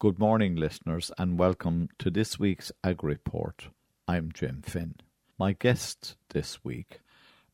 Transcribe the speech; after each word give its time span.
Good 0.00 0.18
morning, 0.18 0.56
listeners, 0.56 1.12
and 1.18 1.38
welcome 1.38 1.90
to 1.98 2.08
this 2.10 2.38
week's 2.38 2.72
Ag 2.82 3.04
Report. 3.04 3.66
I'm 4.08 4.32
Jim 4.32 4.62
Finn. 4.62 4.94
My 5.38 5.52
guests 5.52 6.16
this 6.30 6.64
week 6.64 7.00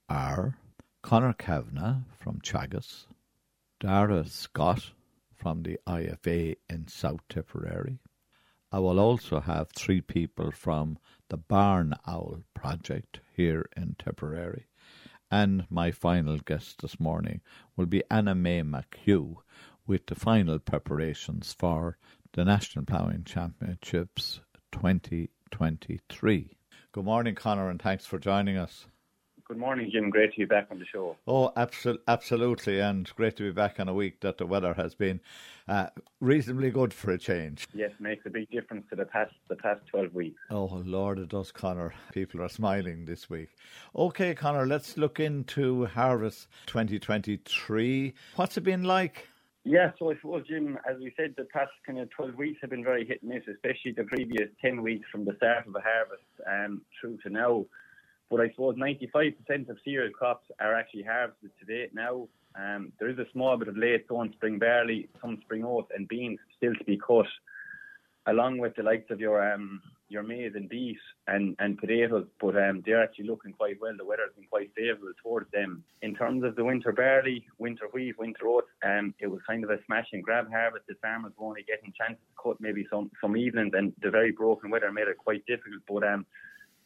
are 0.09 0.57
Connor 1.03 1.33
Kavanagh 1.33 2.03
from 2.17 2.39
Teagasc, 2.39 3.07
Dara 3.81 4.25
Scott 4.27 4.93
from 5.35 5.65
the 5.65 5.81
IFA 5.89 6.55
in 6.71 6.87
South 6.87 7.19
Tipperary. 7.29 7.99
I 8.71 8.79
will 8.79 9.01
also 9.01 9.41
have 9.41 9.71
three 9.71 10.01
people 10.01 10.53
from 10.53 10.99
the 11.29 11.39
Barn 11.39 11.95
Owl 12.07 12.45
project 12.55 13.19
here 13.37 13.69
in 13.77 13.97
Tipperary. 13.99 14.67
And 15.33 15.67
my 15.69 15.91
final 15.91 16.39
guest 16.39 16.81
this 16.81 17.01
morning 17.01 17.41
will 17.77 17.87
be 17.87 18.05
Anna 18.09 18.37
May 18.37 18.63
McHugh 18.63 19.39
with 19.85 20.07
the 20.07 20.15
final 20.15 20.61
preparations 20.61 21.53
for 21.53 21.99
the 22.37 22.45
National 22.45 22.85
Ploughing 22.85 23.25
Championships 23.25 24.41
2023. 24.73 26.57
Good 26.93 27.05
morning, 27.05 27.35
Connor, 27.35 27.71
and 27.71 27.81
thanks 27.81 28.05
for 28.05 28.19
joining 28.19 28.59
us. 28.59 28.89
Good 29.49 29.57
morning, 29.57 29.89
Jim. 29.91 30.11
Great 30.11 30.33
to 30.35 30.41
be 30.41 30.45
back 30.45 30.67
on 30.71 30.79
the 30.79 30.85
show. 30.85 31.17
Oh, 31.27 31.51
absol- 31.57 31.97
absolutely, 32.07 32.79
and 32.79 33.11
great 33.17 33.37
to 33.37 33.45
be 33.45 33.53
back 33.53 33.81
on 33.81 33.89
a 33.89 33.95
week 33.95 34.21
that 34.21 34.37
the 34.37 34.45
weather 34.45 34.75
has 34.75 34.95
been 34.95 35.21
uh, 35.67 35.87
reasonably 36.21 36.69
good 36.71 36.93
for 36.93 37.11
a 37.11 37.17
change. 37.17 37.67
Yes, 37.73 37.93
makes 38.01 38.27
a 38.27 38.31
big 38.31 38.51
difference 38.51 38.85
to 38.91 38.97
the 38.97 39.07
past 39.07 39.33
the 39.49 39.57
past 39.57 39.81
twelve 39.91 40.13
weeks. 40.13 40.43
Oh 40.51 40.83
Lord, 40.85 41.19
it 41.19 41.31
does, 41.31 41.53
Connor. 41.53 41.95
People 42.13 42.43
are 42.43 42.51
smiling 42.51 43.07
this 43.07 43.31
week. 43.31 43.49
Okay, 43.95 44.35
Connor, 44.35 44.67
let's 44.67 44.99
look 44.99 45.21
into 45.21 45.87
Harvest 45.87 46.49
2023. 46.67 48.13
What's 48.35 48.59
it 48.59 48.63
been 48.63 48.85
like? 48.85 49.29
Yeah, 49.69 49.91
so 49.99 50.13
I 50.13 50.15
suppose, 50.15 50.47
Jim, 50.47 50.79
as 50.89 50.97
we 51.01 51.13
said, 51.17 51.35
the 51.37 51.43
past 51.43 51.73
kind 51.85 51.99
of 51.99 52.09
12 52.11 52.37
weeks 52.37 52.61
have 52.61 52.71
been 52.71 52.85
very 52.85 53.05
hit 53.05 53.21
and 53.23 53.33
miss, 53.33 53.43
especially 53.53 53.91
the 53.91 54.05
previous 54.05 54.49
10 54.63 54.81
weeks 54.81 55.09
from 55.11 55.25
the 55.25 55.35
start 55.39 55.67
of 55.67 55.73
the 55.73 55.81
harvest 55.81 56.23
um, 56.49 56.83
through 57.01 57.17
to 57.25 57.31
now. 57.31 57.67
But 58.31 58.43
I 58.43 58.51
suppose 58.51 58.77
95% 58.77 59.69
of 59.69 59.77
cereal 59.85 60.13
crops 60.13 60.47
are 60.61 60.77
actually 60.77 61.03
harvested 61.03 61.51
to 61.59 61.67
date 61.67 61.93
now. 61.93 62.29
Um, 62.55 62.93
there 63.01 63.11
is 63.11 63.19
a 63.19 63.27
small 63.33 63.57
bit 63.57 63.67
of 63.67 63.77
late 63.77 64.07
sown 64.09 64.33
spring 64.35 64.61
barley, 64.61 65.09
some 65.21 65.41
spring 65.43 65.65
oats, 65.65 65.91
and 65.97 66.07
beans 66.07 66.39
still 66.57 66.75
to 66.77 66.85
be 66.85 66.97
cut, 67.05 67.27
along 68.29 68.59
with 68.59 68.77
the 68.77 68.85
likes 68.85 69.11
of 69.11 69.19
your 69.19 69.53
um, 69.53 69.83
your 70.09 70.23
maize 70.23 70.53
and 70.55 70.69
beet 70.69 70.99
and, 71.27 71.57
and 71.59 71.79
potatoes, 71.79 72.27
but 72.41 72.57
um, 72.57 72.83
they're 72.85 73.03
actually 73.03 73.27
looking 73.27 73.53
quite 73.53 73.77
well. 73.81 73.95
The 73.97 74.05
weather's 74.05 74.35
been 74.37 74.47
quite 74.49 74.71
favourable 74.77 75.13
towards 75.23 75.51
them. 75.53 75.83
In 76.03 76.15
terms 76.15 76.45
of 76.45 76.57
the 76.57 76.65
winter 76.65 76.93
barley, 76.93 77.47
winter 77.59 77.87
wheat, 77.93 78.19
winter 78.19 78.47
oats, 78.47 78.69
um, 78.85 79.15
it 79.19 79.27
was 79.27 79.41
kind 79.47 79.65
of 79.65 79.71
a 79.71 79.79
smash 79.87 80.09
and 80.13 80.23
grab 80.23 80.51
harvest. 80.51 80.87
The 80.89 80.95
farmers 81.03 81.33
were 81.37 81.49
only 81.49 81.65
getting 81.67 81.93
chances 81.99 82.23
to 82.29 82.43
cut 82.43 82.61
maybe 82.61 82.87
some, 82.91 83.11
some 83.21 83.37
evenings, 83.37 83.73
and 83.75 83.93
the 84.01 84.11
very 84.11 84.33
broken 84.33 84.71
weather 84.71 84.93
made 84.93 85.09
it 85.09 85.19
quite 85.19 85.45
difficult. 85.47 85.83
But 85.89 86.05
um, 86.05 86.27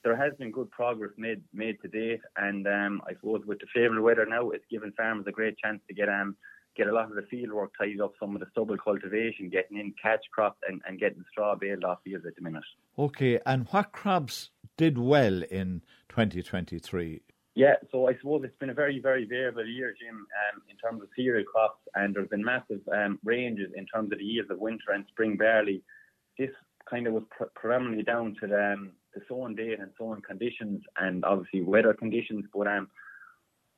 there 0.02 0.16
has 0.16 0.32
been 0.38 0.50
good 0.50 0.70
progress 0.70 1.10
made 1.16 1.42
made 1.52 1.80
to 1.82 1.88
date, 1.88 2.20
and 2.36 2.66
um, 2.66 3.02
I 3.06 3.12
suppose 3.14 3.42
with 3.46 3.58
the 3.58 3.66
favourable 3.74 4.05
weather 4.05 4.27
now, 4.27 4.50
it's 4.50 4.64
given 4.70 4.92
farmers 4.92 5.27
a 5.28 5.32
great 5.32 5.58
chance 5.58 5.80
to 5.88 5.94
get 5.94 6.08
um, 6.08 6.36
get 6.81 6.89
a 6.89 6.95
lot 6.95 7.11
of 7.11 7.14
the 7.14 7.27
field 7.31 7.53
work 7.53 7.73
tied 7.78 8.00
up, 8.00 8.12
some 8.19 8.34
of 8.34 8.41
the 8.41 8.47
stubble 8.53 8.78
cultivation, 8.78 9.50
getting 9.50 9.78
in 9.78 9.92
catch 10.03 10.25
crops 10.33 10.59
and, 10.67 10.81
and 10.86 10.98
getting 10.98 11.23
straw 11.31 11.55
baled 11.55 11.84
off 11.84 11.98
fields 12.05 12.25
at 12.27 12.34
the 12.36 12.42
minute. 12.42 12.64
Okay, 12.98 13.39
and 13.45 13.67
what 13.70 13.92
crops 13.92 14.50
did 14.78 14.97
well 14.97 15.42
in 15.51 15.83
2023? 16.08 17.20
Yeah, 17.55 17.75
so 17.92 18.08
I 18.08 18.14
suppose 18.17 18.42
it's 18.45 18.56
been 18.58 18.70
a 18.70 18.75
very, 18.75 18.98
very 18.98 19.27
variable 19.27 19.67
year, 19.67 19.95
Jim, 20.01 20.17
um, 20.17 20.62
in 20.70 20.77
terms 20.78 21.03
of 21.03 21.08
cereal 21.14 21.45
crops, 21.45 21.81
and 21.95 22.14
there's 22.14 22.28
been 22.28 22.45
massive 22.45 22.81
um, 22.95 23.19
ranges 23.25 23.70
in 23.77 23.84
terms 23.84 24.11
of 24.12 24.19
the 24.19 24.25
yields 24.25 24.51
of 24.51 24.58
winter 24.58 24.92
and 24.95 25.05
spring 25.08 25.36
barley. 25.36 25.83
This 26.39 26.51
kind 26.89 27.06
of 27.06 27.12
was 27.12 27.25
pr- 27.31 27.53
predominantly 27.55 28.05
down 28.05 28.36
to 28.41 28.47
the, 28.47 28.73
um, 28.73 28.92
the 29.14 29.20
sowing 29.28 29.55
date 29.55 29.81
and 29.81 29.91
sowing 29.98 30.23
conditions, 30.23 30.83
and 30.98 31.25
obviously 31.27 31.61
weather 31.61 31.92
conditions. 31.92 32.47
But 32.55 32.69
um, 32.69 32.89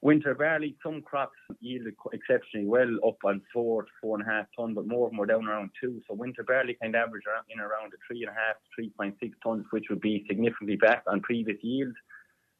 Winter 0.02 0.34
barley, 0.34 0.76
some 0.82 1.00
crops 1.00 1.38
yielded 1.60 1.94
exceptionally 2.12 2.66
well, 2.66 2.90
up 3.06 3.18
on 3.24 3.40
four 3.52 3.84
to 3.84 3.88
four 4.00 4.18
and 4.18 4.28
a 4.28 4.30
half 4.30 4.46
ton, 4.58 4.74
but 4.74 4.88
more 4.88 5.06
of 5.06 5.12
them 5.12 5.18
were 5.18 5.26
down 5.26 5.46
around 5.46 5.70
two. 5.80 6.02
So 6.08 6.14
winter 6.14 6.42
barley 6.42 6.76
kind 6.82 6.96
of 6.96 7.06
averaged 7.06 7.28
around, 7.28 7.44
in 7.48 7.60
around 7.60 7.92
a 7.94 7.96
three 8.06 8.22
and 8.22 8.30
a 8.30 8.34
half, 8.34 8.56
three 8.74 8.90
point 8.90 9.14
six 9.20 9.36
tons, 9.44 9.64
which 9.70 9.84
would 9.90 10.00
be 10.00 10.24
significantly 10.28 10.74
back 10.74 11.04
on 11.06 11.20
previous 11.20 11.58
yields 11.62 11.94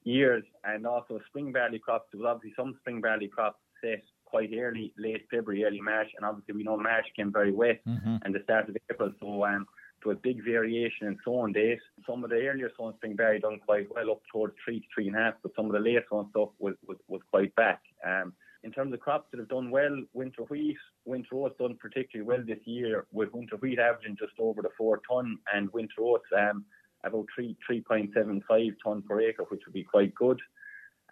years. 0.05 0.45
And 0.63 0.87
also 0.87 1.19
spring 1.27 1.51
barley 1.51 1.81
crops. 1.81 2.07
There 2.13 2.21
was 2.21 2.31
obviously 2.31 2.55
some 2.57 2.77
spring 2.81 3.01
barley 3.01 3.27
crops 3.27 3.59
set 3.83 4.05
quite 4.25 4.51
early, 4.57 4.95
late 4.97 5.27
February, 5.29 5.65
early 5.65 5.81
March, 5.81 6.09
and 6.17 6.25
obviously 6.25 6.55
we 6.55 6.63
know 6.63 6.77
March 6.77 7.07
came 7.17 7.33
very 7.33 7.53
wet 7.53 7.81
mm-hmm. 7.87 8.17
and 8.23 8.33
the 8.33 8.43
start 8.45 8.69
of 8.69 8.77
April. 8.89 9.13
So 9.21 9.45
um, 9.45 9.67
to 10.03 10.11
a 10.11 10.17
big 10.17 10.45
variation 10.45 11.07
in 11.07 11.19
sowing 11.25 11.53
date. 11.53 11.81
Some 12.07 12.25
of 12.25 12.31
the 12.31 12.47
earlier 12.47 12.71
sown 12.77 12.95
spring 12.97 13.17
barley 13.17 13.41
done 13.41 13.61
quite 13.65 13.89
well, 13.95 14.13
up 14.13 14.23
towards 14.31 14.55
three 14.65 14.81
to 14.81 14.87
three 14.95 15.09
and 15.09 15.17
a 15.17 15.21
half, 15.21 15.35
but 15.43 15.53
some 15.55 15.67
of 15.67 15.73
the 15.73 15.79
later 15.79 16.05
sown 16.11 16.29
stuff 16.31 16.51
was, 16.59 16.75
was, 16.87 16.99
was 17.09 17.21
quite 17.31 17.55
back. 17.57 17.81
Um, 18.07 18.33
in 18.65 18.71
terms 18.71 18.93
of 18.93 19.01
crops 19.01 19.29
that 19.31 19.41
have 19.41 19.49
done 19.49 19.71
well, 19.71 20.03
winter 20.13 20.43
wheat, 20.43 20.77
winter 21.05 21.35
oats 21.35 21.57
done 21.59 21.77
particularly 21.81 22.27
well 22.29 22.45
this 22.47 22.65
year, 22.65 23.07
with 23.13 23.33
winter 23.33 23.57
wheat 23.57 23.79
averaging 23.79 24.17
just 24.17 24.35
over 24.39 24.63
the 24.63 24.69
four 24.79 25.01
ton, 25.11 25.39
and 25.53 25.73
winter 25.73 26.01
oats 26.01 26.27
um, 26.37 26.65
about 27.05 27.27
three 27.35 27.57
three 27.67 27.81
point 27.81 28.11
seven 28.15 28.41
five 28.49 28.73
ton 28.85 29.03
per 29.03 29.21
acre, 29.21 29.45
which 29.49 29.63
would 29.67 29.75
be 29.75 29.83
quite 29.83 30.15
good. 30.15 30.41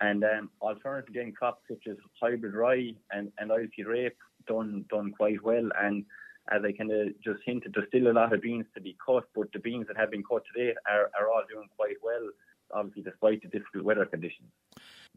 And 0.01 0.25
um, 0.25 0.51
alternative 0.63 1.11
again 1.11 1.33
crops 1.37 1.63
such 1.69 1.87
as 1.91 1.97
hybrid 2.21 2.55
rye 2.55 2.95
and, 3.11 3.33
and 3.39 3.51
oilseed 3.51 3.87
rape 3.87 4.17
done 4.47 4.85
done 4.89 5.11
quite 5.11 5.43
well. 5.43 5.69
And 5.83 6.05
as 6.51 6.63
I 6.65 6.73
kind 6.73 6.91
of 6.91 7.09
just 7.23 7.41
hinted, 7.45 7.73
there's 7.75 7.89
still 7.89 8.11
a 8.11 8.13
lot 8.13 8.33
of 8.33 8.43
beans 8.43 8.67
to 8.75 8.81
be 8.81 8.97
cut, 9.05 9.25
but 9.35 9.53
the 9.53 9.59
beans 9.59 9.87
that 9.89 9.97
have 9.97 10.11
been 10.11 10.25
cut 10.25 10.43
today 10.53 10.75
are, 10.91 11.11
are 11.19 11.29
all 11.29 11.43
doing 11.53 11.69
quite 11.77 11.97
well, 12.03 12.29
obviously, 12.73 13.03
despite 13.03 13.43
the 13.43 13.49
difficult 13.49 13.85
weather 13.85 14.07
conditions. 14.07 14.49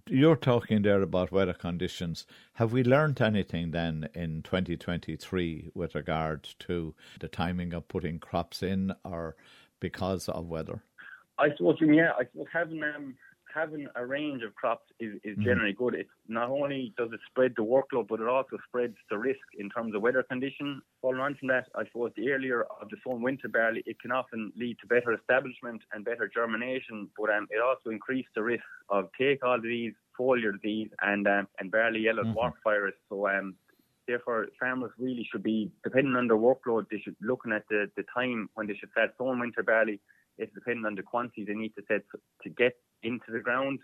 You're 0.09 0.35
talking 0.35 0.81
there 0.81 1.01
about 1.01 1.31
weather 1.31 1.53
conditions. 1.53 2.25
Have 2.53 2.73
we 2.73 2.83
learned 2.83 3.21
anything 3.21 3.71
then 3.71 4.09
in 4.13 4.41
2023 4.43 5.71
with 5.73 5.95
regard 5.95 6.49
to 6.59 6.93
the 7.19 7.29
timing 7.29 7.73
of 7.73 7.87
putting 7.87 8.19
crops 8.19 8.61
in 8.61 8.93
or 9.05 9.35
because 9.79 10.27
of 10.27 10.47
weather? 10.47 10.83
I 11.37 11.49
suppose, 11.55 11.77
yeah, 11.81 12.11
I 12.19 12.25
suppose 12.25 12.47
having 12.51 12.83
um, 12.83 13.15
having 13.53 13.87
a 13.95 14.05
range 14.05 14.43
of 14.43 14.55
crops 14.55 14.85
is, 14.99 15.15
is 15.23 15.33
mm-hmm. 15.33 15.43
generally 15.43 15.73
good. 15.73 15.95
It 15.95 16.07
not 16.27 16.49
only 16.49 16.93
does 16.97 17.09
it 17.13 17.19
spread 17.29 17.53
the 17.55 17.63
workload, 17.63 18.07
but 18.07 18.19
it 18.19 18.27
also 18.27 18.57
spreads 18.67 18.95
the 19.09 19.17
risk 19.17 19.45
in 19.57 19.69
terms 19.69 19.95
of 19.95 20.01
weather 20.01 20.23
conditions. 20.23 20.81
Following 21.01 21.21
on 21.21 21.35
from 21.35 21.47
that, 21.49 21.67
I 21.75 21.85
suppose 21.85 22.11
the 22.15 22.31
earlier 22.31 22.63
of 22.81 22.89
the 22.89 22.97
sown 23.05 23.21
winter 23.21 23.47
barley, 23.47 23.83
it 23.85 23.99
can 23.99 24.11
often 24.11 24.51
lead 24.55 24.77
to 24.81 24.87
better 24.87 25.13
establishment 25.13 25.81
and 25.93 26.03
better 26.03 26.29
germination, 26.33 27.09
but 27.17 27.29
um, 27.29 27.47
it 27.49 27.61
also 27.61 27.89
increases 27.89 28.31
the 28.35 28.43
risk 28.43 28.63
of 28.89 29.09
take 29.19 29.43
all 29.43 29.59
disease, 29.59 29.93
foliar 30.19 30.53
disease, 30.53 30.89
and 31.01 31.27
um, 31.27 31.47
and 31.59 31.71
barley 31.71 32.01
yellow 32.01 32.23
mm-hmm. 32.23 32.37
dwarf 32.37 32.53
virus. 32.63 32.95
So 33.09 33.27
um, 33.27 33.55
therefore 34.07 34.47
farmers 34.59 34.91
really 34.97 35.27
should 35.31 35.43
be 35.43 35.71
depending 35.83 36.15
on 36.15 36.27
their 36.27 36.37
workload 36.37 36.85
they 36.91 36.99
should 36.99 37.15
looking 37.21 37.53
at 37.53 37.63
the, 37.69 37.89
the 37.95 38.03
time 38.13 38.49
when 38.55 38.67
they 38.67 38.75
should 38.75 38.91
start 38.91 39.11
sowing 39.17 39.39
winter 39.39 39.63
barley 39.63 39.99
it's 40.37 40.53
depending 40.53 40.85
on 40.85 40.95
the 40.95 41.03
quantity 41.03 41.45
they 41.45 41.53
need 41.53 41.73
to 41.75 41.83
set 41.87 42.01
to 42.43 42.49
get 42.49 42.73
into 43.03 43.31
the 43.31 43.39
ground. 43.39 43.79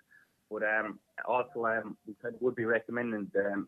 But 0.50 0.64
um, 0.64 1.00
also, 1.28 1.66
um, 1.66 1.98
we 2.06 2.14
would 2.42 2.56
be 2.56 2.66
recommending 2.66 3.30
um, 3.46 3.68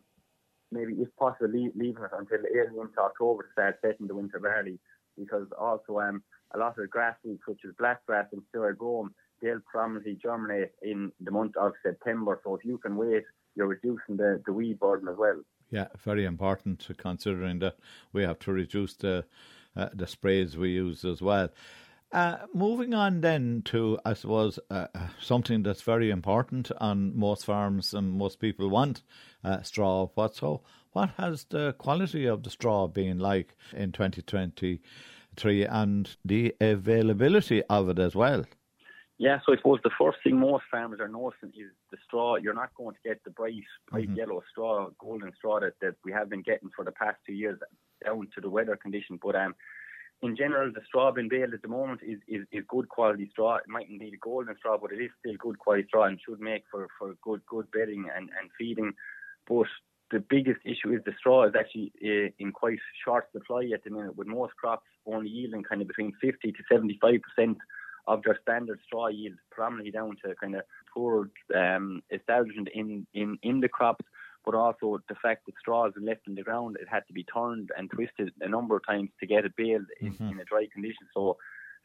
maybe, 0.72 0.94
if 0.94 1.14
possible, 1.16 1.50
leave, 1.50 1.70
leaving 1.76 2.02
it 2.02 2.10
until 2.18 2.38
early 2.38 2.80
into 2.80 3.00
October 3.00 3.44
to 3.44 3.48
start 3.52 3.78
setting 3.82 4.06
the 4.06 4.14
winter 4.14 4.40
barley, 4.40 4.78
because 5.16 5.46
also 5.58 6.00
um, 6.00 6.22
a 6.54 6.58
lot 6.58 6.70
of 6.70 6.76
the 6.76 6.86
grass 6.88 7.14
weeds, 7.24 7.40
such 7.46 7.60
as 7.66 7.72
blackgrass 7.80 8.26
and 8.32 8.42
sorghum, 8.52 9.14
they'll 9.40 9.60
prominently 9.70 10.18
germinate 10.20 10.70
in 10.82 11.12
the 11.20 11.30
month 11.30 11.56
of 11.56 11.72
September. 11.84 12.40
So 12.42 12.56
if 12.56 12.64
you 12.64 12.78
can 12.78 12.96
wait, 12.96 13.24
you're 13.54 13.66
reducing 13.66 14.16
the, 14.16 14.42
the 14.46 14.52
weed 14.52 14.80
burden 14.80 15.08
as 15.08 15.16
well. 15.16 15.40
Yeah, 15.70 15.86
very 16.04 16.24
important 16.24 16.88
considering 16.98 17.60
that 17.60 17.76
we 18.12 18.22
have 18.22 18.38
to 18.40 18.52
reduce 18.52 18.94
the 18.94 19.24
uh, 19.74 19.88
the 19.94 20.06
sprays 20.06 20.56
we 20.56 20.68
use 20.68 21.02
as 21.02 21.22
well. 21.22 21.48
Uh, 22.12 22.36
moving 22.52 22.92
on 22.92 23.22
then 23.22 23.62
to, 23.64 23.98
I 24.04 24.12
suppose, 24.12 24.58
uh, 24.70 24.88
uh, 24.94 25.06
something 25.18 25.62
that's 25.62 25.80
very 25.80 26.10
important 26.10 26.70
on 26.78 27.16
most 27.16 27.46
farms 27.46 27.94
and 27.94 28.12
most 28.12 28.38
people 28.38 28.68
want 28.68 29.02
uh, 29.42 29.62
straw. 29.62 30.08
What 30.14 30.34
so? 30.36 30.62
What 30.92 31.10
has 31.16 31.44
the 31.44 31.72
quality 31.78 32.26
of 32.26 32.42
the 32.42 32.50
straw 32.50 32.86
been 32.86 33.18
like 33.18 33.56
in 33.72 33.92
2023 33.92 35.64
and 35.64 36.14
the 36.22 36.54
availability 36.60 37.62
of 37.70 37.88
it 37.88 37.98
as 37.98 38.14
well? 38.14 38.44
Yeah, 39.16 39.38
so 39.46 39.54
I 39.54 39.56
suppose 39.56 39.78
the 39.82 39.90
first 39.98 40.18
thing 40.22 40.38
most 40.38 40.64
farmers 40.70 41.00
are 41.00 41.08
noticing 41.08 41.50
is 41.50 41.70
the 41.90 41.96
straw. 42.04 42.36
You're 42.36 42.52
not 42.52 42.74
going 42.74 42.94
to 42.94 43.08
get 43.08 43.24
the 43.24 43.30
bright, 43.30 43.54
bright 43.90 44.08
mm-hmm. 44.08 44.16
yellow 44.16 44.42
straw, 44.50 44.88
golden 44.98 45.32
straw 45.36 45.60
that, 45.60 45.74
that 45.80 45.94
we 46.04 46.12
have 46.12 46.28
been 46.28 46.42
getting 46.42 46.70
for 46.74 46.84
the 46.84 46.92
past 46.92 47.16
two 47.26 47.32
years 47.32 47.58
down 48.04 48.28
to 48.34 48.40
the 48.42 48.50
weather 48.50 48.76
condition. 48.76 49.18
But 49.22 49.36
um, 49.36 49.54
in 50.22 50.36
general, 50.36 50.70
the 50.72 50.80
straw 50.86 51.10
being 51.10 51.28
baled 51.28 51.52
at 51.52 51.62
the 51.62 51.68
moment 51.68 52.00
is, 52.02 52.18
is, 52.28 52.46
is 52.52 52.64
good 52.68 52.88
quality 52.88 53.28
straw. 53.32 53.56
It 53.56 53.68
mightn't 53.68 53.98
be 53.98 54.10
the 54.10 54.18
golden 54.18 54.56
straw, 54.56 54.78
but 54.80 54.92
it 54.92 55.02
is 55.02 55.10
still 55.18 55.34
good 55.38 55.58
quality 55.58 55.84
straw 55.88 56.04
and 56.04 56.18
should 56.24 56.40
make 56.40 56.62
for, 56.70 56.86
for 56.98 57.14
good 57.22 57.40
good 57.46 57.70
bedding 57.72 58.06
and, 58.14 58.30
and 58.40 58.50
feeding. 58.56 58.92
But 59.48 59.66
the 60.12 60.20
biggest 60.20 60.60
issue 60.64 60.94
is 60.94 61.00
the 61.04 61.14
straw 61.18 61.48
is 61.48 61.54
actually 61.58 61.92
uh, 62.04 62.30
in 62.38 62.52
quite 62.52 62.78
short 63.04 63.26
supply 63.32 63.68
at 63.74 63.82
the 63.82 63.90
minute, 63.90 64.16
with 64.16 64.28
most 64.28 64.54
crops 64.56 64.86
only 65.06 65.28
yielding 65.28 65.64
kind 65.64 65.82
of 65.82 65.88
between 65.88 66.12
50 66.20 66.52
to 66.52 66.58
75 66.70 67.14
percent 67.22 67.58
of 68.06 68.22
their 68.22 68.38
standard 68.42 68.78
straw 68.84 69.08
yield, 69.08 69.36
primarily 69.50 69.90
down 69.90 70.16
to 70.24 70.34
kind 70.40 70.54
of 70.54 70.62
poor 70.92 71.30
um, 71.56 72.02
establishment 72.12 72.68
in, 72.74 73.06
in, 73.14 73.38
in 73.42 73.60
the 73.60 73.68
crops, 73.68 74.04
but 74.44 74.54
also 74.54 74.98
the 75.08 75.14
fact 75.22 75.46
that 75.46 75.54
straws 75.60 75.92
are 75.96 76.04
left 76.04 76.26
in 76.26 76.34
the 76.34 76.42
ground, 76.42 76.76
it 76.80 76.88
had 76.88 77.06
to 77.06 77.12
be 77.12 77.24
turned 77.24 77.70
and 77.76 77.90
twisted 77.90 78.32
a 78.40 78.48
number 78.48 78.76
of 78.76 78.86
times 78.86 79.10
to 79.20 79.26
get 79.26 79.44
it 79.44 79.56
baled 79.56 79.86
in, 80.00 80.12
mm-hmm. 80.12 80.28
in 80.30 80.40
a 80.40 80.44
dry 80.44 80.66
condition. 80.72 81.06
So 81.14 81.36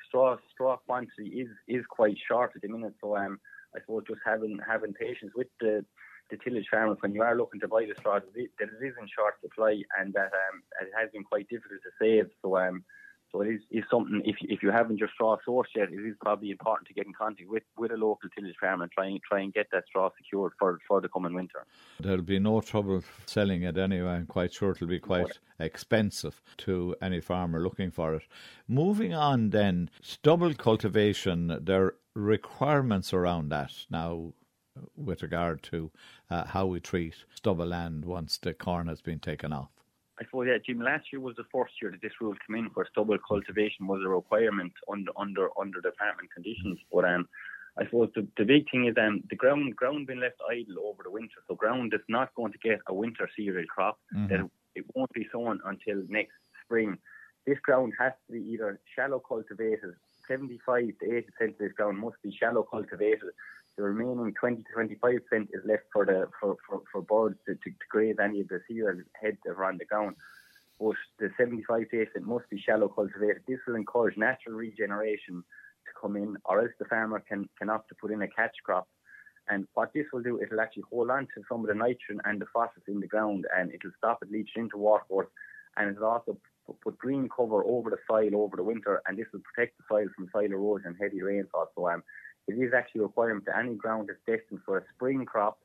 straw 0.08 0.38
straw 0.52 0.78
quantity 0.78 1.28
is 1.42 1.50
is 1.68 1.86
quite 1.90 2.18
short 2.28 2.52
at 2.56 2.62
the 2.62 2.68
minute. 2.68 2.96
So 3.02 3.16
um, 3.18 3.40
I 3.76 3.80
suppose 3.82 4.04
just 4.08 4.22
having 4.26 4.60
having 4.66 4.94
patience 4.94 5.32
with 5.36 5.48
the 5.60 5.86
the 6.30 6.38
tillage 6.38 6.68
farmers 6.70 6.98
when 7.00 7.14
you 7.14 7.22
are 7.22 7.38
looking 7.38 7.60
to 7.62 7.68
buy 7.68 7.86
the 7.86 7.96
straw 8.00 8.20
that 8.20 8.36
it 8.36 8.50
is 8.60 8.94
in 9.00 9.08
short 9.08 9.36
supply 9.42 9.82
and 9.98 10.14
that 10.14 10.32
um, 10.34 10.62
it 10.82 10.90
has 10.98 11.10
been 11.12 11.24
quite 11.24 11.48
difficult 11.48 11.80
to 11.84 11.92
save. 12.02 12.28
So 12.42 12.58
um, 12.58 12.84
so 13.32 13.42
it 13.42 13.50
is, 13.50 13.62
is 13.72 13.84
something 13.92 14.22
if 14.26 14.38
if 14.42 14.64
you 14.64 14.72
haven't 14.72 14.98
your 14.98 15.10
straw 15.14 15.38
sourced 15.48 15.76
yet, 15.76 15.90
it 15.92 16.08
is 16.08 16.16
probably 16.22 16.52
important 16.52 16.88
to 16.88 16.94
get 16.94 17.06
in 17.06 17.14
contact 17.14 17.50
with, 17.50 17.64
with 17.78 17.92
a 17.92 17.96
local 17.96 18.30
tillage 18.36 18.56
farmer 18.60 18.84
and 18.84 18.92
try 18.92 19.08
and 19.08 19.22
try 19.22 19.42
and 19.42 19.54
get 19.54 19.68
that 19.72 19.86
straw 19.88 20.10
secured 20.18 20.54
for 20.60 20.80
for 20.88 21.02
the 21.02 21.10
coming 21.10 21.34
winter. 21.34 21.66
There'll 22.00 22.22
be 22.22 22.40
no 22.40 22.62
trouble 22.62 23.04
selling 23.26 23.64
it 23.64 23.78
anyway. 23.78 24.12
I'm 24.12 24.26
quite 24.26 24.54
sure 24.54 24.72
it'll 24.72 24.88
be 24.88 25.00
quite 25.00 25.40
expensive 25.60 26.42
to 26.60 26.96
any 27.02 27.20
farmer 27.20 27.60
looking 27.60 27.92
for 27.92 28.16
it. 28.16 28.24
Moving 28.68 29.14
on 29.14 29.50
then, 29.50 29.90
stubble 30.02 30.54
cultivation. 30.54 31.60
There 31.62 31.84
are 31.84 31.96
requirements 32.16 33.14
around 33.14 33.50
that 33.50 33.74
now 33.90 34.34
with 34.96 35.22
regard 35.24 35.64
to 35.64 35.92
uh, 36.30 36.46
how 36.46 36.66
we 36.66 36.80
treat 36.80 37.16
stubble 37.34 37.66
land 37.66 38.06
once 38.06 38.38
the 38.38 38.54
corn 38.54 38.88
has 38.88 39.02
been 39.02 39.20
taken 39.20 39.52
off. 39.52 39.77
I 40.20 40.26
suppose, 40.26 40.48
yeah, 40.48 40.58
Jim, 40.66 40.82
last 40.82 41.06
year 41.12 41.22
was 41.22 41.36
the 41.36 41.46
first 41.54 41.74
year 41.82 41.92
that 41.92 42.02
this 42.02 42.20
rule 42.20 42.34
came 42.46 42.56
in 42.56 42.66
where 42.74 42.88
stubble 42.92 43.20
cultivation 43.28 43.86
was 43.86 44.02
a 44.04 44.10
requirement 44.10 44.74
under 44.92 45.12
under 45.18 45.50
under 45.60 45.80
department 45.80 46.34
conditions. 46.34 46.80
But 46.92 47.06
um, 47.06 47.28
I 47.78 47.86
suppose 47.86 48.10
the, 48.16 48.28
the 48.38 48.46
big 48.46 48.70
thing 48.72 48.88
is 48.88 48.96
um, 48.98 49.22
the 49.30 49.36
ground 49.36 49.76
ground 49.76 50.08
being 50.08 50.20
left 50.20 50.42
idle 50.50 50.88
over 50.88 51.04
the 51.04 51.12
winter. 51.12 51.38
So 51.48 51.56
ground 51.56 51.94
is 51.94 52.02
not 52.10 52.34
going 52.34 52.52
to 52.52 52.58
get 52.58 52.80
a 52.88 52.94
winter 52.94 53.30
cereal 53.36 53.68
crop. 53.68 54.00
Mm-hmm. 54.16 54.28
That 54.28 54.50
it 54.76 54.86
won't 54.96 55.14
be 55.14 55.28
sown 55.32 55.60
until 55.66 56.02
next 56.10 56.38
spring. 56.66 56.98
This 57.46 57.60
ground 57.60 57.94
has 58.00 58.14
to 58.26 58.34
be 58.34 58.42
either 58.52 58.80
shallow 58.96 59.20
cultivated. 59.20 59.94
75 60.28 60.94
to 61.00 61.18
80 61.18 61.28
percent 61.32 61.52
of 61.52 61.58
this 61.60 61.72
ground 61.74 62.00
must 62.00 62.22
be 62.24 62.36
shallow 62.36 62.64
cultivated 62.64 63.30
the 63.78 63.84
remaining 63.84 64.34
20 64.40 64.64
to 64.64 64.74
25 64.74 65.20
percent 65.30 65.50
is 65.54 65.62
left 65.66 65.84
for 65.94 66.06
the 66.06 66.28
for, 66.40 66.58
for, 66.68 66.82
for 66.92 67.02
birds 67.02 67.38
to, 67.46 67.54
to, 67.54 67.70
to 67.70 67.86
graze 67.90 68.16
any 68.22 68.42
of 68.42 68.48
the 68.48 68.60
cereal 68.68 69.02
heads 69.22 69.38
on 69.48 69.78
the 69.78 69.86
ground. 69.86 70.16
But 70.80 70.96
the 71.20 71.30
75 71.38 71.90
to 71.90 72.02
80 72.02 72.06
percent 72.06 72.26
must 72.28 72.50
be 72.50 72.60
shallow 72.60 72.88
cultivated. 72.88 73.44
This 73.48 73.60
will 73.68 73.76
encourage 73.76 74.18
natural 74.18 74.56
regeneration 74.56 75.44
to 75.86 75.92
come 76.02 76.16
in, 76.18 76.38
or 76.46 76.62
else 76.62 76.72
the 76.80 76.86
farmer 76.86 77.24
can, 77.28 77.48
can 77.58 77.70
opt 77.70 77.90
to 77.90 77.96
put 77.96 78.12
in 78.12 78.22
a 78.22 78.28
catch 78.28 78.56
crop. 78.64 78.88
And 79.50 79.66
what 79.76 79.94
this 79.94 80.06
will 80.12 80.22
do, 80.22 80.42
it'll 80.42 80.60
actually 80.60 80.84
hold 80.92 81.10
on 81.10 81.28
to 81.36 81.42
some 81.50 81.62
of 81.62 81.68
the 81.68 81.74
nitrogen 81.74 82.20
and 82.26 82.42
the 82.42 82.48
phosphorus 82.54 82.84
in 82.88 83.00
the 83.00 83.08
ground, 83.08 83.46
and 83.56 83.72
it'll 83.74 83.92
stop 83.98 84.20
it 84.22 84.32
leaching 84.32 84.64
into 84.64 84.78
water. 84.78 85.30
And 85.78 85.96
it'll 85.96 86.10
also 86.10 86.38
put 86.84 86.98
green 86.98 87.30
cover 87.34 87.64
over 87.64 87.90
the 87.90 87.98
soil 88.10 88.42
over 88.42 88.58
the 88.58 88.64
winter, 88.64 89.02
and 89.08 89.18
this 89.18 89.28
will 89.32 89.42
protect 89.54 89.78
the 89.78 89.84
soil 89.90 90.08
from 90.16 90.28
soil 90.34 90.52
erosion 90.52 90.98
heavy 91.00 91.22
rainfall. 91.22 91.72
So 91.76 91.88
um, 91.88 92.04
it 92.48 92.54
is 92.54 92.74
actually 92.74 93.02
a 93.02 93.04
requirement 93.04 93.46
that 93.46 93.58
any 93.58 93.76
ground 93.76 94.10
that's 94.10 94.20
destined 94.26 94.62
for 94.66 94.78
a 94.78 94.84
spring 94.96 95.26
crop 95.26 95.60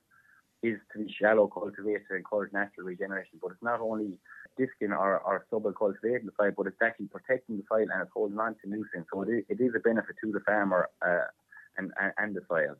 is 0.62 0.79
to 0.93 1.00
be 1.00 1.12
shallow 1.20 1.49
cultivated 1.49 2.02
to 2.08 2.17
encourage 2.17 2.52
natural 2.52 2.87
regeneration. 2.87 3.38
But 3.43 3.52
it's 3.52 3.62
not 3.62 3.81
only 3.81 4.19
disking 4.56 4.93
or, 4.93 5.19
or 5.19 5.44
stubble 5.49 5.73
cultivating 5.73 6.26
the 6.26 6.32
soil, 6.38 6.52
but 6.56 6.67
it's 6.67 6.76
actually 6.82 7.06
protecting 7.06 7.56
the 7.56 7.64
soil 7.69 7.87
and 7.93 8.02
it's 8.02 8.11
holding 8.14 8.38
on 8.38 8.55
to 8.62 8.69
nutrients. 8.69 9.08
So 9.12 9.23
it 9.23 9.29
is, 9.29 9.44
it 9.49 9.61
is 9.61 9.73
a 9.75 9.81
benefit 9.81 10.17
to 10.23 10.32
the 10.32 10.40
farmer 10.40 10.88
uh, 11.05 11.26
and, 11.76 11.93
and, 12.00 12.12
and 12.19 12.37
the 12.37 12.43
soil. 12.49 12.76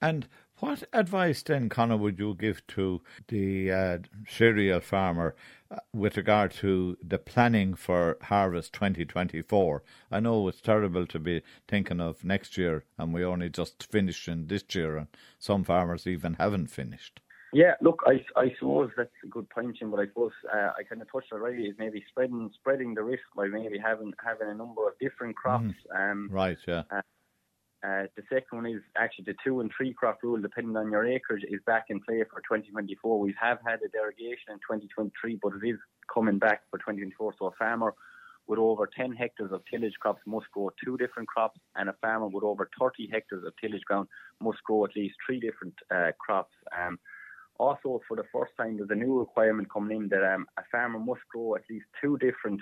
And 0.00 0.26
what 0.62 0.84
advice 0.92 1.42
then, 1.42 1.68
Conor, 1.68 1.96
would 1.96 2.20
you 2.20 2.36
give 2.38 2.64
to 2.68 3.00
the 3.26 3.72
uh, 3.72 3.98
cereal 4.28 4.78
farmer 4.78 5.34
uh, 5.72 5.78
with 5.92 6.16
regard 6.16 6.52
to 6.52 6.96
the 7.02 7.18
planning 7.18 7.74
for 7.74 8.16
harvest 8.22 8.72
2024? 8.72 9.82
I 10.12 10.20
know 10.20 10.46
it's 10.46 10.60
terrible 10.60 11.04
to 11.08 11.18
be 11.18 11.42
thinking 11.66 12.00
of 12.00 12.24
next 12.24 12.56
year, 12.56 12.84
and 12.96 13.12
we 13.12 13.24
only 13.24 13.48
just 13.48 13.90
finished 13.90 14.28
in 14.28 14.46
this 14.46 14.62
year, 14.72 14.98
and 14.98 15.08
some 15.36 15.64
farmers 15.64 16.06
even 16.06 16.34
haven't 16.34 16.68
finished. 16.68 17.18
Yeah, 17.52 17.74
look, 17.80 18.00
I, 18.06 18.24
I 18.40 18.54
suppose 18.60 18.92
that's 18.96 19.10
a 19.24 19.26
good 19.26 19.50
point, 19.50 19.76
Jim. 19.76 19.90
But 19.90 19.98
I 19.98 20.06
suppose 20.06 20.30
uh, 20.54 20.70
I 20.78 20.84
kind 20.88 21.02
of 21.02 21.10
touched 21.10 21.32
already 21.32 21.64
is 21.64 21.74
maybe 21.76 22.04
spreading 22.08 22.50
spreading 22.54 22.94
the 22.94 23.02
risk 23.02 23.24
by 23.36 23.48
maybe 23.48 23.78
having 23.78 24.12
having 24.24 24.48
a 24.48 24.54
number 24.54 24.86
of 24.86 24.96
different 25.00 25.34
crops. 25.34 25.74
Mm. 25.92 26.12
Um, 26.12 26.28
right. 26.30 26.56
Yeah. 26.68 26.84
Uh, 26.88 27.02
uh, 27.84 28.06
the 28.16 28.22
second 28.28 28.62
one 28.62 28.66
is 28.66 28.80
actually 28.96 29.24
the 29.24 29.34
two 29.44 29.60
and 29.60 29.70
three 29.76 29.92
crop 29.92 30.18
rule, 30.22 30.40
depending 30.40 30.76
on 30.76 30.90
your 30.90 31.04
acreage, 31.04 31.42
is 31.48 31.60
back 31.66 31.86
in 31.88 32.00
play 32.00 32.22
for 32.30 32.40
2024. 32.40 33.18
We 33.18 33.34
have 33.40 33.58
had 33.66 33.80
a 33.82 33.88
derogation 33.88 34.50
in 34.50 34.58
2023, 34.58 35.40
but 35.42 35.52
it 35.60 35.66
is 35.66 35.78
coming 36.12 36.38
back 36.38 36.62
for 36.70 36.78
2024. 36.78 37.34
So 37.38 37.46
a 37.46 37.50
farmer 37.52 37.94
with 38.46 38.60
over 38.60 38.88
10 38.96 39.12
hectares 39.12 39.50
of 39.50 39.62
tillage 39.68 39.94
crops 40.00 40.20
must 40.26 40.46
grow 40.52 40.70
two 40.84 40.96
different 40.96 41.28
crops, 41.28 41.58
and 41.74 41.88
a 41.88 41.94
farmer 42.00 42.28
with 42.28 42.44
over 42.44 42.70
30 42.78 43.08
hectares 43.10 43.44
of 43.44 43.52
tillage 43.60 43.82
ground 43.82 44.06
must 44.40 44.62
grow 44.62 44.84
at 44.84 44.94
least 44.94 45.16
three 45.26 45.40
different 45.40 45.74
uh, 45.92 46.12
crops. 46.24 46.54
Um, 46.78 47.00
also, 47.58 48.00
for 48.06 48.16
the 48.16 48.24
first 48.32 48.52
time, 48.56 48.76
there's 48.76 48.90
a 48.90 48.94
new 48.94 49.18
requirement 49.18 49.68
coming 49.72 50.02
in 50.02 50.08
that 50.08 50.22
um, 50.34 50.46
a 50.56 50.62
farmer 50.70 50.98
must 51.00 51.22
grow 51.32 51.56
at 51.56 51.62
least 51.68 51.86
two 52.00 52.16
different 52.18 52.60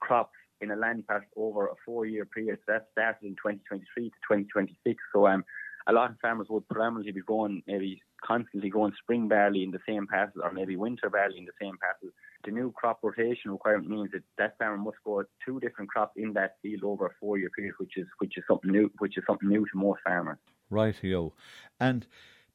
crops 0.00 0.34
in 0.60 0.70
a 0.70 0.76
land 0.76 1.06
pass 1.06 1.22
over 1.36 1.66
a 1.66 1.74
four-year 1.84 2.26
period. 2.26 2.58
So 2.66 2.72
that 2.72 2.88
started 2.92 3.26
in 3.26 3.32
2023 3.32 4.10
to 4.10 4.16
2026. 4.28 5.02
So 5.12 5.26
um, 5.26 5.44
a 5.86 5.92
lot 5.92 6.10
of 6.10 6.16
farmers 6.20 6.48
would 6.50 6.68
predominantly 6.68 7.12
be 7.12 7.22
going 7.22 7.62
maybe 7.66 8.00
constantly 8.24 8.70
going 8.70 8.92
spring 9.02 9.28
barley 9.28 9.62
in 9.62 9.70
the 9.70 9.78
same 9.88 10.06
passes 10.06 10.40
or 10.42 10.52
maybe 10.52 10.76
winter 10.76 11.08
barley 11.08 11.38
in 11.38 11.44
the 11.44 11.52
same 11.60 11.76
passes. 11.80 12.14
The 12.44 12.50
new 12.50 12.72
crop 12.72 13.00
rotation 13.02 13.50
requirement 13.50 13.88
means 13.88 14.10
that 14.12 14.22
that 14.38 14.58
farmer 14.58 14.78
must 14.78 14.98
grow 15.04 15.22
two 15.44 15.60
different 15.60 15.90
crops 15.90 16.12
in 16.16 16.32
that 16.34 16.56
field 16.62 16.84
over 16.84 17.06
a 17.06 17.10
four-year 17.20 17.50
period, 17.50 17.74
which 17.78 17.96
is 17.96 18.06
which 18.18 18.36
is 18.36 18.44
something 18.48 18.70
new, 18.70 18.90
which 18.98 19.16
is 19.18 19.24
something 19.26 19.48
new 19.48 19.64
to 19.64 19.76
most 19.76 20.00
farmers. 20.04 20.38
Right, 20.70 20.94
yo, 21.02 21.34
and 21.78 22.06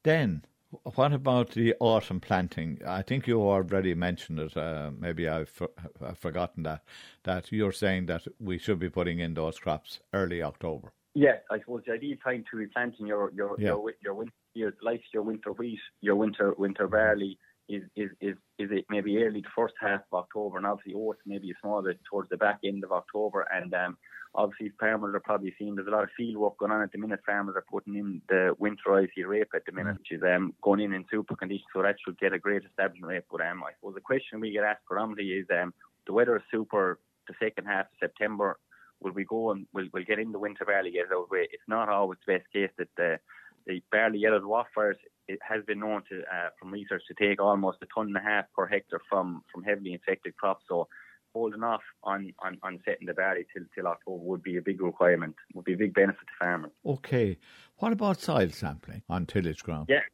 then 0.04 0.46
what 0.84 1.14
about 1.14 1.52
the 1.52 1.76
autumn 1.80 2.20
planting? 2.20 2.80
I 2.86 3.02
think 3.02 3.28
you 3.28 3.42
already 3.42 3.94
mentioned 3.94 4.40
it. 4.40 4.58
Uh, 4.58 4.92
maybe 4.98 5.28
I've, 5.28 5.50
for, 5.50 5.70
I've, 6.02 6.18
forgotten 6.18 6.64
that. 6.64 6.84
That 7.24 7.52
you're 7.52 7.72
saying 7.72 8.08
that 8.08 8.28
we 8.40 8.58
should 8.58 8.80
be 8.80 8.90
putting 8.90 9.20
in 9.20 9.34
those 9.34 9.60
crops 9.60 10.00
early 10.14 10.42
October. 10.44 10.94
Yes, 11.14 11.38
I 11.50 11.60
suppose 11.60 11.84
the 11.86 11.94
ideal 11.94 12.18
time 12.24 12.44
to 12.52 12.58
be 12.58 12.68
planting 12.68 13.08
your 13.08 13.32
your 13.34 13.56
yeah. 13.58 13.70
your, 13.70 13.94
your 14.04 14.14
winter 14.14 14.34
your, 14.54 14.74
like 14.82 15.02
your 15.14 15.24
winter 15.24 15.52
wheat, 15.52 15.80
your 16.02 16.16
winter 16.16 16.54
winter 16.58 16.88
barley 16.88 17.38
is 17.70 17.84
is 17.96 18.10
is 18.22 18.36
is 18.60 18.70
it 18.72 18.86
maybe 18.90 19.18
early 19.18 19.42
the 19.42 19.48
first 19.56 19.76
half 19.80 20.02
of 20.12 20.20
October, 20.20 20.58
and 20.58 20.66
obviously 20.66 20.94
oats 20.94 21.20
maybe 21.26 21.52
a 21.52 21.54
small 21.62 21.82
bit 21.82 22.00
towards 22.10 22.30
the 22.30 22.38
back 22.38 22.60
end 22.64 22.84
of 22.84 22.92
October, 22.92 23.48
and 23.54 23.74
um, 23.74 23.98
obviously 24.36 24.72
farmers 24.80 25.16
are 25.16 25.20
probably 25.20 25.54
seeing 25.58 25.76
there's 25.76 25.88
a 25.88 25.92
lot 25.92 26.04
of 26.04 26.10
field 26.16 26.38
work 26.38 26.58
going 26.58 26.72
on 26.72 26.82
at 26.82 26.92
the 26.92 26.98
minute. 26.98 27.22
Farmers 27.26 27.56
are 27.56 27.66
putting 27.70 27.96
in 27.96 28.22
the 28.30 28.54
winter 28.60 28.84
winterized 28.88 29.28
rape 29.28 29.50
at 29.56 29.66
the 29.66 29.72
minute, 29.72 29.98
which 29.98 30.12
is 30.12 30.22
um, 30.24 30.54
going 30.62 30.82
in 30.82 30.94
in 30.94 31.06
super 31.10 31.36
conditions, 31.36 31.68
so 31.74 31.82
that 31.82 31.96
should 32.04 32.20
get 32.20 32.34
a 32.34 32.40
great 32.40 32.64
establishment 32.64 33.12
rate. 33.12 33.24
But 33.32 33.42
um, 33.42 33.64
I 33.64 33.72
suppose 33.76 33.96
the 33.96 34.02
question 34.02 34.40
we 34.40 34.52
get 34.52 34.64
asked 34.64 34.86
predominantly 34.86 35.32
is 35.34 35.48
um, 35.52 35.74
the 36.06 36.14
weather 36.14 36.36
is 36.36 36.44
super 36.52 37.00
the 37.28 37.34
second 37.42 37.66
half 37.66 37.86
of 37.86 37.98
September. 38.00 38.60
Will 39.02 39.12
we 39.12 39.26
go 39.26 39.52
and 39.52 39.66
we'll, 39.74 39.88
we'll 39.94 40.04
get 40.04 40.20
in 40.20 40.32
the 40.32 40.40
winter 40.40 40.66
barley, 40.66 40.92
get 40.92 41.06
it 41.06 41.14
out 41.14 41.32
way? 41.32 41.48
It's 41.52 41.64
not 41.68 41.90
always 41.90 42.20
the 42.26 42.34
best 42.34 42.52
case 42.52 42.72
that 42.78 42.90
the 42.98 43.20
the 43.68 43.82
barley 43.92 44.20
yellow 44.20 44.40
dwarf 44.40 44.94
it 45.28 45.40
has 45.42 45.64
been 45.66 45.80
known 45.80 46.04
to 46.10 46.20
uh, 46.22 46.50
from 46.60 46.72
research 46.72 47.02
to 47.08 47.16
take 47.16 47.42
almost 47.42 47.80
a 47.82 47.88
ton 47.94 48.08
and 48.08 48.18
a 48.18 48.20
half 48.20 48.46
per 48.56 48.68
hectare 48.68 49.02
from 49.10 49.44
from 49.52 49.64
heavily 49.64 49.94
infected 49.94 50.36
crops. 50.38 50.64
So 50.70 50.88
holding 51.36 51.64
off 51.64 51.86
on, 52.12 52.20
on, 52.46 52.58
on 52.64 52.80
setting 52.86 53.08
the 53.08 53.14
barley 53.14 53.46
till, 53.52 53.66
till 53.74 53.88
October 53.88 54.24
would 54.30 54.44
be 54.50 54.56
a 54.58 54.62
big 54.70 54.82
requirement, 54.82 55.36
would 55.54 55.66
be 55.72 55.74
a 55.74 55.84
big 55.84 55.94
benefit 55.94 56.28
to 56.32 56.36
farmers. 56.40 56.72
Okay. 56.96 57.38
What 57.82 57.92
about 57.92 58.22
soil 58.22 58.50
sampling 58.50 59.04
on 59.16 59.26
tillage 59.26 59.64
ground? 59.68 59.88
Yeah. 59.90 60.06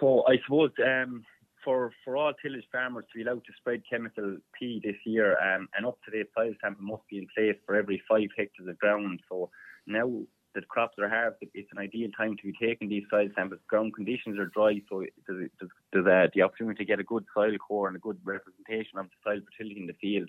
So 0.00 0.06
I 0.28 0.34
suppose 0.44 0.72
um, 0.92 1.24
for, 1.64 1.78
for 2.04 2.12
all 2.18 2.34
tillage 2.42 2.68
farmers 2.70 3.06
to 3.10 3.18
be 3.18 3.24
allowed 3.24 3.44
to 3.46 3.52
spread 3.58 3.80
chemical 3.90 4.36
P 4.56 4.80
this 4.84 5.00
year, 5.06 5.28
um, 5.46 5.62
an 5.76 5.86
up 5.86 5.98
to 6.04 6.10
date 6.10 6.28
soil 6.36 6.52
sample 6.60 6.84
must 6.84 7.06
be 7.10 7.18
in 7.18 7.26
place 7.34 7.56
for 7.64 7.74
every 7.74 8.02
five 8.08 8.28
hectares 8.36 8.68
of 8.68 8.78
ground. 8.78 9.20
So 9.30 9.50
now 9.86 10.08
that 10.54 10.68
crops 10.68 10.96
are 10.98 11.08
harvested, 11.08 11.50
it's 11.54 11.72
an 11.72 11.82
ideal 11.86 12.10
time 12.16 12.34
to 12.36 12.42
be 12.50 12.66
taking 12.66 12.88
these 12.88 13.04
soil 13.10 13.28
samples. 13.34 13.60
Ground 13.68 13.94
conditions 13.94 14.38
are 14.38 14.52
dry, 14.56 14.80
so 14.88 15.04
there's, 15.26 15.50
there's 15.92 16.06
uh, 16.06 16.28
the 16.34 16.42
opportunity 16.42 16.78
to 16.78 16.90
get 16.90 17.00
a 17.00 17.04
good 17.12 17.24
soil 17.34 17.56
core 17.58 17.88
and 17.88 17.96
a 17.96 18.00
good 18.00 18.18
representation 18.24 18.98
of 18.98 19.06
the 19.06 19.16
soil 19.22 19.40
fertility 19.44 19.80
in 19.80 19.86
the 19.86 20.00
field. 20.00 20.28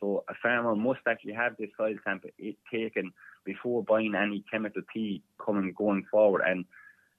So 0.00 0.24
a 0.28 0.34
farmer 0.42 0.74
must 0.74 1.00
actually 1.06 1.34
have 1.34 1.56
this 1.58 1.70
soil 1.76 1.94
sample 2.04 2.30
taken 2.72 3.12
before 3.44 3.82
buying 3.82 4.14
any 4.14 4.44
chemical 4.50 4.82
P 4.92 5.22
coming 5.44 5.72
going 5.76 6.04
forward. 6.10 6.42
And 6.46 6.64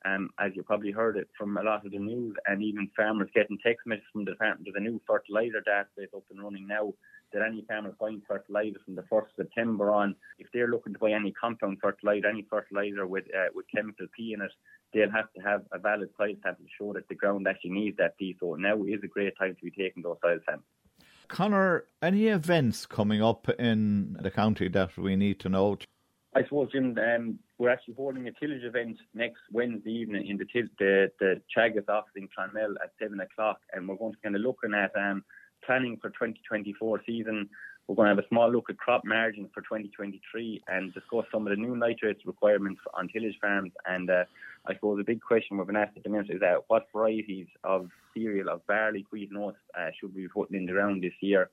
um, 0.05 0.29
as 0.39 0.51
you 0.55 0.63
probably 0.63 0.91
heard 0.91 1.17
it 1.17 1.27
from 1.37 1.57
a 1.57 1.63
lot 1.63 1.85
of 1.85 1.91
the 1.91 1.99
news, 1.99 2.35
and 2.45 2.61
even 2.63 2.89
farmers 2.95 3.29
getting 3.33 3.57
text 3.65 3.85
messages 3.85 4.07
from 4.13 4.25
the 4.25 4.35
farm. 4.35 4.59
There's 4.63 4.75
a 4.77 4.79
new 4.79 5.01
fertilizer 5.07 5.63
database 5.67 6.15
up 6.15 6.23
and 6.29 6.41
running 6.41 6.67
now 6.67 6.93
that 7.33 7.41
any 7.41 7.65
farmers 7.67 7.95
buying 7.99 8.21
fertilizer 8.27 8.79
from 8.85 8.95
the 8.95 9.01
1st 9.03 9.25
of 9.25 9.35
September 9.35 9.91
on, 9.91 10.15
if 10.39 10.47
they're 10.53 10.69
looking 10.69 10.93
to 10.93 10.99
buy 10.99 11.11
any 11.11 11.31
compound 11.33 11.79
fertilizer, 11.81 12.27
any 12.27 12.45
fertilizer 12.49 13.05
with 13.05 13.25
uh, 13.35 13.49
with 13.53 13.65
chemical 13.73 14.07
P 14.15 14.33
in 14.33 14.41
it, 14.41 14.51
they'll 14.93 15.11
have 15.11 15.31
to 15.33 15.41
have 15.41 15.63
a 15.71 15.79
valid 15.79 16.09
soil 16.17 16.35
sample 16.43 16.65
to 16.65 16.71
show 16.77 16.93
that 16.93 17.07
the 17.09 17.15
ground 17.15 17.47
actually 17.47 17.71
needs 17.71 17.97
that 17.97 18.17
P. 18.17 18.35
So 18.39 18.55
now 18.55 18.83
is 18.83 19.03
a 19.03 19.07
great 19.07 19.33
time 19.37 19.55
to 19.55 19.65
be 19.65 19.71
taking 19.71 20.03
those 20.03 20.17
soil 20.21 20.39
samples. 20.45 20.76
Connor, 21.27 21.85
any 22.01 22.27
events 22.27 22.85
coming 22.85 23.21
up 23.21 23.49
in 23.59 24.17
the 24.21 24.31
county 24.31 24.67
that 24.69 24.97
we 24.97 25.15
need 25.15 25.39
to 25.41 25.49
note? 25.49 25.85
I 26.35 26.43
suppose, 26.43 26.71
Jim, 26.71 26.97
um, 26.97 27.39
we're 27.57 27.69
actually 27.69 27.95
holding 27.95 28.27
a 28.27 28.31
tillage 28.31 28.63
event 28.63 28.97
next 29.13 29.39
Wednesday 29.51 29.91
evening 29.91 30.27
in 30.27 30.37
the 30.37 30.45
the, 30.77 31.11
the 31.19 31.41
Teagasc 31.55 31.89
office 31.89 32.11
in 32.15 32.27
Clonmel 32.27 32.75
at 32.83 32.91
seven 33.01 33.19
o'clock, 33.19 33.59
and 33.73 33.87
we're 33.87 33.95
going 33.95 34.13
to 34.13 34.19
kind 34.21 34.35
of 34.35 34.41
looking 34.41 34.73
at 34.73 34.91
um, 34.95 35.23
planning 35.65 35.97
for 36.01 36.09
2024 36.09 37.01
season. 37.05 37.49
We're 37.87 37.95
going 37.95 38.09
to 38.09 38.15
have 38.15 38.23
a 38.23 38.27
small 38.27 38.51
look 38.51 38.69
at 38.69 38.77
crop 38.77 39.03
margins 39.05 39.49
for 39.53 39.61
2023 39.61 40.63
and 40.67 40.93
discuss 40.93 41.25
some 41.31 41.47
of 41.47 41.51
the 41.51 41.55
new 41.55 41.75
nitrates 41.75 42.25
requirements 42.25 42.81
on 42.93 43.07
tillage 43.07 43.37
farms. 43.39 43.71
And 43.87 44.09
uh, 44.09 44.25
I 44.67 44.73
suppose 44.73 44.97
the 44.97 45.03
big 45.03 45.21
question 45.21 45.57
we've 45.57 45.67
been 45.67 45.77
asked 45.77 45.95
at 45.95 46.03
the 46.03 46.09
minute 46.09 46.29
is 46.29 46.41
uh, 46.41 46.57
what 46.67 46.87
varieties 46.93 47.47
of 47.63 47.89
cereal, 48.13 48.49
of 48.49 48.67
barley, 48.67 49.05
wheat, 49.11 49.29
and 49.29 49.39
oats 49.39 49.57
uh, 49.77 49.89
should 49.99 50.13
we 50.13 50.23
be 50.23 50.27
putting 50.27 50.57
in 50.57 50.65
the 50.65 50.73
ground 50.73 51.03
this 51.03 51.13
year? 51.21 51.49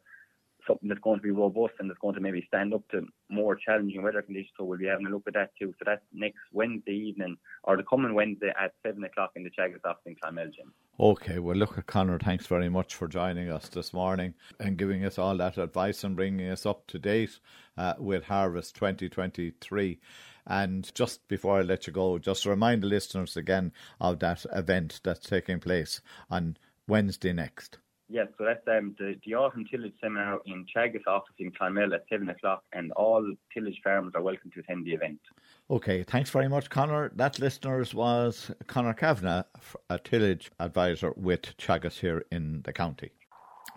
something 0.66 0.88
that's 0.88 1.00
going 1.00 1.18
to 1.18 1.22
be 1.22 1.30
robust 1.30 1.74
and 1.78 1.88
that's 1.88 1.98
going 2.00 2.14
to 2.14 2.20
maybe 2.20 2.44
stand 2.48 2.74
up 2.74 2.86
to 2.90 3.06
more 3.28 3.56
challenging 3.56 4.02
weather 4.02 4.22
conditions. 4.22 4.52
So 4.56 4.64
we'll 4.64 4.78
be 4.78 4.86
having 4.86 5.06
a 5.06 5.10
look 5.10 5.24
at 5.26 5.34
that 5.34 5.50
too. 5.58 5.74
So 5.78 5.84
that's 5.86 6.02
next 6.12 6.38
Wednesday 6.52 6.92
evening 6.92 7.36
or 7.64 7.76
the 7.76 7.82
coming 7.82 8.14
Wednesday 8.14 8.52
at 8.60 8.72
seven 8.84 9.04
o'clock 9.04 9.32
in 9.36 9.44
the 9.44 9.50
office 9.84 10.02
in 10.06 10.16
Gym. 10.16 10.72
Okay, 10.98 11.38
well, 11.38 11.56
look 11.56 11.76
at 11.76 11.86
Connor. 11.86 12.18
Thanks 12.18 12.46
very 12.46 12.68
much 12.68 12.94
for 12.94 13.08
joining 13.08 13.50
us 13.50 13.68
this 13.68 13.92
morning 13.92 14.34
and 14.60 14.76
giving 14.76 15.04
us 15.04 15.18
all 15.18 15.36
that 15.36 15.58
advice 15.58 16.04
and 16.04 16.14
bringing 16.16 16.48
us 16.48 16.64
up 16.64 16.86
to 16.88 16.98
date 16.98 17.38
uh, 17.76 17.94
with 17.98 18.24
Harvest 18.24 18.74
2023. 18.76 19.98
And 20.46 20.92
just 20.94 21.26
before 21.28 21.58
I 21.58 21.62
let 21.62 21.86
you 21.86 21.92
go, 21.92 22.18
just 22.18 22.46
remind 22.46 22.82
the 22.82 22.88
listeners 22.88 23.36
again 23.36 23.72
of 24.00 24.18
that 24.20 24.44
event 24.52 25.00
that's 25.02 25.28
taking 25.28 25.60
place 25.60 26.00
on 26.30 26.56
Wednesday 26.86 27.32
next. 27.32 27.78
Yes, 28.10 28.28
so 28.36 28.44
that's 28.44 28.60
um, 28.68 28.94
the, 28.98 29.14
the 29.24 29.34
autumn 29.34 29.64
tillage 29.70 29.94
seminar 30.00 30.38
in 30.44 30.66
Teagasc 30.66 31.06
office 31.06 31.34
in 31.38 31.50
Clonmel 31.50 31.94
at 31.94 32.04
7 32.10 32.28
o'clock, 32.28 32.62
and 32.74 32.92
all 32.92 33.26
tillage 33.52 33.80
farmers 33.82 34.12
are 34.14 34.22
welcome 34.22 34.50
to 34.52 34.60
attend 34.60 34.84
the 34.84 34.92
event. 34.92 35.20
Okay, 35.70 36.02
thanks 36.02 36.28
very 36.28 36.48
much, 36.48 36.68
Connor. 36.68 37.10
That, 37.16 37.38
listeners, 37.38 37.94
was 37.94 38.50
Connor 38.66 38.92
Kavanagh, 38.92 39.44
a 39.88 39.98
tillage 39.98 40.50
advisor 40.60 41.14
with 41.16 41.56
Teagasc 41.56 41.98
here 41.98 42.24
in 42.30 42.60
the 42.62 42.74
county. 42.74 43.10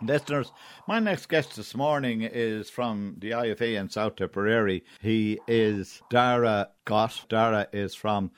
Listeners, 0.02 0.52
my 0.88 1.00
next 1.00 1.28
guest 1.28 1.56
this 1.56 1.76
morning 1.76 2.22
is 2.22 2.70
from 2.70 3.16
the 3.20 3.32
IFA 3.32 3.80
in 3.80 3.90
South 3.90 4.16
Tipperary. 4.16 4.84
He 5.02 5.40
is 5.48 6.02
Dara 6.10 6.70
Scott. 6.86 7.26
Dara 7.30 7.68
is 7.74 7.96
from 7.96 8.32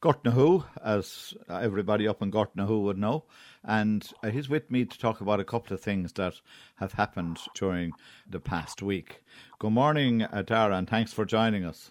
Gortnahoe, 0.00 0.64
as 0.84 1.34
everybody 1.48 2.08
up 2.08 2.22
in 2.22 2.30
Gortnahoe 2.30 2.80
would 2.80 2.98
know 2.98 3.24
and 3.66 4.12
uh, 4.22 4.30
he's 4.30 4.48
with 4.48 4.70
me 4.70 4.84
to 4.84 4.98
talk 4.98 5.20
about 5.20 5.40
a 5.40 5.44
couple 5.44 5.74
of 5.74 5.80
things 5.80 6.12
that 6.12 6.34
have 6.76 6.92
happened 6.92 7.38
during 7.54 7.92
the 8.28 8.38
past 8.38 8.80
week. 8.80 9.22
Good 9.58 9.72
morning, 9.72 10.22
uh, 10.22 10.42
Dara, 10.42 10.76
and 10.76 10.88
thanks 10.88 11.12
for 11.12 11.24
joining 11.24 11.64
us. 11.64 11.90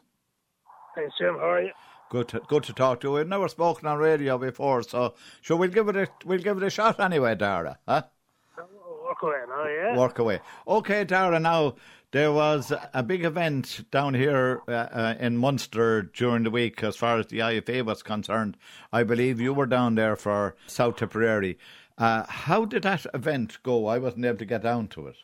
Thanks, 0.96 1.14
Jim. 1.20 1.36
How 1.36 1.52
are 1.52 1.62
you? 1.62 1.72
Good 2.10 2.30
to, 2.30 2.42
good 2.48 2.64
to 2.64 2.74
talk 2.74 3.02
to 3.02 3.10
you. 3.10 3.14
We've 3.16 3.28
never 3.28 3.50
spoken 3.50 3.88
on 3.88 3.98
radio 3.98 4.38
before, 4.38 4.84
so 4.84 5.16
sure 5.42 5.58
we'll 5.58 5.70
give 5.70 5.90
it 5.90 5.98
a 5.98 6.08
we'll 6.24 6.40
give 6.40 6.58
it 6.58 6.64
a 6.64 6.70
shot 6.70 7.00
anyway, 7.00 7.36
Dara. 7.36 7.80
Huh? 7.88 8.04
Work 9.22 9.24
away 9.24 9.44
now, 9.48 9.68
yeah. 9.68 9.98
Work 9.98 10.20
away. 10.20 10.40
Okay, 10.68 11.04
Dara. 11.04 11.40
Now 11.40 11.76
there 12.12 12.32
was 12.32 12.72
a 12.94 13.04
big 13.04 13.24
event 13.24 13.86
down 13.92 14.14
here 14.14 14.62
uh, 14.68 14.72
uh, 14.72 15.16
in 15.20 15.38
Munster 15.38 16.04
during 16.04 16.44
the 16.44 16.52
week 16.52 16.84
as 16.84 16.96
far 16.96 17.20
as 17.20 17.28
the 17.28 17.40
IFA 17.40 17.86
was 17.86 18.04
concerned. 18.04 18.58
I 18.92 19.04
believe 19.04 19.40
you 19.40 19.54
were 19.54 19.66
down 19.66 19.96
there 19.96 20.16
for 20.16 20.56
South 20.68 20.98
Tipperary. 20.98 21.58
Uh, 21.98 22.24
how 22.28 22.66
did 22.66 22.84
that 22.84 23.06
event 23.14 23.58
go? 23.64 23.88
I 23.88 23.98
wasn't 24.00 24.26
able 24.26 24.38
to 24.38 24.46
get 24.46 24.64
down 24.64 24.88
to 24.90 25.08
it. 25.08 25.16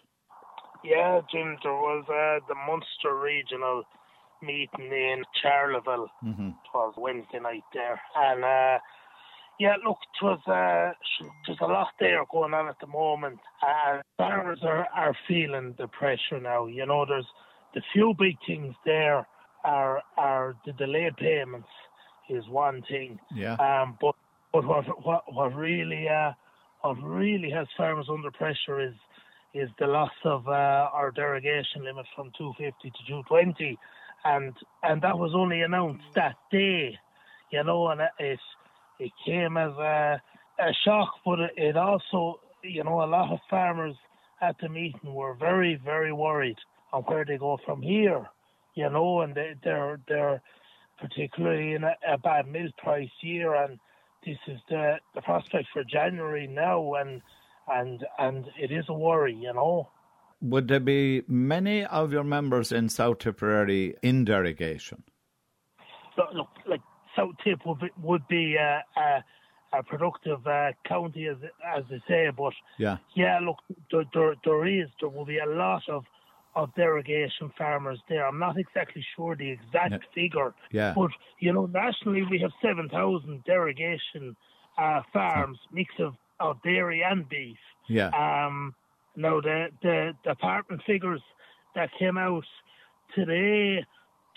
Yeah, 0.84 1.22
Jim, 1.32 1.58
there 1.64 1.74
was 1.74 2.06
uh, 2.10 2.46
the 2.48 2.56
Munster 2.56 3.18
Regional 3.18 3.84
meeting 4.42 4.92
in 4.92 5.24
Charleville. 5.42 6.08
Mm-hmm. 6.24 6.48
It 6.48 6.74
was 6.74 6.94
Wednesday 6.98 7.40
night 7.40 7.64
there. 7.74 8.02
And 8.16 8.44
uh, 8.44 8.80
yeah, 9.62 9.76
look, 9.86 9.98
it 10.02 10.26
was, 10.26 10.40
uh, 10.48 10.92
there's 11.46 11.60
a 11.62 11.66
lot 11.66 11.90
there 12.00 12.26
going 12.32 12.56
on 12.56 12.68
at 12.68 12.80
the 12.82 12.88
moment. 12.88 13.38
Uh, 13.62 14.02
farmers 14.18 14.58
are, 14.64 14.88
are 14.96 15.16
feeling 15.28 15.76
the 15.78 15.88
pressure 15.88 16.42
now. 16.42 16.66
You 16.66 16.88
know, 16.88 17.06
there's 17.06 17.28
the 17.76 17.82
few 17.94 18.16
big 18.18 18.38
things 18.48 18.74
there 18.86 19.28
are 19.64 20.02
are 20.18 20.56
the 20.66 20.74
delayed 20.74 21.16
payments 21.18 21.68
is 22.28 22.44
one 22.50 22.82
thing. 22.90 23.20
Yeah. 23.36 23.54
Um, 23.54 24.00
but 24.02 24.16
but 24.52 24.66
what 24.66 25.06
what 25.06 25.32
what 25.32 25.56
really 25.56 26.10
uh 26.10 26.32
what 26.82 26.96
really 27.04 27.52
has 27.52 27.68
farmers 27.78 28.08
under 28.10 28.32
pressure 28.32 28.82
is 28.82 28.96
is 29.54 29.70
the 29.78 29.86
loss 29.86 30.18
of 30.26 30.48
uh, 30.48 30.90
our 30.92 31.12
derogation 31.12 31.84
limit 31.84 32.08
from 32.16 32.32
250 32.36 32.90
to 32.90 32.98
220, 33.08 33.78
and 34.26 34.54
and 34.82 35.04
that 35.04 35.20
was 35.20 35.34
only 35.36 35.62
announced 35.62 36.06
that 36.16 36.36
day, 36.52 36.98
you 37.52 37.64
know, 37.64 37.90
and 37.90 38.02
it 38.02 38.40
it 39.02 39.12
came 39.26 39.58
as 39.58 39.72
a, 39.78 40.22
a 40.60 40.72
shock, 40.86 41.10
but 41.26 41.40
it 41.58 41.76
also, 41.76 42.40
you 42.64 42.84
know, 42.84 43.04
a 43.04 43.10
lot 43.10 43.32
of 43.32 43.40
farmers 43.50 43.96
at 44.42 44.56
the 44.62 44.70
meeting 44.70 45.14
were 45.14 45.34
very, 45.34 45.82
very 45.84 46.14
worried 46.14 46.58
on 46.94 47.02
where 47.04 47.26
they 47.26 47.38
go 47.38 47.58
from 47.66 47.82
here, 47.82 48.28
you 48.76 48.88
know, 48.90 49.22
and 49.22 49.34
they, 49.34 49.56
they're 49.64 50.00
they're 50.08 50.42
particularly 51.00 51.74
in 51.74 51.84
a, 51.84 51.96
a 52.08 52.18
bad 52.20 52.48
milk 52.48 52.78
price 52.78 53.10
year, 53.22 53.56
and 53.56 53.80
this 54.24 54.38
is 54.48 54.60
the 54.70 54.98
the 55.16 55.22
prospect 55.22 55.68
for 55.74 55.84
January 55.84 56.46
now, 56.46 56.94
and 56.94 57.22
and 57.68 58.06
and 58.20 58.46
it 58.60 58.72
is 58.72 58.86
a 58.90 58.94
worry, 58.94 59.34
you 59.34 59.54
know. 59.54 59.90
Would 60.42 60.68
there 60.68 60.80
be 60.80 61.24
many 61.28 61.86
of 61.86 62.12
your 62.12 62.24
members 62.24 62.72
in 62.72 62.90
South 62.90 63.20
Tipperary 63.20 63.96
in 64.04 64.26
derogation? 64.26 65.04
Look, 66.34 66.50
like 66.68 66.82
South 67.16 67.36
Tip 67.44 67.60
would 67.66 67.80
be, 67.80 67.90
would 68.02 68.28
be 68.28 68.56
a, 68.56 68.84
a, 68.98 69.24
a 69.80 69.84
productive 69.84 70.46
uh, 70.46 70.72
county, 70.88 71.28
as 71.28 71.38
as 71.78 71.84
they 71.90 72.02
say. 72.08 72.30
But 72.36 72.54
yeah, 72.78 72.98
yeah, 73.16 73.40
look, 73.40 73.58
there, 73.92 74.06
there, 74.14 74.36
there 74.44 74.66
is 74.68 74.88
there 75.00 75.10
will 75.10 75.26
be 75.26 75.40
a 75.40 75.46
lot 75.46 75.84
of 75.90 76.04
of 76.56 76.74
derogation 76.76 77.52
farmers 77.58 78.00
there. 78.10 78.28
I'm 78.28 78.40
not 78.40 78.58
exactly 78.58 79.06
sure 79.16 79.36
the 79.36 79.50
exact 79.50 80.04
figure, 80.14 80.54
yeah. 80.72 80.94
but 80.96 81.12
you 81.40 81.54
know, 81.54 81.66
nationally 81.66 82.24
we 82.30 82.40
have 82.40 82.52
seven 82.62 82.90
thousand 82.90 83.44
derogation 83.46 84.36
uh, 84.78 85.02
farms, 85.14 85.58
mix 85.72 85.94
of, 86.00 86.14
of 86.40 86.62
dairy 86.64 87.04
and 87.04 87.28
beef. 87.28 87.58
Yeah. 87.88 88.10
Um. 88.10 88.76
Now 89.16 89.42
the 89.42 89.68
the 89.82 90.14
department 90.24 90.82
figures 90.86 91.22
that 91.76 91.90
came 91.98 92.18
out 92.18 92.46
today 93.16 93.86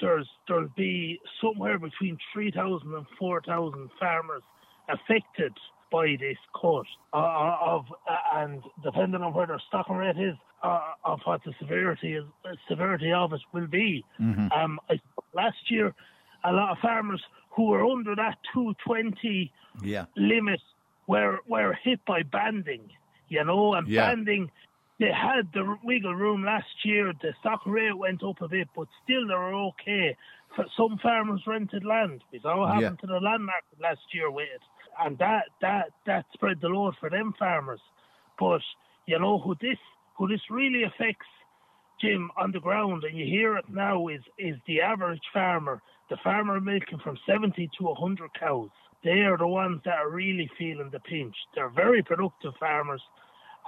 there's 0.01 0.29
there'll 0.49 0.69
be 0.77 1.21
somewhere 1.41 1.79
between 1.79 2.19
3,000 2.33 2.95
and 2.95 3.07
4,000 3.19 3.91
farmers 3.99 4.43
affected 4.89 5.53
by 5.91 6.17
this 6.19 6.37
cut 6.61 6.87
uh, 7.13 7.17
uh, 7.17 7.57
of 7.61 7.85
uh, 8.11 8.41
and 8.41 8.63
depending 8.83 9.23
on 9.23 9.33
where 9.33 9.47
their 9.47 9.63
stocking 9.69 9.97
rate 9.97 10.19
is 10.19 10.35
uh, 10.63 10.81
of 11.05 11.21
what 11.25 11.43
the 11.45 11.53
severity 11.61 12.15
is 12.15 12.25
severity 12.69 13.13
of 13.13 13.33
it 13.33 13.41
will 13.53 13.67
be. 13.67 14.05
Mm-hmm. 14.21 14.51
Um, 14.53 14.81
I, 14.91 15.01
last 15.35 15.71
year, 15.71 15.95
a 16.43 16.53
lot 16.53 16.73
of 16.73 16.79
farmers 16.79 17.23
who 17.51 17.67
were 17.67 17.85
under 17.87 18.17
that 18.17 18.39
220 18.53 19.53
yeah. 19.83 20.07
limit 20.17 20.61
were 21.07 21.39
were 21.47 21.79
hit 21.85 22.01
by 22.07 22.23
banding, 22.23 22.91
you 23.29 23.45
know, 23.45 23.75
and 23.75 23.87
yeah. 23.87 24.09
banding 24.09 24.51
they 25.01 25.11
had 25.11 25.49
the 25.53 25.77
wiggle 25.83 26.15
room 26.15 26.45
last 26.45 26.85
year. 26.85 27.13
The 27.21 27.35
stock 27.41 27.63
rate 27.67 27.97
went 27.97 28.23
up 28.23 28.41
a 28.41 28.49
bit, 28.49 28.69
but 28.77 28.87
still 29.03 29.27
they 29.27 29.35
were 29.35 29.55
okay. 29.55 30.17
Some 30.77 30.99
farmers 31.03 31.43
rented 31.47 31.85
land. 31.85 32.23
We 32.33 32.41
saw 32.41 32.61
what 32.61 32.75
happened 32.75 32.99
yeah. 33.03 33.09
to 33.09 33.15
the 33.15 33.21
land 33.21 33.45
market 33.45 33.81
last 33.81 34.03
year 34.13 34.31
with 34.31 34.49
it, 34.55 34.61
and 35.01 35.19
that 35.19 35.47
that 35.61 35.91
that 36.07 36.27
spread 36.33 36.61
the 36.61 36.69
load 36.69 36.95
for 37.01 37.11
them 37.11 37.35
farmers. 37.39 37.81
But 38.39 38.61
you 39.07 39.19
know 39.19 39.39
who 39.39 39.57
this 39.61 39.79
who 40.17 40.29
this 40.29 40.43
really 40.49 40.85
affects, 40.85 41.27
Jim, 42.01 42.31
on 42.37 42.53
the 42.53 42.61
ground, 42.61 43.03
and 43.03 43.19
you 43.19 43.25
hear 43.25 43.57
it 43.57 43.69
now 43.69 44.07
is 44.07 44.23
is 44.39 44.57
the 44.69 44.81
average 44.81 45.23
farmer, 45.33 45.83
the 46.09 46.19
farmer 46.23 46.61
milking 46.61 47.01
from 47.03 47.19
seventy 47.27 47.69
to 47.79 47.95
hundred 47.95 48.31
cows. 48.39 48.71
They 49.03 49.23
are 49.23 49.37
the 49.37 49.49
ones 49.49 49.83
that 49.85 49.99
are 49.99 50.09
really 50.09 50.49
feeling 50.57 50.91
the 50.91 51.01
pinch. 51.01 51.35
They're 51.57 51.69
very 51.69 52.03
productive 52.05 52.55
farmers 52.61 53.03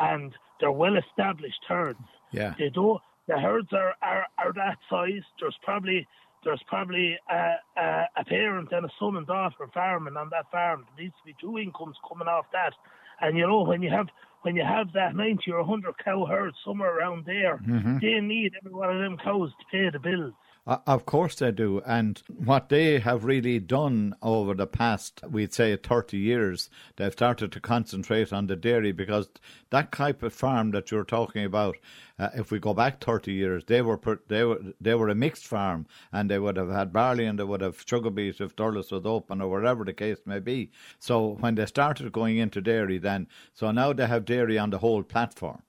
and 0.00 0.32
they're 0.60 0.72
well 0.72 0.96
established 0.96 1.62
herds. 1.68 1.98
Yeah. 2.32 2.54
They 2.58 2.70
don't 2.70 3.00
the 3.28 3.38
herds 3.38 3.72
are, 3.72 3.94
are, 4.02 4.26
are 4.38 4.52
that 4.54 4.78
size. 4.88 5.22
There's 5.40 5.56
probably 5.62 6.06
there's 6.44 6.62
probably 6.68 7.18
a, 7.28 7.54
a, 7.76 8.04
a 8.18 8.24
parent 8.24 8.68
and 8.70 8.86
a 8.86 8.88
son 9.00 9.16
and 9.16 9.26
daughter 9.26 9.66
farming 9.74 10.16
on 10.16 10.28
that 10.30 10.50
farm. 10.52 10.86
There 10.96 11.04
needs 11.04 11.14
to 11.18 11.26
be 11.26 11.34
two 11.40 11.58
incomes 11.58 11.96
coming 12.08 12.28
off 12.28 12.46
that. 12.52 12.72
And 13.20 13.36
you 13.36 13.46
know 13.46 13.62
when 13.62 13.82
you 13.82 13.90
have 13.90 14.06
when 14.42 14.54
you 14.54 14.62
have 14.62 14.92
that 14.92 15.16
ninety 15.16 15.50
or 15.50 15.64
hundred 15.64 15.94
cow 16.04 16.24
herd 16.26 16.54
somewhere 16.64 16.96
around 16.96 17.24
there, 17.26 17.56
Mm-hmm. 17.66 17.98
they 18.00 18.20
need 18.20 18.52
every 18.58 18.72
one 18.72 18.94
of 18.94 19.00
them 19.02 19.16
cows 19.16 19.50
to 19.58 19.64
pay 19.72 19.90
the 19.90 19.98
bills. 19.98 20.34
Uh, 20.66 20.78
Of 20.84 21.06
course 21.06 21.36
they 21.36 21.52
do. 21.52 21.80
And 21.86 22.20
what 22.26 22.70
they 22.70 22.98
have 22.98 23.24
really 23.24 23.60
done 23.60 24.16
over 24.20 24.52
the 24.52 24.66
past, 24.66 25.20
we'd 25.30 25.54
say 25.54 25.76
30 25.76 26.18
years, 26.18 26.68
they've 26.96 27.12
started 27.12 27.52
to 27.52 27.60
concentrate 27.60 28.32
on 28.32 28.48
the 28.48 28.56
dairy 28.56 28.90
because 28.90 29.28
that 29.70 29.92
type 29.92 30.24
of 30.24 30.32
farm 30.32 30.72
that 30.72 30.90
you're 30.90 31.04
talking 31.04 31.44
about, 31.44 31.76
uh, 32.18 32.30
if 32.34 32.50
we 32.50 32.58
go 32.58 32.74
back 32.74 33.00
30 33.02 33.32
years, 33.32 33.64
they 33.66 33.80
were 33.80 34.00
they 34.26 34.42
were 34.42 34.60
they 34.80 34.94
were 34.94 35.08
a 35.08 35.14
mixed 35.14 35.46
farm 35.46 35.86
and 36.12 36.28
they 36.28 36.38
would 36.38 36.56
have 36.56 36.70
had 36.70 36.92
barley 36.92 37.26
and 37.26 37.38
they 37.38 37.44
would 37.44 37.60
have 37.60 37.84
sugar 37.86 38.10
beet 38.10 38.40
if 38.40 38.56
Thurles 38.56 38.90
was 38.90 39.06
open 39.06 39.40
or 39.40 39.48
whatever 39.48 39.84
the 39.84 39.92
case 39.92 40.18
may 40.26 40.40
be. 40.40 40.72
So 40.98 41.36
when 41.40 41.54
they 41.54 41.66
started 41.66 42.10
going 42.10 42.38
into 42.38 42.60
dairy 42.60 42.98
then, 42.98 43.28
so 43.54 43.70
now 43.70 43.92
they 43.92 44.06
have 44.06 44.24
dairy 44.24 44.58
on 44.58 44.70
the 44.70 44.78
whole 44.78 45.04
platform. 45.04 45.62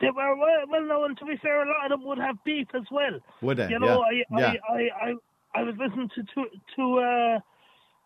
They 0.00 0.10
were 0.10 0.36
well, 0.36 0.86
known. 0.86 1.16
To 1.16 1.24
be 1.24 1.36
fair, 1.36 1.62
a 1.62 1.68
lot 1.68 1.90
of 1.90 1.98
them 1.98 2.08
would 2.08 2.18
have 2.18 2.36
beef 2.44 2.68
as 2.74 2.84
well. 2.90 3.18
Would 3.42 3.56
they? 3.56 3.68
You 3.68 3.78
know, 3.78 4.04
yeah. 4.10 4.24
I, 4.30 4.40
yeah. 4.40 4.52
I, 4.68 4.74
I, 4.74 5.08
I, 5.08 5.60
I 5.60 5.62
was 5.62 5.74
listening 5.78 6.10
to 6.14 6.22
to 6.22 6.44
to, 6.76 6.98
uh, 6.98 7.40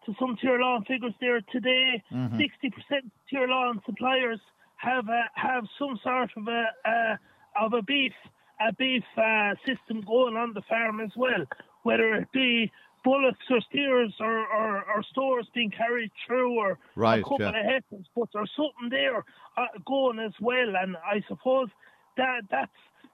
to 0.06 0.14
some 0.18 0.36
Tirlán 0.42 0.86
figures 0.86 1.14
there 1.20 1.40
today. 1.52 2.02
Mm-hmm. 2.12 2.38
60 2.38 2.70
percent 2.70 3.12
Tirlán 3.32 3.84
suppliers 3.84 4.40
have 4.76 5.08
uh, 5.08 5.22
have 5.34 5.64
some 5.78 5.98
sort 6.02 6.30
of 6.36 6.46
a 6.46 6.64
uh, 6.88 7.64
of 7.64 7.72
a 7.72 7.82
beef 7.82 8.12
a 8.60 8.72
beef 8.74 9.04
uh, 9.16 9.54
system 9.66 10.02
going 10.06 10.36
on 10.36 10.52
the 10.52 10.62
farm 10.68 11.00
as 11.00 11.10
well, 11.16 11.44
whether 11.82 12.14
it 12.14 12.30
be 12.32 12.70
bullocks 13.04 13.44
or 13.50 13.60
steers 13.62 14.12
or, 14.20 14.46
or, 14.46 14.84
or 14.94 15.02
stores 15.10 15.46
being 15.54 15.70
carried 15.70 16.10
through 16.26 16.58
or 16.58 16.78
Right, 16.96 17.20
a 17.20 17.22
couple 17.22 17.40
yeah. 17.40 17.48
of 17.48 17.54
heifers, 17.54 18.06
but 18.14 18.28
there's 18.32 18.50
something 18.56 18.90
there 18.90 19.24
uh, 19.56 19.66
going 19.86 20.18
as 20.18 20.32
well. 20.40 20.74
And 20.80 20.96
I 20.96 21.22
suppose 21.28 21.68
that 22.16 22.42
that's 22.50 22.70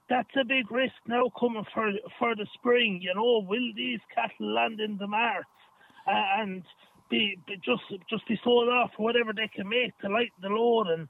that's 0.09 0.31
a 0.41 0.45
big 0.45 0.71
risk 0.71 0.95
now 1.07 1.31
coming 1.39 1.65
for 1.75 1.91
for 2.19 2.35
the 2.35 2.47
spring. 2.55 3.01
You 3.03 3.15
know, 3.15 3.45
will 3.47 3.73
these 3.75 4.01
cattle 4.15 4.55
land 4.55 4.81
in 4.81 4.97
the 4.99 5.07
marts 5.07 5.49
uh, 6.07 6.41
and 6.41 6.63
be, 7.11 7.39
be 7.47 7.57
just 7.57 7.83
just 8.09 8.27
be 8.29 8.39
sold 8.43 8.69
off 8.69 8.91
for 8.97 9.03
whatever 9.05 9.33
they 9.33 9.49
can 9.49 9.69
make 9.69 9.97
to 9.99 10.09
lighten 10.09 10.41
the 10.43 10.49
load? 10.49 10.89
And 10.89 11.09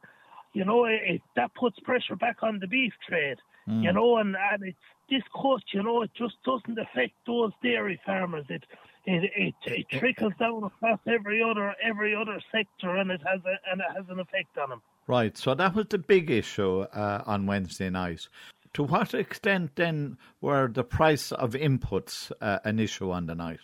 you 0.52 0.64
know, 0.64 0.87
it, 0.87 1.00
it, 1.04 1.23
that 1.37 1.54
puts 1.54 1.78
pressure 1.80 2.16
back 2.16 2.42
on 2.42 2.59
the 2.59 2.66
beef 2.66 2.92
trade. 3.06 3.38
You 3.68 3.92
know, 3.92 4.18
and 4.18 4.37
and 4.52 4.62
it's 4.62 4.78
this 5.11 5.23
cut. 5.35 5.62
You 5.73 5.82
know, 5.82 6.02
it 6.02 6.11
just 6.16 6.37
doesn't 6.44 6.78
affect 6.78 7.14
those 7.26 7.52
dairy 7.62 8.00
farmers. 8.06 8.46
It 8.49 8.64
it 9.04 9.30
it, 9.37 9.54
it 9.64 9.87
trickles 9.99 10.35
down 10.38 10.64
across 10.64 11.00
every 11.06 11.42
other 11.42 11.75
every 11.82 12.14
other 12.14 12.40
sector, 12.52 12.96
and 12.96 13.11
it 13.11 13.20
has 13.26 13.40
a 13.44 13.70
and 13.70 13.80
it 13.80 13.96
has 13.96 14.04
an 14.08 14.20
effect 14.20 14.56
on 14.58 14.70
them. 14.70 14.82
Right, 15.08 15.37
so 15.37 15.54
that 15.54 15.75
was 15.75 15.87
the 15.90 15.99
big 15.99 16.30
issue 16.30 16.80
uh, 16.80 17.23
on 17.26 17.46
Wednesday 17.46 17.90
night. 17.90 18.28
To 18.75 18.82
what 18.82 19.14
extent 19.14 19.76
then 19.76 20.18
were 20.40 20.68
the 20.68 20.82
price 20.85 21.30
of 21.32 21.52
inputs 21.52 22.32
uh, 22.40 22.58
an 22.64 22.80
issue 22.80 23.11
on 23.11 23.26
the 23.26 23.35
night? 23.35 23.61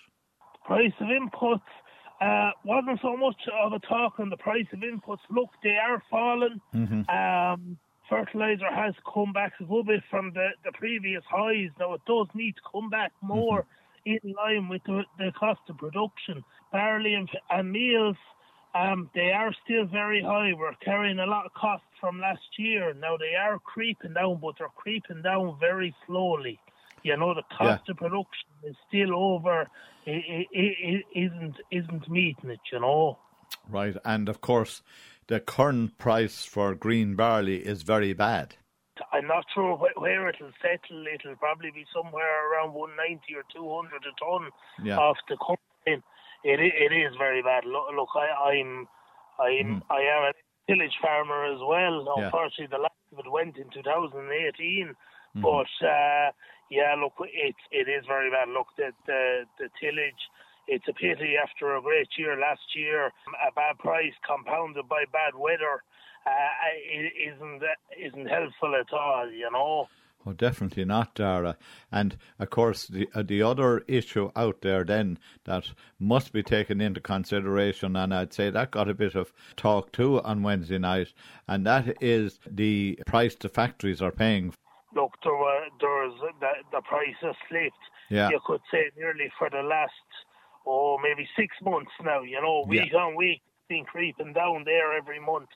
price 0.64 0.92
of 1.00 1.08
inputs 1.08 1.60
uh, 2.20 2.50
wasn't 2.64 3.00
so 3.02 3.16
much 3.16 3.36
of 3.64 3.72
a 3.72 3.78
talk 3.80 4.14
on 4.18 4.30
the 4.30 4.36
price 4.36 4.66
of 4.72 4.80
inputs. 4.80 5.18
Look, 5.30 5.50
they 5.62 5.76
are 5.76 6.02
falling. 6.10 6.60
Um, 7.08 7.78
fertilizer 8.12 8.70
has 8.70 8.94
come 9.12 9.32
back 9.32 9.54
a 9.58 9.62
little 9.62 9.84
bit 9.84 10.02
from 10.10 10.32
the, 10.34 10.48
the 10.64 10.72
previous 10.72 11.22
highs. 11.28 11.70
Now 11.80 11.94
it 11.94 12.02
does 12.06 12.26
need 12.34 12.56
to 12.56 12.60
come 12.70 12.90
back 12.90 13.12
more 13.22 13.64
in 14.04 14.18
line 14.36 14.68
with 14.68 14.82
the, 14.84 15.02
the 15.18 15.32
cost 15.38 15.60
of 15.70 15.78
production. 15.78 16.44
Barley 16.70 17.14
and, 17.14 17.28
and 17.50 17.72
meals, 17.72 18.16
um, 18.74 19.08
they 19.14 19.32
are 19.32 19.54
still 19.64 19.86
very 19.86 20.22
high. 20.22 20.52
We're 20.52 20.74
carrying 20.84 21.20
a 21.20 21.26
lot 21.26 21.46
of 21.46 21.54
costs 21.54 21.86
from 22.00 22.20
last 22.20 22.58
year. 22.58 22.92
Now 22.94 23.16
they 23.16 23.34
are 23.34 23.58
creeping 23.58 24.14
down, 24.14 24.40
but 24.42 24.56
they're 24.58 24.68
creeping 24.76 25.22
down 25.22 25.56
very 25.58 25.94
slowly. 26.06 26.58
You 27.02 27.16
know, 27.16 27.34
the 27.34 27.42
cost 27.56 27.88
of 27.88 27.96
production 27.96 28.48
is 28.64 28.76
still 28.88 29.14
over. 29.14 29.68
It, 30.06 30.46
it, 30.52 31.04
it 31.14 31.18
isn't 31.18 31.56
isn't 31.70 32.08
meeting 32.08 32.50
it. 32.50 32.60
You 32.72 32.80
know. 32.80 33.18
Right, 33.68 33.96
and 34.04 34.28
of 34.28 34.40
course, 34.40 34.82
the 35.32 35.40
current 35.40 35.96
price 35.96 36.44
for 36.44 36.74
green 36.74 37.16
barley 37.16 37.56
is 37.64 37.80
very 37.84 38.12
bad. 38.12 38.54
I'm 39.14 39.26
not 39.26 39.46
sure 39.54 39.78
wh- 39.80 39.98
where 39.98 40.28
it'll 40.28 40.52
settle. 40.60 41.06
It'll 41.08 41.36
probably 41.36 41.70
be 41.70 41.86
somewhere 41.88 42.52
around 42.52 42.74
190 42.74 43.24
or 43.40 43.44
200 43.48 44.04
a 44.04 44.12
ton 44.20 44.50
Yeah. 44.84 44.98
off 44.98 45.16
the 45.30 45.38
company. 45.38 46.04
It 46.44 46.60
it 46.60 46.92
is 46.92 47.16
very 47.16 47.40
bad. 47.40 47.64
Look, 47.64 47.86
look 47.96 48.10
I, 48.14 48.28
I'm 48.52 48.86
I'm 49.40 49.82
I 49.88 50.00
am 50.16 50.22
a 50.30 50.32
tillage 50.68 50.98
farmer 51.00 51.46
as 51.48 51.60
well. 51.64 52.04
Mm-hmm. 52.04 52.60
Yeah. 52.60 52.68
The 52.68 52.82
last 52.84 53.00
of 53.12 53.24
it 53.24 53.32
went 53.32 53.56
in 53.56 53.70
2018. 53.72 54.92
Mm-hmm. 54.92 55.40
But 55.40 55.72
uh, 55.80 56.28
yeah, 56.70 56.92
look, 57.00 57.16
it 57.24 57.56
it 57.70 57.88
is 57.88 58.04
very 58.06 58.28
bad. 58.30 58.50
Look, 58.52 58.68
the 58.76 58.92
the, 59.06 59.48
the 59.58 59.68
tillage. 59.80 60.22
It's 60.68 60.86
a 60.88 60.92
pity 60.92 61.34
after 61.42 61.76
a 61.76 61.82
great 61.82 62.08
year 62.16 62.38
last 62.38 62.74
year, 62.74 63.06
a 63.06 63.52
bad 63.54 63.78
price 63.78 64.12
compounded 64.26 64.88
by 64.88 65.04
bad 65.12 65.34
weather, 65.34 65.82
uh, 66.26 66.30
isn't 67.26 67.62
isn't 67.98 68.26
helpful 68.26 68.74
at 68.74 68.92
all. 68.92 69.30
You 69.30 69.50
know. 69.50 69.88
Oh, 70.24 70.32
definitely 70.32 70.84
not, 70.84 71.16
Dara. 71.16 71.56
And 71.90 72.16
of 72.38 72.50
course, 72.50 72.86
the 72.86 73.08
uh, 73.14 73.22
the 73.22 73.42
other 73.42 73.82
issue 73.88 74.30
out 74.36 74.60
there 74.60 74.84
then 74.84 75.18
that 75.44 75.72
must 75.98 76.32
be 76.32 76.42
taken 76.42 76.80
into 76.80 77.00
consideration, 77.00 77.96
and 77.96 78.14
I'd 78.14 78.32
say 78.32 78.50
that 78.50 78.70
got 78.70 78.88
a 78.88 78.94
bit 78.94 79.16
of 79.16 79.32
talk 79.56 79.90
too 79.90 80.20
on 80.22 80.42
Wednesday 80.42 80.78
night, 80.78 81.12
and 81.48 81.66
that 81.66 82.00
is 82.00 82.38
the 82.48 83.00
price 83.06 83.34
the 83.34 83.48
factories 83.48 84.00
are 84.00 84.12
paying. 84.12 84.54
Look, 84.94 85.12
there 85.24 85.34
were 85.34 85.66
there's 85.80 86.14
the 86.38 86.50
the 86.70 86.82
price 86.82 87.16
has 87.22 87.34
slipped. 87.48 87.74
Yeah. 88.08 88.28
You 88.30 88.40
could 88.46 88.60
say 88.70 88.90
nearly 88.96 89.32
for 89.38 89.50
the 89.50 89.62
last 89.62 89.92
oh 90.66 90.98
maybe 91.02 91.28
six 91.36 91.54
months 91.62 91.92
now. 92.02 92.22
You 92.22 92.40
know, 92.40 92.64
week 92.66 92.94
on 92.94 93.16
week, 93.16 93.42
been 93.68 93.84
creeping 93.84 94.32
down 94.32 94.64
there 94.64 94.96
every 94.96 95.20
month. 95.20 95.48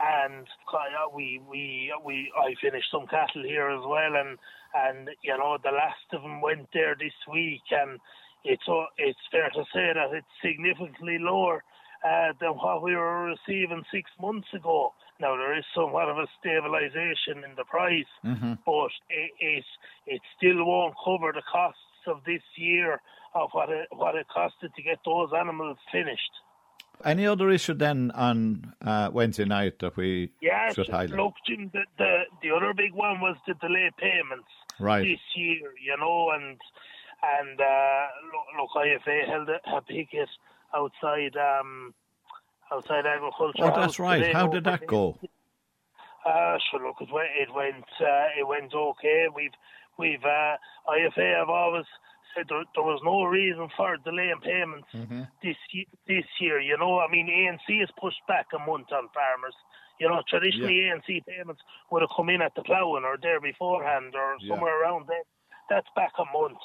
And 0.00 0.46
uh, 0.72 1.08
we 1.14 1.40
we 1.48 1.92
we 2.04 2.32
I 2.36 2.54
finished 2.60 2.90
some 2.90 3.06
cattle 3.06 3.42
here 3.44 3.70
as 3.70 3.84
well, 3.86 4.16
and 4.16 4.38
and 4.74 5.10
you 5.22 5.36
know 5.36 5.58
the 5.62 5.70
last 5.70 6.06
of 6.12 6.22
them 6.22 6.40
went 6.40 6.68
there 6.72 6.96
this 6.98 7.12
week, 7.30 7.62
and 7.70 8.00
it's 8.44 8.66
uh, 8.68 8.86
it's 8.96 9.20
fair 9.30 9.50
to 9.50 9.64
say 9.72 9.92
that 9.94 10.12
it's 10.12 10.34
significantly 10.42 11.18
lower 11.20 11.62
uh, 12.04 12.32
than 12.40 12.50
what 12.56 12.82
we 12.82 12.96
were 12.96 13.34
receiving 13.36 13.84
six 13.92 14.10
months 14.20 14.48
ago. 14.54 14.92
Now 15.20 15.36
there 15.36 15.56
is 15.56 15.64
somewhat 15.74 16.08
of 16.08 16.16
a 16.16 16.26
stabilisation 16.40 17.44
in 17.44 17.54
the 17.56 17.64
price, 17.64 18.12
but 18.66 18.90
it, 19.10 19.30
it 19.40 19.64
it 20.06 20.20
still 20.36 20.64
won't 20.64 20.94
cover 21.04 21.32
the 21.32 21.42
costs 21.52 21.91
of 22.06 22.18
this 22.24 22.42
year 22.56 23.00
of 23.34 23.50
what 23.52 23.68
it 23.70 23.88
what 23.92 24.14
it 24.14 24.26
costed 24.34 24.74
to 24.74 24.82
get 24.82 24.98
those 25.04 25.30
animals 25.38 25.78
finished. 25.90 26.30
Any 27.04 27.26
other 27.26 27.50
issue 27.50 27.74
then 27.74 28.10
on 28.12 28.74
uh, 28.84 29.10
Wednesday 29.12 29.44
night 29.44 29.78
that 29.80 29.96
we 29.96 30.30
Yes, 30.40 30.74
should 30.74 30.88
highlight? 30.88 31.10
look, 31.18 31.34
Jim, 31.46 31.70
the, 31.72 31.82
the 31.98 32.18
the 32.42 32.50
other 32.54 32.72
big 32.74 32.92
one 32.92 33.20
was 33.20 33.36
the 33.46 33.54
delay 33.54 33.90
payments 33.98 34.48
Right. 34.78 35.04
this 35.04 35.20
year, 35.36 35.72
you 35.82 35.96
know, 35.98 36.30
and 36.30 36.58
and 37.22 37.60
uh, 37.60 38.06
look, 38.32 38.70
look, 38.74 38.84
IFA 38.84 39.26
held 39.28 39.48
a, 39.48 39.60
a 39.76 39.80
picket 39.82 40.28
outside 40.74 41.36
um 41.36 41.94
outside 42.72 43.04
agriculture. 43.06 43.64
Oh, 43.64 43.80
that's 43.80 43.98
right. 43.98 44.20
today 44.20 44.32
How 44.32 44.46
did 44.46 44.64
that 44.64 44.86
go? 44.86 45.18
Uh, 46.24 46.56
sure, 46.70 46.86
look, 46.86 46.96
it 47.00 47.08
went 47.12 47.28
it 47.40 47.52
went 47.54 47.84
uh, 48.00 48.26
it 48.38 48.46
went 48.46 48.72
okay. 48.74 49.26
We've 49.34 49.50
we've 49.98 50.24
uh, 50.24 50.56
IFA 50.88 51.38
have 51.38 51.48
always 51.48 51.84
said 52.34 52.46
there, 52.48 52.64
there 52.74 52.84
was 52.84 53.00
no 53.04 53.24
reason 53.24 53.68
for 53.76 53.96
delaying 54.04 54.40
payments 54.42 54.88
this 55.42 55.56
ye- 55.72 55.88
this 56.06 56.24
year. 56.40 56.60
You 56.60 56.78
know, 56.78 56.98
I 57.00 57.10
mean, 57.10 57.28
ANC 57.28 57.80
has 57.80 57.90
pushed 58.00 58.20
back 58.26 58.46
a 58.54 58.58
month 58.58 58.88
on 58.92 59.08
farmers. 59.12 59.54
You 60.00 60.08
know, 60.08 60.22
traditionally 60.28 60.88
ANC 60.90 61.24
payments 61.26 61.62
would 61.90 62.02
have 62.02 62.10
come 62.16 62.28
in 62.30 62.42
at 62.42 62.54
the 62.54 62.62
ploughing 62.62 63.04
or 63.04 63.16
there 63.20 63.40
beforehand 63.40 64.14
or 64.14 64.36
Yeah. 64.40 64.48
somewhere 64.54 64.80
around 64.82 65.06
there. 65.08 65.22
That's 65.68 65.86
back 65.94 66.12
a 66.18 66.24
month, 66.36 66.58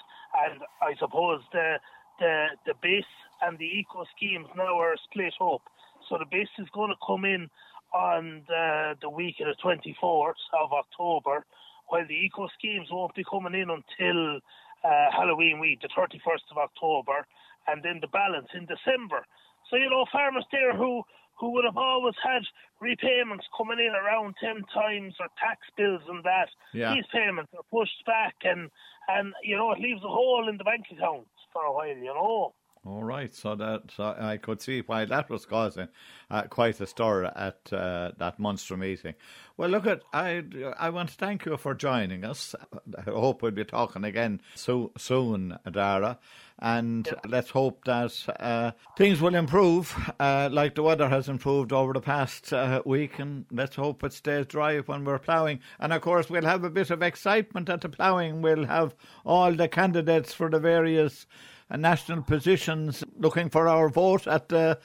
and 0.46 0.62
I 0.82 0.96
suppose 1.00 1.42
the 1.52 1.80
the 2.20 2.48
the 2.66 2.74
base 2.82 3.06
and 3.42 3.58
the 3.60 3.66
eco 3.80 4.06
schemes 4.16 4.48
now 4.56 4.80
are 4.80 4.96
split 5.06 5.34
up. 5.40 5.62
So 6.10 6.18
the 6.18 6.26
base 6.26 6.50
is 6.58 6.68
going 6.74 6.90
to 6.90 6.98
come 7.06 7.26
in 7.26 7.50
on 7.94 8.44
the, 8.48 8.96
the 9.02 9.10
week 9.10 9.36
of 9.40 9.48
the 9.48 9.56
24th 9.64 10.34
of 10.60 10.74
October, 10.74 11.46
while 11.88 12.06
the 12.08 12.16
eco 12.16 12.48
schemes 12.58 12.88
won't 12.92 13.16
be 13.16 13.24
coming 13.24 13.54
in 13.54 13.70
until 13.70 14.40
uh, 14.84 15.12
Halloween 15.12 15.60
week, 15.60 15.82
the 15.82 15.90
31st 15.90 16.52
of 16.52 16.58
October, 16.58 17.26
and 17.68 17.84
then 17.84 18.00
the 18.02 18.08
balance 18.08 18.48
in 18.54 18.66
December. 18.66 19.26
So 19.70 19.76
you 19.76 19.90
know, 19.90 20.06
farmers 20.12 20.46
there 20.52 20.76
who 20.76 21.04
who 21.40 21.52
would 21.52 21.66
have 21.66 21.78
always 21.78 22.16
had 22.24 22.42
repayments 22.80 23.46
coming 23.56 23.80
in 23.80 23.94
around 23.94 24.36
10 24.42 24.64
times 24.74 25.14
or 25.20 25.28
tax 25.38 25.62
bills 25.78 26.02
and 26.10 26.24
that. 26.24 26.50
Yeah. 26.74 26.94
These 26.96 27.06
payments 27.14 27.52
are 27.56 27.64
pushed 27.70 28.04
back 28.06 28.36
and, 28.44 28.70
and, 29.08 29.34
you 29.44 29.56
know, 29.56 29.72
it 29.72 29.80
leaves 29.80 30.04
a 30.04 30.08
hole 30.08 30.50
in 30.50 30.58
the 30.58 30.64
bank 30.64 30.86
account 30.92 31.28
for 31.54 31.64
a 31.64 31.72
while, 31.72 31.96
you 31.96 32.14
know. 32.14 32.54
All 32.88 33.04
right, 33.04 33.36
so 33.36 33.54
that 33.56 33.92
so 33.94 34.16
I 34.18 34.38
could 34.38 34.62
see 34.62 34.80
why 34.80 35.04
that 35.04 35.30
was 35.30 35.46
causing 35.46 35.90
uh, 36.32 36.44
quite 36.44 36.80
a 36.80 36.88
stir 36.88 37.26
at 37.26 37.74
uh, 37.74 38.12
that 38.18 38.40
Munster 38.40 38.78
meeting. 38.78 39.16
Well, 39.58 39.70
look 39.70 39.86
at 39.86 40.04
I 40.14 40.46
I 40.80 40.90
want 40.92 41.10
to 41.10 41.16
thank 41.16 41.46
you 41.46 41.58
for 41.58 41.74
joining 41.74 42.24
us. 42.24 42.56
I 42.98 43.02
hope 43.02 43.42
we'll 43.42 43.52
be 43.52 43.66
talking 43.66 44.06
again 44.06 44.42
so 44.56 44.94
soon, 44.98 45.58
Dara, 45.70 46.18
and 46.60 47.10
let's 47.28 47.50
hope 47.50 47.84
that 47.84 48.14
uh, 48.40 48.72
things 48.98 49.20
will 49.20 49.36
improve, 49.36 49.94
uh, 50.18 50.48
like 50.50 50.76
the 50.76 50.84
weather 50.84 51.10
has 51.10 51.28
improved 51.28 51.74
over 51.74 51.92
the 51.92 52.00
past 52.00 52.54
uh, 52.54 52.82
week, 52.86 53.20
and 53.20 53.48
let's 53.52 53.76
hope 53.76 54.02
it 54.06 54.14
stays 54.14 54.46
dry 54.46 54.78
when 54.80 55.04
we're 55.04 55.20
ploughing. 55.20 55.60
And 55.78 55.92
of 55.92 56.02
course, 56.02 56.30
we'll 56.30 56.44
have 56.44 56.64
a 56.64 56.70
bit 56.70 56.90
of 56.90 57.02
excitement 57.02 57.68
at 57.68 57.82
the 57.82 57.90
ploughing. 57.90 58.42
We'll 58.42 58.66
have 58.66 58.96
all 59.26 59.52
the 59.52 59.68
candidates 59.68 60.34
for 60.34 60.50
the 60.50 60.60
various 60.60 61.26
uh, 61.70 61.78
national 61.78 62.24
positions 62.24 63.04
looking 63.18 63.50
for 63.50 63.68
our 63.68 63.90
vote 63.90 64.28
at 64.28 64.50
the 64.50 64.80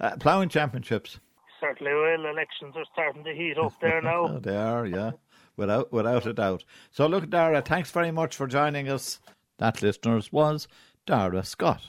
uh, 0.00 0.16
ploughing 0.16 0.48
championships. 0.48 1.18
Certainly 1.60 1.92
will. 1.92 2.26
Elections 2.26 2.74
are 2.76 2.84
starting 2.92 3.24
to 3.24 3.34
heat 3.34 3.56
up 3.58 3.72
there 3.80 4.02
now. 4.02 4.26
Oh, 4.30 4.38
they 4.38 4.56
are, 4.56 4.84
yeah, 4.86 5.12
without 5.56 5.92
without 5.92 6.26
a 6.26 6.32
doubt. 6.32 6.64
So, 6.90 7.06
look, 7.06 7.30
Dara, 7.30 7.62
thanks 7.62 7.90
very 7.90 8.10
much 8.10 8.34
for 8.36 8.46
joining 8.46 8.88
us. 8.88 9.20
That, 9.58 9.80
listeners, 9.82 10.32
was 10.32 10.66
Dara 11.06 11.44
Scott. 11.44 11.82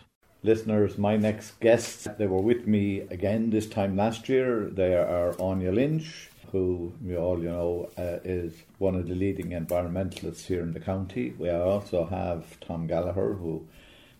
Listeners, 0.44 0.98
my 0.98 1.16
next 1.16 1.60
guests, 1.62 2.08
they 2.18 2.28
were 2.28 2.42
with 2.42 2.68
me 2.68 3.00
again 3.10 3.50
this 3.50 3.66
time 3.66 3.96
last 3.96 4.28
year. 4.28 4.66
They 4.70 4.94
are 4.96 5.34
Anya 5.42 5.72
Lynch, 5.72 6.30
who 6.52 6.94
you 7.04 7.18
all 7.18 7.40
you 7.42 7.50
know 7.50 7.90
uh, 7.98 8.20
is 8.24 8.54
one 8.78 8.96
of 8.96 9.08
the 9.08 9.16
leading 9.16 9.52
environmentalists 9.52 10.46
here 10.46 10.62
in 10.62 10.74
the 10.74 10.82
county. 10.82 11.34
We 11.40 11.50
also 11.50 12.06
have 12.06 12.60
Tom 12.60 12.88
Gallagher, 12.88 13.34
who 13.36 13.66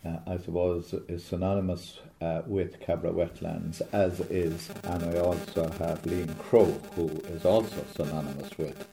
uh, 0.06 0.18
I 0.28 0.38
suppose 0.38 0.94
is 1.08 1.24
synonymous 1.24 2.00
uh, 2.22 2.42
with 2.46 2.80
Cabra 2.80 3.12
wetlands, 3.12 3.82
as 3.94 4.20
is, 4.22 4.70
and 4.84 5.04
I 5.04 5.20
also 5.20 5.70
have 5.80 6.02
Liam 6.04 6.38
Crow, 6.40 6.72
who 6.96 7.08
is 7.28 7.46
also 7.46 7.86
synonymous 7.96 8.58
with 8.58 8.88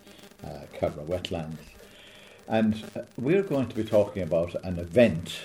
uh, 0.45 0.61
Cabra 0.73 1.05
wetlands. 1.05 1.59
And 2.47 2.83
uh, 2.97 3.03
we're 3.17 3.43
going 3.43 3.69
to 3.69 3.77
be 3.77 3.85
talking 3.85 4.23
about 4.23 4.55
an 4.65 4.79
event 4.79 5.41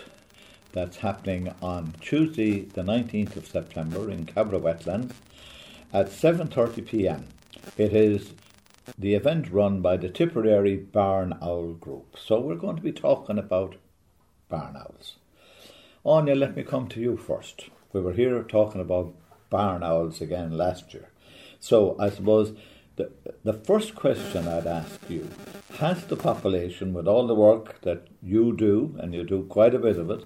that's 0.71 0.97
happening 0.97 1.53
on 1.61 1.93
Tuesday, 2.01 2.61
the 2.61 2.83
19th 2.83 3.35
of 3.35 3.47
September 3.47 4.09
in 4.11 4.25
Cabra 4.25 4.59
wetlands 4.59 5.13
at 5.93 6.07
7:30 6.07 6.85
p.m. 6.85 7.27
It 7.77 7.93
is 7.93 8.33
the 8.99 9.15
event 9.15 9.51
run 9.51 9.81
by 9.81 9.97
the 9.97 10.09
Tipperary 10.09 10.75
Barn 10.75 11.37
Owl 11.41 11.73
Group. 11.73 12.17
So 12.19 12.39
we're 12.39 12.55
going 12.55 12.75
to 12.75 12.81
be 12.81 12.91
talking 12.91 13.39
about 13.39 13.77
barn 14.49 14.75
owls. 14.75 15.15
Oh, 16.05 16.11
Anya, 16.11 16.35
let 16.35 16.55
me 16.55 16.61
come 16.61 16.87
to 16.89 16.99
you 16.99 17.17
first. 17.17 17.69
We 17.91 17.99
were 17.99 18.13
here 18.13 18.43
talking 18.43 18.79
about 18.79 19.15
barn 19.49 19.81
owls 19.81 20.21
again 20.21 20.55
last 20.55 20.93
year. 20.93 21.09
So 21.59 21.95
I 21.99 22.11
suppose 22.11 22.53
the, 22.95 23.09
the 23.43 23.53
first 23.53 23.95
question 23.95 24.47
I'd 24.47 24.67
ask 24.67 24.99
you 25.09 25.27
has 25.79 26.05
the 26.05 26.15
population, 26.15 26.93
with 26.93 27.07
all 27.07 27.25
the 27.25 27.33
work 27.33 27.81
that 27.81 28.05
you 28.21 28.55
do, 28.55 28.95
and 28.99 29.15
you 29.15 29.23
do 29.23 29.45
quite 29.45 29.73
a 29.73 29.79
bit 29.79 29.97
of 29.97 30.11
it, 30.11 30.25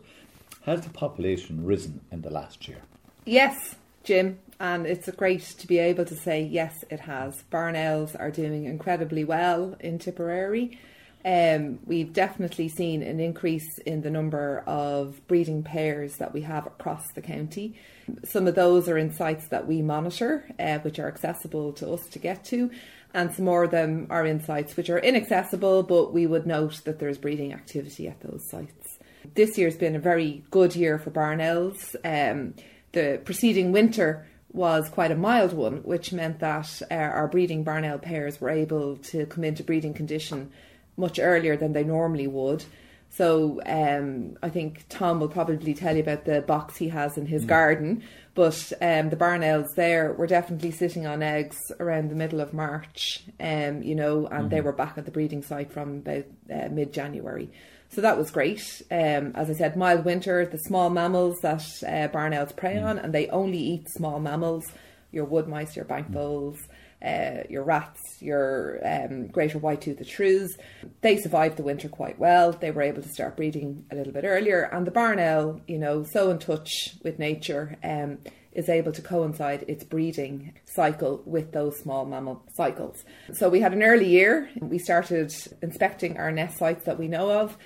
has 0.64 0.82
the 0.82 0.90
population 0.90 1.64
risen 1.64 2.02
in 2.12 2.24
the 2.24 2.30
last 2.30 2.68
year? 2.68 2.82
Yes, 3.24 3.76
Jim, 4.04 4.40
and 4.60 4.86
it's 4.86 5.10
great 5.12 5.44
to 5.44 5.66
be 5.66 5.80
able 5.80 6.04
to 6.04 6.16
say 6.16 6.42
yes, 6.42 6.84
it 6.90 7.00
has. 7.02 7.44
Barn 7.44 7.78
owls 7.78 8.16
are 8.16 8.32
doing 8.32 8.66
incredibly 8.66 9.24
well 9.24 9.78
in 9.80 9.98
Tipperary. 9.98 10.78
Um, 11.26 11.80
we've 11.86 12.14
definitely 12.14 12.70
seen 12.70 13.04
an 13.04 13.20
increase 13.20 13.78
in 13.80 14.02
the 14.02 14.10
number 14.10 14.64
of 14.66 15.26
breeding 15.28 15.64
pairs 15.64 16.16
that 16.18 16.34
we 16.34 16.42
have 16.42 16.66
across 16.66 17.12
the 17.14 17.22
county. 17.22 17.76
Some 18.24 18.48
of 18.48 18.56
those 18.56 18.88
are 18.88 18.98
in 18.98 19.14
sites 19.14 19.50
that 19.50 19.68
we 19.68 19.82
monitor, 19.82 20.50
uh, 20.58 20.80
which 20.80 20.98
are 20.98 21.08
accessible 21.08 21.74
to 21.74 21.92
us 21.92 22.08
to 22.12 22.20
get 22.20 22.46
to, 22.46 22.72
and 23.14 23.34
some 23.34 23.46
more 23.46 23.66
of 23.66 23.72
them 23.72 24.08
are 24.10 24.26
in 24.26 24.42
sites 24.42 24.78
which 24.78 24.90
are 24.90 25.00
inaccessible, 25.00 25.84
but 25.84 26.14
we 26.14 26.26
would 26.26 26.48
note 26.48 26.82
that 26.86 27.00
there's 27.00 27.18
breeding 27.18 27.54
activity 27.54 28.08
at 28.08 28.22
those 28.22 28.50
sites. 28.50 28.98
This 29.36 29.58
year's 29.58 29.76
been 29.76 29.96
a 29.96 30.00
very 30.00 30.44
good 30.52 30.76
year 30.76 30.98
for 30.98 31.10
barn 31.10 31.42
owls. 31.42 31.96
Um, 32.06 32.54
the 32.94 33.20
preceding 33.26 33.74
winter 33.74 34.26
was 34.52 34.90
quite 34.90 35.12
a 35.12 35.16
mild 35.16 35.54
one, 35.54 35.78
which 35.84 36.14
meant 36.14 36.40
that 36.40 36.82
uh, 36.90 36.94
our 36.96 37.28
breeding 37.28 37.64
barn 37.64 37.84
owl 37.84 38.00
pairs 38.00 38.40
were 38.40 38.50
able 38.50 38.96
to 38.98 39.26
come 39.26 39.44
into 39.44 39.64
breeding 39.64 39.94
condition 39.94 40.52
much 41.00 41.20
earlier 41.20 41.58
than 41.58 41.74
they 41.74 41.84
normally 41.84 42.28
would. 42.28 42.64
So 43.12 43.60
um, 43.66 44.38
I 44.44 44.50
think 44.50 44.86
Tom 44.88 45.20
will 45.20 45.30
probably 45.30 45.74
tell 45.74 45.96
you 45.96 46.04
about 46.04 46.26
the 46.26 46.42
box 46.42 46.78
he 46.78 46.90
has 46.90 47.18
in 47.18 47.26
his 47.26 47.44
garden. 47.46 48.04
But 48.36 48.72
um, 48.82 49.10
the 49.10 49.16
barn 49.16 49.44
owls 49.44 49.74
there 49.76 50.14
were 50.14 50.28
definitely 50.28 50.72
sitting 50.72 51.08
on 51.08 51.24
eggs 51.24 51.58
around 51.80 52.10
the 52.10 52.16
middle 52.16 52.40
of 52.40 52.54
March, 52.54 53.24
um, 53.40 53.82
you 53.82 53.96
know, 53.96 54.28
and 54.28 54.50
they 54.50 54.62
were 54.62 54.72
back 54.72 54.98
at 54.98 55.06
the 55.06 55.12
breeding 55.12 55.42
site 55.42 55.72
from 55.72 55.98
about 55.98 56.26
uh, 56.54 56.70
mid 56.70 56.94
January. 56.94 57.50
So 57.90 58.02
that 58.02 58.18
was 58.18 58.30
great. 58.30 58.82
Um, 58.92 59.34
as 59.36 59.50
I 59.50 59.54
said, 59.54 59.76
mild 59.76 60.06
winter, 60.06 60.46
the 60.46 60.60
small 60.60 60.92
mammals 60.92 61.40
that 61.42 61.66
uh, 61.86 62.08
barn 62.10 62.34
owls 62.34 62.52
prey 62.52 62.78
on, 62.78 63.00
and 63.00 63.14
they 63.14 63.28
only 63.30 63.58
eat 63.58 63.90
small 63.90 64.20
mammals, 64.20 64.72
your 65.12 65.26
wood 65.26 65.48
mice, 65.48 65.76
your 65.76 65.86
bank 65.86 66.08
voles, 66.10 66.60
uh, 67.06 67.44
your 67.50 67.64
rats, 67.64 68.02
your 68.20 68.80
um, 68.86 69.28
greater 69.28 69.58
white-toothed 69.58 70.08
shrews. 70.08 70.58
They 71.02 71.18
survived 71.18 71.58
the 71.58 71.64
winter 71.64 71.90
quite 71.90 72.20
well. 72.20 72.52
They 72.52 72.72
were 72.72 72.82
able 72.82 73.02
to 73.02 73.10
start 73.10 73.38
breeding 73.38 73.86
a 73.92 73.96
little 73.96 74.14
bit 74.14 74.26
earlier, 74.26 74.64
and 74.64 74.86
the 74.86 74.92
barn 74.92 75.20
owl, 75.20 75.62
you 75.68 75.78
know, 75.78 76.04
so 76.04 76.30
in 76.32 76.40
touch 76.40 76.70
with 77.04 77.20
nature, 77.20 77.78
um, 77.84 78.20
is 78.52 78.68
able 78.68 78.92
to 78.92 79.02
coincide 79.02 79.64
its 79.68 79.84
breeding 79.84 80.54
cycle 80.66 81.22
with 81.26 81.52
those 81.52 81.78
small 81.80 82.06
mammal 82.06 82.44
cycles. 82.56 83.06
So 83.34 83.48
we 83.48 83.62
had 83.62 83.74
an 83.74 83.84
early 83.84 84.10
year. 84.10 84.50
We 84.60 84.80
started 84.80 85.32
inspecting 85.62 86.18
our 86.18 86.32
nest 86.32 86.58
sites 86.58 86.86
that 86.86 87.00
we 87.00 87.08
know 87.08 87.32
of 87.32 87.58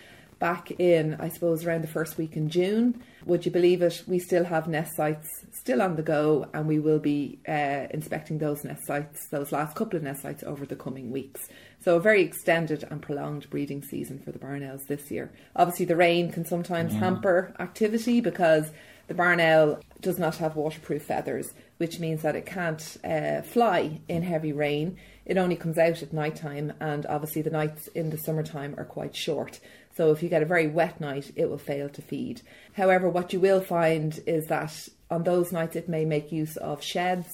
back 0.43 0.71
in, 0.71 1.15
I 1.21 1.29
suppose, 1.29 1.65
around 1.65 1.84
the 1.84 1.88
first 1.88 2.17
week 2.17 2.36
in 2.36 2.49
June. 2.49 3.01
Would 3.25 3.45
you 3.45 3.51
believe 3.51 3.82
it? 3.82 4.03
We 4.08 4.19
still 4.19 4.43
have 4.43 4.67
nest 4.67 4.93
sites 4.97 5.25
still 5.53 5.82
on 5.82 5.95
the 5.95 6.01
go, 6.01 6.49
and 6.53 6.67
we 6.67 6.79
will 6.79 6.99
be 6.99 7.39
uh, 7.47 7.88
inspecting 7.91 8.39
those 8.39 8.65
nest 8.65 8.86
sites, 8.86 9.29
those 9.29 9.53
last 9.53 9.73
couple 9.77 9.95
of 9.95 10.03
nest 10.03 10.21
sites, 10.21 10.43
over 10.43 10.65
the 10.65 10.75
coming 10.75 11.12
weeks. 11.12 11.47
So, 11.79 11.95
a 11.95 12.01
very 12.01 12.23
extended 12.23 12.84
and 12.89 13.01
prolonged 13.01 13.49
breeding 13.49 13.84
season 13.84 14.19
for 14.19 14.34
the 14.34 14.38
barn 14.38 14.63
owls 14.63 14.84
this 14.89 15.10
year. 15.10 15.32
Obviously, 15.56 15.86
the 15.86 15.95
rain 15.95 16.29
can 16.29 16.43
sometimes 16.43 16.91
hamper 16.93 17.56
activity 17.58 18.19
because 18.19 18.69
the 19.08 19.13
barn 19.13 19.39
owl 19.39 19.79
does 20.01 20.19
not 20.19 20.36
have 20.38 20.58
waterproof 20.58 21.03
feathers, 21.03 21.53
which 21.77 21.99
means 21.99 22.21
that 22.21 22.36
it 22.36 22.45
can't 22.45 22.97
uh, 23.06 23.41
fly 23.43 24.01
in 24.10 24.23
heavy 24.23 24.51
rain. 24.51 24.97
It 25.25 25.38
only 25.38 25.56
comes 25.56 25.77
out 25.77 26.01
at 26.01 26.12
night 26.12 26.36
time, 26.36 26.73
and 26.82 27.06
obviously, 27.06 27.43
the 27.43 27.49
nights 27.49 27.88
in 27.88 28.10
the 28.10 28.17
summertime 28.17 28.75
are 28.77 28.84
quite 28.84 29.15
short. 29.15 29.62
So 29.95 30.12
if 30.12 30.23
you 30.23 30.29
get 30.29 30.41
a 30.41 30.47
very 30.47 30.67
wet 30.67 30.99
night, 30.99 31.32
it 31.36 31.49
will 31.49 31.58
fail 31.58 31.89
to 31.89 32.01
feed. 32.01 32.41
However, 32.73 33.10
what 33.10 33.32
you 33.34 33.39
will 33.39 33.62
find 33.62 34.19
is 34.25 34.47
that 34.47 34.88
on 35.12 35.23
those 35.23 35.51
nights 35.51 35.75
it 35.75 35.88
may 35.88 36.06
make 36.06 36.32
use 36.32 36.58
of 36.58 36.82
sheds 36.82 37.29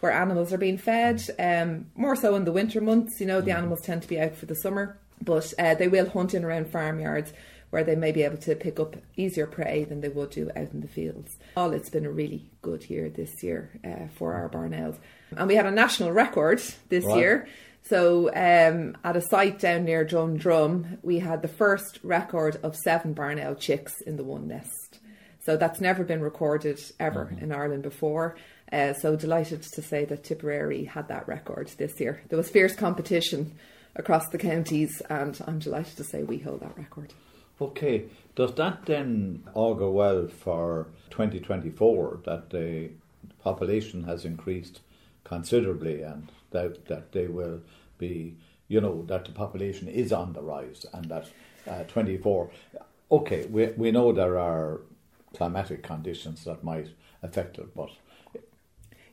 where 0.00 0.12
animals 0.12 0.52
are 0.52 0.58
being 0.58 0.78
fed. 0.78 1.22
Um, 1.38 1.86
more 1.96 2.14
so 2.14 2.34
in 2.34 2.44
the 2.44 2.52
winter 2.52 2.80
months, 2.80 3.20
you 3.20 3.26
know, 3.26 3.40
the 3.40 3.52
animals 3.52 3.80
tend 3.80 4.02
to 4.02 4.08
be 4.08 4.20
out 4.20 4.36
for 4.36 4.46
the 4.46 4.54
summer, 4.54 4.98
but 5.22 5.52
uh, 5.58 5.74
they 5.74 5.88
will 5.88 6.08
hunt 6.08 6.34
in 6.34 6.44
around 6.44 6.70
farmyards 6.70 7.32
where 7.70 7.82
they 7.82 7.96
may 7.96 8.12
be 8.12 8.22
able 8.22 8.36
to 8.36 8.54
pick 8.54 8.78
up 8.78 8.94
easier 9.16 9.48
prey 9.48 9.82
than 9.82 10.00
they 10.00 10.08
would 10.08 10.30
do 10.30 10.48
out 10.54 10.70
in 10.72 10.80
the 10.80 10.86
fields. 10.86 11.36
All 11.56 11.72
it's 11.72 11.90
been 11.90 12.06
a 12.06 12.10
really 12.10 12.48
good 12.62 12.88
year 12.88 13.08
this 13.08 13.42
year 13.42 13.70
uh, 13.84 14.06
for 14.14 14.34
our 14.34 14.48
barn 14.48 14.72
owls. 14.74 14.96
And 15.36 15.48
we 15.48 15.56
had 15.56 15.66
a 15.66 15.72
national 15.72 16.12
record 16.12 16.62
this 16.88 17.04
year. 17.04 17.48
So, 17.86 18.28
um, 18.28 18.96
at 19.04 19.16
a 19.16 19.20
site 19.20 19.58
down 19.58 19.84
near 19.84 20.04
Drum, 20.04 20.98
we 21.02 21.18
had 21.18 21.42
the 21.42 21.48
first 21.48 22.00
record 22.02 22.58
of 22.62 22.76
seven 22.76 23.12
barn 23.12 23.38
owl 23.38 23.54
chicks 23.54 24.00
in 24.00 24.16
the 24.16 24.24
one 24.24 24.48
nest. 24.48 25.00
So 25.44 25.58
that's 25.58 25.82
never 25.82 26.04
been 26.04 26.22
recorded 26.22 26.80
ever 26.98 27.36
in 27.38 27.52
Ireland 27.52 27.82
before. 27.82 28.36
Uh, 28.72 28.94
so 28.94 29.14
delighted 29.16 29.62
to 29.62 29.82
say 29.82 30.06
that 30.06 30.24
Tipperary 30.24 30.84
had 30.84 31.08
that 31.08 31.28
record 31.28 31.68
this 31.76 32.00
year. 32.00 32.22
There 32.30 32.38
was 32.38 32.48
fierce 32.48 32.74
competition 32.74 33.52
across 33.94 34.30
the 34.30 34.38
counties, 34.38 35.02
and 35.10 35.38
I'm 35.46 35.58
delighted 35.58 35.98
to 35.98 36.04
say 36.04 36.22
we 36.22 36.38
hold 36.38 36.60
that 36.60 36.78
record. 36.78 37.12
Okay, 37.60 38.04
does 38.34 38.54
that 38.54 38.86
then 38.86 39.44
augur 39.52 39.90
well 39.90 40.26
for 40.26 40.86
2024 41.10 42.20
that 42.24 42.48
the 42.48 42.90
population 43.40 44.04
has 44.04 44.24
increased 44.24 44.80
considerably 45.24 46.02
and 46.02 46.30
that, 46.50 46.86
that 46.86 47.12
they 47.12 47.26
will 47.26 47.60
be, 47.98 48.36
you 48.68 48.80
know, 48.80 49.04
that 49.06 49.24
the 49.24 49.32
population 49.32 49.88
is 49.88 50.12
on 50.12 50.32
the 50.32 50.42
rise 50.42 50.86
and 50.92 51.06
that 51.06 51.26
uh, 51.68 51.82
24. 51.84 52.50
Okay, 53.10 53.46
we, 53.46 53.66
we 53.76 53.90
know 53.90 54.12
there 54.12 54.38
are 54.38 54.80
climatic 55.34 55.82
conditions 55.82 56.44
that 56.44 56.62
might 56.62 56.88
affect 57.22 57.58
it, 57.58 57.74
but 57.74 57.90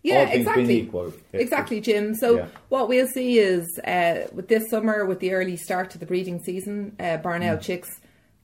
Yeah, 0.03 0.25
all 0.27 0.31
exactly. 0.31 0.65
being 0.65 0.85
equal. 0.87 1.07
If- 1.07 1.33
Exactly, 1.33 1.79
Jim. 1.81 2.15
So 2.15 2.37
Yeah. 2.37 2.47
what 2.69 2.89
we'll 2.89 3.07
see 3.07 3.39
is 3.39 3.65
uh, 3.85 4.27
with 4.33 4.47
this 4.47 4.69
summer, 4.69 5.05
with 5.05 5.19
the 5.19 5.33
early 5.33 5.57
start 5.57 5.89
to 5.91 5.97
the 5.97 6.05
breeding 6.05 6.41
season, 6.43 6.95
uh, 6.99 7.17
barn 7.17 7.43
owl 7.43 7.57
Mm. 7.57 7.61
chicks 7.61 7.89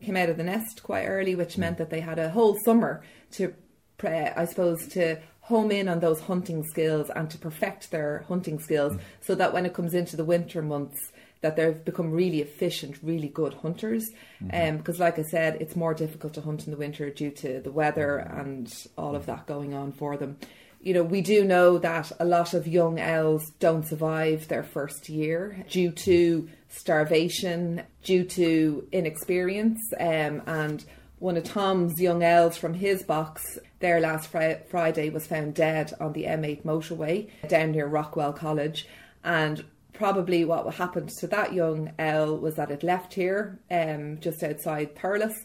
came 0.02 0.16
out 0.16 0.30
of 0.30 0.38
the 0.38 0.44
nest 0.44 0.84
quite 0.84 1.06
early, 1.06 1.34
which 1.36 1.58
meant 1.58 1.78
that 1.80 1.90
they 1.90 2.00
had 2.02 2.20
a 2.20 2.30
whole 2.30 2.56
summer 2.64 3.02
to, 3.32 3.54
pre- 3.98 4.10
I 4.12 4.46
suppose, 4.46 4.88
to 4.90 5.18
home 5.48 5.72
in 5.72 5.88
on 5.88 6.00
those 6.00 6.20
hunting 6.22 6.64
skills 6.64 7.10
and 7.16 7.30
to 7.32 7.38
perfect 7.38 7.92
their 7.92 8.26
hunting 8.28 8.60
skills, 8.60 8.94
Mm. 8.94 9.00
so 9.22 9.36
that 9.36 9.54
when 9.54 9.66
it 9.66 9.74
comes 9.74 9.94
into 9.94 10.16
the 10.18 10.26
winter 10.26 10.62
months, 10.62 11.00
that 11.42 11.56
they've 11.56 11.86
become 11.86 12.12
really 12.12 12.42
efficient, 12.42 12.98
really 13.04 13.28
good 13.30 13.54
hunters. 13.54 14.10
Mm-hmm. 14.44 14.78
Because, 14.78 15.00
like 15.00 15.20
I 15.20 15.24
said, 15.24 15.62
it's 15.62 15.76
more 15.76 15.94
difficult 15.94 16.34
to 16.34 16.42
hunt 16.42 16.66
in 16.66 16.72
the 16.72 16.78
winter 16.78 17.10
due 17.12 17.32
to 17.44 17.62
the 17.62 17.72
weather 17.72 18.18
and 18.18 18.74
all 18.98 19.16
of 19.16 19.26
that 19.28 19.46
going 19.46 19.74
on 19.74 19.92
for 19.92 20.18
them 20.18 20.38
you 20.82 20.94
know, 20.94 21.04
we 21.04 21.22
do 21.22 21.44
know 21.44 21.78
that 21.80 22.12
a 22.20 22.26
lot 22.26 22.54
of 22.54 22.68
young 22.68 23.00
owls 23.00 23.52
don't 23.60 23.86
survive 23.86 24.48
their 24.48 24.64
first 24.64 25.10
year 25.10 25.66
due 25.70 25.92
to 25.92 26.48
starvation, 26.70 27.82
due 28.04 28.24
to 28.24 28.88
inexperience, 28.92 29.80
um, 30.00 30.42
and 30.46 30.86
one 31.20 31.36
of 31.36 31.44
Tom's 31.44 32.00
young 32.00 32.24
owls 32.24 32.58
from 32.58 32.74
his 32.74 33.04
box 33.04 33.58
there 33.80 34.00
last 34.00 34.30
fri- 34.30 34.60
Friday 34.70 35.10
was 35.10 35.28
found 35.28 35.54
dead 35.54 35.94
on 36.00 36.14
the 36.14 36.24
M8 36.24 36.64
motorway 36.64 37.30
down 37.48 37.72
near 37.72 37.88
Rockwell 37.88 38.34
College, 38.34 38.88
and 39.24 39.64
probably 39.94 40.46
what 40.46 40.76
happened 40.76 41.10
to 41.10 41.28
that 41.28 41.54
young 41.54 41.92
owl 42.00 42.38
was 42.38 42.56
that 42.56 42.72
it 42.72 42.84
left 42.84 43.14
here 43.14 43.60
um, 43.72 44.20
just 44.20 44.44
outside 44.44 44.96
Thurles 44.96 45.36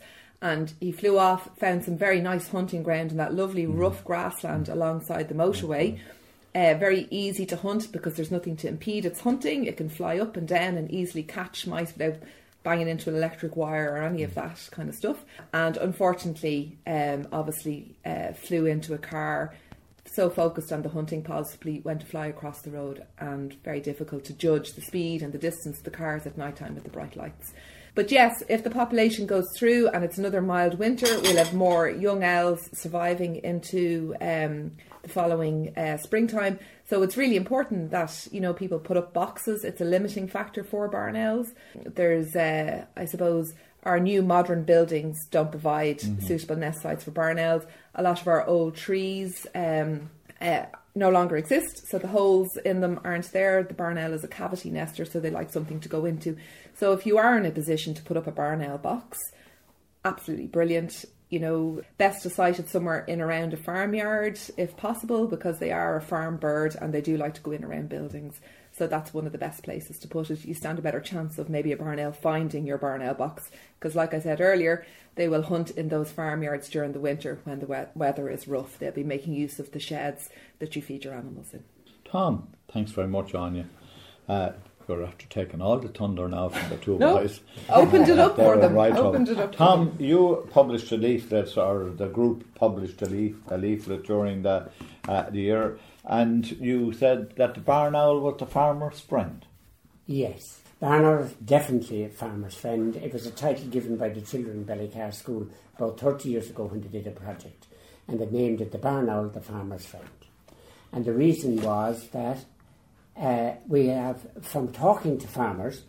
and 0.43 0.75
he 0.81 0.91
flew 0.91 1.19
off, 1.19 1.49
found 1.57 1.85
some 1.85 1.97
very 1.97 2.21
nice 2.21 2.49
hunting 2.49 2.83
ground 2.83 3.13
in 3.13 3.17
that 3.17 3.33
lovely 3.33 3.65
rough 3.65 4.05
grassland 4.05 4.69
alongside 4.69 5.29
the 5.29 5.35
motorway. 5.35 5.99
Uh, 6.53 6.75
very 6.75 7.07
easy 7.11 7.47
to 7.47 7.57
hunt 7.57 7.91
because 7.93 8.15
there's 8.15 8.33
nothing 8.33 8.57
to 8.57 8.69
impede 8.69 9.07
its 9.07 9.21
hunting. 9.21 9.65
It 9.65 9.77
can 9.77 9.89
fly 9.89 10.19
up 10.19 10.37
and 10.37 10.47
down 10.47 10.77
and 10.77 10.91
easily 10.91 11.23
catch 11.23 11.67
mice 11.67 11.93
without 11.93 12.17
banging 12.63 12.89
into 12.89 13.11
an 13.11 13.17
electric 13.17 13.57
wire 13.57 13.93
or 13.93 14.03
any 14.03 14.23
of 14.23 14.35
that 14.35 14.69
kind 14.71 14.89
of 14.89 14.95
stuff. 14.95 15.25
And 15.53 15.77
unfortunately, 15.77 16.79
um, 16.87 17.29
obviously, 17.33 17.97
uh, 18.05 18.33
flew 18.33 18.67
into 18.67 18.95
a 18.95 18.99
car. 18.99 19.55
So 20.05 20.29
focused 20.29 20.73
on 20.73 20.83
the 20.83 20.91
hunting, 20.91 21.23
possibly 21.23 21.81
went 21.81 22.01
to 22.01 22.07
fly 22.07 22.27
across 22.27 22.61
the 22.61 22.71
road, 22.71 23.07
and 23.19 23.55
very 23.63 23.81
difficult 23.81 24.25
to 24.25 24.35
judge 24.35 24.75
the 24.75 24.83
speed 24.83 25.23
and 25.23 25.33
the 25.33 25.39
distance 25.39 25.79
of 25.79 25.85
the 25.85 25.91
cars 25.91 26.27
at 26.27 26.37
night 26.37 26.57
time 26.57 26.75
with 26.75 26.85
the 26.85 26.91
bright 26.91 27.17
lights. 27.17 27.55
But 27.95 28.11
yes, 28.11 28.43
if 28.49 28.65
the 28.65 28.71
population 28.71 29.27
goes 29.27 29.47
through 29.57 29.89
and 29.89 30.03
it's 30.03 30.19
another 30.19 30.41
mild 30.41 30.79
winter, 30.79 31.07
we'll 31.21 31.37
have 31.37 31.53
more 31.53 31.89
young 31.89 32.25
owls 32.25 32.69
surviving 32.73 33.37
into 33.37 34.15
um, 34.21 34.73
following 35.07 35.77
uh, 35.77 35.97
springtime. 35.99 36.59
So 36.89 37.03
it's 37.03 37.17
really 37.17 37.37
important 37.37 37.91
that 37.91 38.29
you 38.31 38.41
know 38.41 38.53
people 38.53 38.79
put 38.79 38.97
up 38.97 39.13
boxes. 39.13 39.65
It's 39.65 39.81
a 39.81 39.85
limiting 39.85 40.29
factor 40.29 40.65
for 40.65 40.89
barn 40.89 41.17
owls. 41.17 41.53
There's, 41.85 42.35
uh, 42.37 42.87
I 42.97 43.05
suppose, 43.07 43.55
our 43.85 43.99
new 43.99 44.23
modern 44.23 44.65
buildings 44.65 45.27
don't 45.31 45.51
provide 45.51 46.01
suitable 46.23 46.57
nest 46.57 46.83
sites 46.83 47.05
for 47.05 47.11
barn 47.11 47.39
owls. 47.39 47.65
A 47.95 48.03
lot 48.03 48.21
of 48.21 48.29
our 48.29 48.47
old 48.47 48.77
trees. 48.77 49.47
Um, 49.55 50.11
uh, 50.41 50.67
no 50.95 51.09
longer 51.09 51.37
exist, 51.37 51.89
so 51.89 51.99
the 51.99 52.09
holes 52.09 52.57
in 52.65 52.81
them 52.81 53.01
aren't 53.03 53.33
there. 53.33 53.63
The 53.63 53.75
barn 53.75 53.97
owl 53.97 54.13
is 54.13 54.25
a 54.25 54.29
cavity 54.29 54.71
nester, 54.71 55.05
so 55.05 55.21
they 55.21 55.31
like 55.31 55.51
something 55.51 55.81
to 55.81 55.89
go 55.89 56.05
into. 56.05 56.37
So 56.75 56.93
if 56.93 57.07
you 57.07 57.17
are 57.17 57.39
in 57.39 57.47
a 57.47 57.51
position 57.51 57.95
to 57.95 58.03
put 58.03 58.17
up 58.17 58.27
a 58.27 58.33
barn 58.33 58.63
owl 58.63 58.79
box, 58.79 59.19
absolutely 60.05 60.49
brilliant. 60.49 61.05
You 61.33 61.41
know, 61.41 61.81
best 61.97 62.23
to 62.25 62.31
site 62.31 62.59
it 62.59 62.69
somewhere 62.69 63.07
in 63.07 63.23
around 63.23 63.55
a 63.55 63.57
farmyard 63.57 64.39
if 64.59 64.77
possible, 64.77 65.27
because 65.27 65.59
they 65.59 65.73
are 65.73 65.97
a 65.97 66.03
farm 66.03 66.37
bird 66.37 66.77
and 66.79 66.93
they 66.93 67.01
do 67.01 67.17
like 67.17 67.33
to 67.37 67.41
go 67.41 67.53
in 67.53 67.65
around 67.65 67.89
buildings. 67.89 68.39
So 68.73 68.87
that's 68.87 69.15
one 69.15 69.25
of 69.25 69.33
the 69.33 69.39
best 69.39 69.63
places 69.63 69.99
to 70.01 70.09
put 70.09 70.31
it. 70.31 70.45
You 70.45 70.53
stand 70.53 70.79
a 70.79 70.83
better 70.83 71.01
chance 71.01 71.39
of 71.39 71.49
maybe 71.49 71.73
a 71.73 71.77
barn 71.79 71.99
owl 71.99 72.13
finding 72.13 72.67
your 72.67 72.77
barn 72.77 73.01
owl 73.01 73.15
box, 73.15 73.51
because 73.79 73.97
like 73.97 74.13
I 74.13 74.21
said 74.21 74.43
earlier, 74.43 74.85
they 75.15 75.27
will 75.27 75.45
hunt 75.45 75.71
in 75.71 75.89
those 75.89 76.13
farmyards 76.13 76.69
during 76.69 76.93
the 76.93 77.01
winter 77.01 77.41
when 77.45 77.61
the 77.61 77.67
we- 77.67 77.93
weather 77.95 78.29
is 78.29 78.47
rough. 78.47 78.79
They'll 78.79 78.93
be 78.93 79.03
making 79.03 79.33
use 79.33 79.59
of 79.59 79.73
the 79.73 79.81
sheds 79.81 80.29
that 80.59 80.77
you 80.77 80.83
feed 80.83 81.05
your 81.05 81.15
animals 81.15 81.55
in. 81.55 81.65
Tom, 82.05 82.49
thanks 82.71 82.93
very 82.93 83.09
much, 83.09 83.35
Anya. 83.35 83.65
Uh, 84.29 84.53
you're 84.89 85.05
after 85.05 85.27
taking 85.29 85.61
all 85.63 85.79
the 85.79 85.89
thunder 85.89 86.29
now 86.29 86.49
from 86.49 86.69
the 86.71 86.77
two 86.77 86.99
No, 86.99 87.17
guys. 87.19 87.41
opened 87.71 88.09
it 88.09 88.19
up 88.19 88.37
for 88.37 88.57
them. 88.57 88.75
right 88.75 88.95
Opened 88.97 89.29
it 89.29 89.39
up. 89.39 89.55
Tom, 89.55 89.87
them. 89.97 89.97
you 90.01 90.49
published 90.51 90.91
a 90.93 90.97
leaflet, 90.97 91.57
or 91.57 91.91
the 91.91 92.09
group 92.09 92.45
published 92.55 93.01
a, 93.03 93.07
leaf, 93.07 93.37
a 93.49 93.57
leaflet 93.59 94.05
during 94.05 94.43
the, 94.43 94.69
uh, 95.09 95.31
the 95.31 95.41
year, 95.41 95.79
and 96.05 96.51
you 96.53 96.93
said 96.93 97.35
that 97.37 97.55
the 97.55 97.61
barn 97.61 97.95
owl 97.95 98.21
was 98.21 98.37
the 98.39 98.47
farmer's 98.47 99.01
friend. 99.01 99.45
Yes. 100.07 100.61
Barn 100.81 101.05
owl 101.05 101.19
is 101.25 101.33
definitely 101.45 102.05
a 102.05 102.09
farmer's 102.09 102.55
friend. 102.55 102.97
It 102.97 103.13
was 103.13 103.25
a 103.27 103.31
title 103.31 103.67
given 103.69 103.97
by 103.97 104.09
the 104.09 104.21
children 104.21 104.57
in 104.59 104.65
Ballycar 104.65 105.15
School 105.15 105.47
about 105.77 106.01
30 106.01 106.29
years 106.29 106.51
ago 106.51 106.65
when 106.65 106.81
they 106.81 106.89
did 106.89 107.07
a 107.07 107.13
project. 107.13 107.67
And 108.09 108.19
they 108.19 108.27
named 108.27 108.61
it 108.61 108.73
the 108.73 108.79
Barn 108.79 109.09
Owl, 109.09 109.29
the 109.29 109.41
farmer's 109.41 109.87
friend. 109.87 110.05
And 110.91 111.05
the 111.05 111.13
reason 111.13 111.63
was 111.63 112.09
that 112.09 112.45
uh, 113.17 113.53
we 113.69 113.87
have, 113.89 114.21
from 114.41 114.73
talking 114.73 115.19
to 115.19 115.27
farmers 115.27 115.83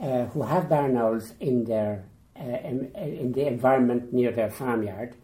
uh, 0.00 0.24
who 0.26 0.42
have 0.42 0.68
barn 0.68 0.96
owls 0.96 1.32
in, 1.40 1.64
their, 1.64 2.04
uh, 2.38 2.42
in, 2.42 2.90
in 2.94 3.32
the 3.32 3.46
environment 3.46 4.12
near 4.12 4.32
their 4.32 4.50
farmyard, 4.50 5.14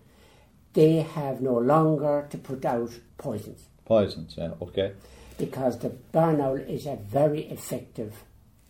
they 0.75 0.97
have 0.97 1.41
no 1.41 1.57
longer 1.59 2.27
to 2.31 2.39
put 2.39 2.65
out 2.65 2.91
poisons 3.17 3.69
Poisons, 3.85 4.35
yeah, 4.37 4.51
okay. 4.61 4.93
because 5.39 5.79
the 5.79 5.89
barn 5.89 6.41
owl 6.43 6.57
is 6.57 6.85
a 6.87 6.97
very 6.97 7.49
effective 7.49 8.15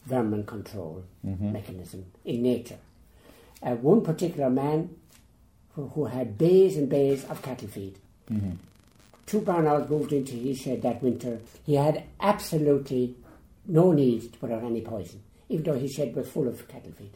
vermin 0.06 0.44
control 0.44 1.04
mechanism 1.52 2.06
in 2.24 2.42
nature. 2.42 2.78
Uh, 3.60 3.74
one 3.74 4.00
particular 4.02 4.48
man 4.48 4.88
who, 5.74 5.88
who 5.88 6.04
had 6.04 6.38
bays 6.38 6.76
and 6.76 6.88
bays 6.88 7.24
of 7.24 7.42
cattle 7.42 7.66
feed. 7.68 7.98
Two 9.28 9.42
barn 9.42 9.66
owls 9.66 9.90
moved 9.90 10.14
into 10.14 10.32
his 10.36 10.58
shed 10.58 10.80
that 10.80 11.02
winter. 11.02 11.38
He 11.66 11.74
had 11.74 12.04
absolutely 12.18 13.14
no 13.66 13.92
need 13.92 14.32
to 14.32 14.38
put 14.38 14.50
out 14.50 14.64
any 14.64 14.80
poison, 14.80 15.20
even 15.50 15.64
though 15.64 15.78
his 15.78 15.92
shed 15.92 16.16
was 16.16 16.26
full 16.30 16.48
of 16.48 16.66
cattle 16.66 16.92
feed. 16.92 17.12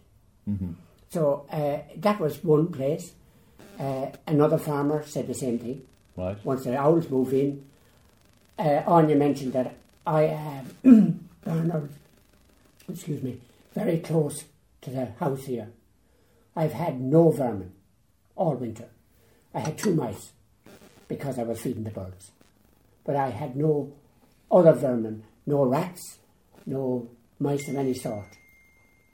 So 1.09 1.47
uh, 1.51 1.79
that 1.97 2.21
was 2.21 2.45
one 2.45 2.67
place. 2.71 3.13
Uh, 3.81 4.09
another 4.27 4.59
farmer 4.59 5.03
said 5.07 5.27
the 5.27 5.33
same 5.33 5.59
thing. 5.59 5.87
Right. 6.15 6.37
Once 6.45 6.65
the 6.65 6.77
owls 6.77 7.09
move 7.09 7.33
in, 7.33 7.65
uh, 8.59 8.83
Anya 8.87 9.17
mentioned 9.17 9.55
that 9.55 9.75
I 10.07 10.23
have 10.23 10.75
owls, 11.47 11.89
excuse 12.91 13.23
me, 13.23 13.41
very 13.73 14.01
close 14.01 14.45
to 14.83 14.91
the 14.91 15.07
house 15.19 15.45
here. 15.45 15.71
I've 16.55 16.75
had 16.75 17.01
no 17.01 17.31
vermin 17.31 17.73
all 18.37 18.55
winter. 18.57 18.91
I 19.55 19.61
had 19.61 19.79
two 19.79 19.95
mice 19.95 20.33
because 21.13 21.39
I 21.39 21.43
was 21.43 21.61
feeding 21.61 21.85
the 21.85 21.91
birds. 21.91 22.31
But 23.05 23.17
I 23.17 23.29
had 23.29 23.55
no 23.55 23.93
other 24.51 24.73
vermin, 24.73 25.25
no 25.45 25.65
rats, 25.65 26.19
no 26.65 27.11
mice 27.39 27.69
of 27.69 27.77
any 27.77 27.93
sort 27.93 28.25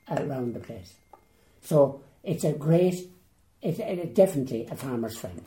around 0.08 0.54
the 0.54 0.61
place. 0.61 0.94
So 1.62 2.02
it's 2.22 2.44
a 2.44 2.52
great, 2.52 2.94
it's, 3.61 3.80
it's 3.80 4.14
definitely 4.14 4.68
a 4.70 4.76
farmer's 4.76 5.18
friend. 5.18 5.44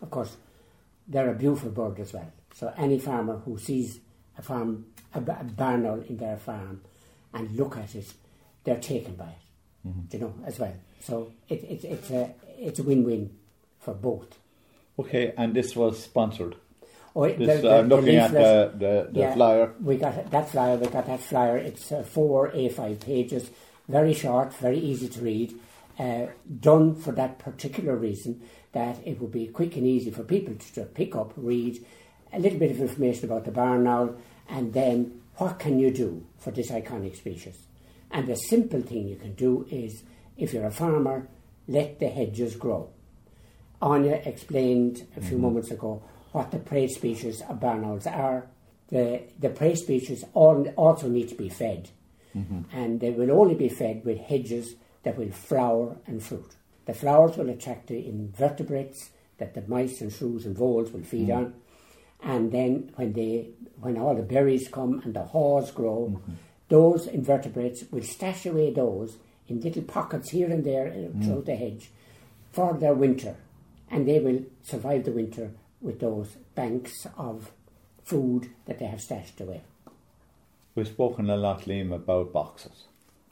Of 0.00 0.10
course, 0.10 0.36
they're 1.06 1.30
a 1.30 1.34
beautiful 1.34 1.70
bird 1.70 2.00
as 2.00 2.14
well. 2.14 2.32
So 2.54 2.72
any 2.78 2.98
farmer 2.98 3.36
who 3.44 3.58
sees 3.58 4.00
a 4.38 4.42
farm, 4.42 4.86
a, 5.14 5.18
a 5.18 5.44
barn 5.44 5.84
owl 5.84 6.00
in 6.08 6.16
their 6.16 6.38
farm, 6.38 6.80
and 7.34 7.54
look 7.56 7.76
at 7.76 7.94
it, 7.94 8.10
they're 8.64 8.80
taken 8.80 9.16
by 9.16 9.26
it. 9.26 9.86
Mm-hmm. 9.86 10.00
You 10.12 10.18
know, 10.18 10.34
as 10.46 10.58
well. 10.58 10.74
So 11.00 11.32
it, 11.48 11.62
it, 11.64 11.84
it's 11.84 12.10
a 12.10 12.34
it's 12.58 12.78
a 12.78 12.82
win-win 12.82 13.30
for 13.80 13.94
both. 13.94 14.38
Okay, 15.00 15.32
and 15.36 15.54
this 15.54 15.74
was 15.74 16.02
sponsored. 16.02 16.56
Oh, 17.16 17.26
This, 17.28 17.64
I'm 17.64 17.88
looking 17.88 18.16
at 18.16 18.32
the, 18.32 18.72
the, 18.74 19.08
the 19.12 19.20
yeah, 19.20 19.34
flyer. 19.34 19.72
We 19.80 19.96
got 19.96 20.30
that 20.30 20.50
flyer. 20.50 20.76
We 20.76 20.86
got 20.86 21.06
that 21.06 21.20
flyer. 21.20 21.56
It's 21.56 21.90
uh, 21.90 22.02
four 22.02 22.50
A5 22.50 23.00
pages, 23.00 23.50
very 23.88 24.14
short, 24.14 24.54
very 24.54 24.78
easy 24.78 25.08
to 25.08 25.20
read. 25.20 25.58
Uh, 25.98 26.26
done 26.60 26.94
for 26.94 27.12
that 27.12 27.38
particular 27.38 27.96
reason 27.96 28.40
that 28.72 28.96
it 29.04 29.20
would 29.20 29.32
be 29.32 29.46
quick 29.48 29.76
and 29.76 29.86
easy 29.86 30.10
for 30.10 30.22
people 30.22 30.54
to 30.54 30.74
just 30.74 30.94
pick 30.94 31.16
up, 31.16 31.32
read 31.36 31.84
a 32.32 32.38
little 32.38 32.58
bit 32.58 32.70
of 32.70 32.80
information 32.80 33.24
about 33.24 33.44
the 33.44 33.50
barn 33.50 33.86
owl, 33.86 34.14
and 34.48 34.72
then 34.72 35.20
what 35.36 35.58
can 35.58 35.78
you 35.78 35.90
do 35.90 36.24
for 36.38 36.50
this 36.50 36.70
iconic 36.70 37.16
species? 37.16 37.58
And 38.10 38.28
the 38.28 38.36
simple 38.36 38.82
thing 38.82 39.08
you 39.08 39.16
can 39.16 39.34
do 39.34 39.66
is, 39.70 40.02
if 40.36 40.52
you're 40.52 40.66
a 40.66 40.70
farmer, 40.70 41.28
let 41.66 41.98
the 41.98 42.08
hedges 42.08 42.56
grow. 42.56 42.90
Anya 43.82 44.20
explained 44.24 45.06
a 45.16 45.20
few 45.20 45.38
moments 45.38 45.70
ago 45.70 46.02
what 46.32 46.50
the 46.50 46.58
prey 46.58 46.86
species 46.86 47.42
of 47.48 47.60
barn 47.60 47.84
owls 47.84 48.06
are. 48.06 48.46
The, 48.88 49.22
the 49.38 49.50
prey 49.50 49.74
species 49.74 50.24
all, 50.34 50.66
also 50.76 51.08
need 51.08 51.28
to 51.28 51.34
be 51.34 51.48
fed, 51.48 51.90
and 52.72 53.00
they 53.00 53.10
will 53.10 53.30
only 53.30 53.54
be 53.54 53.68
fed 53.68 54.04
with 54.04 54.18
hedges 54.18 54.74
that 55.04 55.16
will 55.16 55.30
flower 55.30 55.96
and 56.06 56.22
fruit. 56.22 56.56
The 56.86 56.94
flowers 56.94 57.36
will 57.36 57.48
attract 57.50 57.86
the 57.86 58.04
invertebrates 58.06 59.10
that 59.38 59.54
the 59.54 59.62
mice 59.62 60.00
and 60.00 60.12
shrews 60.12 60.44
and 60.44 60.56
voles 60.56 60.90
will 60.90 61.02
feed 61.02 61.30
on, 61.30 61.54
and 62.22 62.52
then 62.52 62.92
when 62.96 63.12
they 63.12 63.50
when 63.80 63.96
all 63.96 64.14
the 64.14 64.22
berries 64.22 64.68
come 64.68 65.00
and 65.04 65.14
the 65.14 65.22
haws 65.22 65.70
grow, 65.70 66.12
mm-hmm. 66.12 66.32
those 66.68 67.06
invertebrates 67.06 67.84
will 67.90 68.02
stash 68.02 68.44
away 68.44 68.72
those 68.72 69.16
in 69.48 69.60
little 69.60 69.82
pockets 69.82 70.30
here 70.30 70.50
and 70.50 70.64
there 70.64 70.86
mm. 70.86 71.24
throughout 71.24 71.46
the 71.46 71.56
hedge 71.56 71.90
for 72.52 72.74
their 72.74 72.94
winter, 72.94 73.36
and 73.90 74.06
they 74.06 74.20
will 74.20 74.44
survive 74.62 75.04
the 75.04 75.12
winter 75.12 75.50
with 75.80 76.00
those 76.00 76.36
banks 76.54 77.06
of 77.16 77.50
food 78.04 78.50
that 78.66 78.78
they 78.78 78.86
have 78.86 79.00
stashed 79.00 79.40
away. 79.40 79.62
We've 80.74 80.86
spoken 80.86 81.28
a 81.30 81.36
lot, 81.36 81.62
Liam, 81.62 81.92
about 81.94 82.32
boxes. 82.32 82.84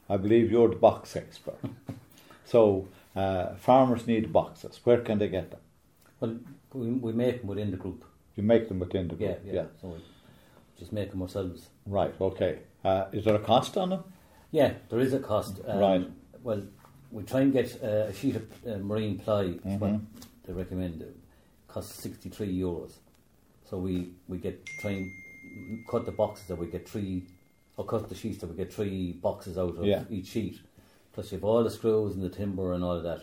I 0.09 0.17
believe 0.17 0.51
you're 0.51 0.69
the 0.69 0.75
box 0.75 1.15
expert. 1.15 1.59
so 2.45 2.87
uh, 3.15 3.55
farmers 3.55 4.07
need 4.07 4.33
boxes. 4.33 4.79
Where 4.83 4.99
can 5.01 5.19
they 5.19 5.27
get 5.27 5.51
them? 5.51 5.59
Well, 6.19 6.35
we, 6.73 6.89
we 6.91 7.13
make 7.13 7.39
them 7.39 7.47
within 7.47 7.71
the 7.71 7.77
group. 7.77 8.03
You 8.35 8.43
make 8.43 8.67
them 8.67 8.79
within 8.79 9.07
the 9.07 9.15
group. 9.15 9.39
Yeah, 9.43 9.53
yeah. 9.53 9.61
yeah. 9.61 9.67
So 9.81 9.89
we 9.89 9.99
just 10.77 10.91
make 10.91 11.11
them 11.11 11.21
ourselves. 11.21 11.69
Right. 11.85 12.13
Okay. 12.19 12.59
Uh, 12.83 13.05
is 13.11 13.25
there 13.25 13.35
a 13.35 13.39
cost 13.39 13.77
on 13.77 13.89
them? 13.89 14.03
Yeah, 14.51 14.73
there 14.89 14.99
is 14.99 15.13
a 15.13 15.19
cost. 15.19 15.59
Um, 15.67 15.79
right. 15.79 16.09
Well, 16.41 16.63
we 17.11 17.23
try 17.23 17.41
and 17.41 17.53
get 17.53 17.77
uh, 17.83 18.07
a 18.07 18.13
sheet 18.13 18.35
of 18.35 18.47
uh, 18.67 18.77
marine 18.77 19.19
ply. 19.19 19.43
Mm-hmm. 19.43 19.77
What 19.77 20.01
they 20.49 20.55
recommend. 20.55 21.01
It 21.01 21.15
costs 21.67 22.01
sixty 22.01 22.29
three 22.29 22.51
euros. 22.51 22.93
So 23.69 23.77
we 23.77 24.13
we 24.27 24.39
get 24.39 24.65
try 24.81 24.91
and 24.91 25.85
cut 25.87 26.05
the 26.05 26.11
boxes 26.11 26.47
that 26.47 26.55
we 26.55 26.65
get 26.65 26.89
three, 26.89 27.23
or 27.77 27.85
cut 27.85 28.09
the 28.09 28.15
sheets 28.15 28.39
that 28.39 28.47
we 28.47 28.55
get 28.55 28.73
three 28.73 29.13
boxes 29.13 29.57
out 29.59 29.77
of 29.77 29.85
yeah. 29.85 30.03
each 30.09 30.27
sheet. 30.27 30.59
Plus 31.13 31.31
you 31.31 31.37
have 31.37 31.43
all 31.43 31.63
the 31.63 31.69
screws 31.69 32.15
and 32.15 32.23
the 32.23 32.29
timber 32.29 32.73
and 32.73 32.83
all 32.83 32.97
of 32.97 33.03
that. 33.03 33.21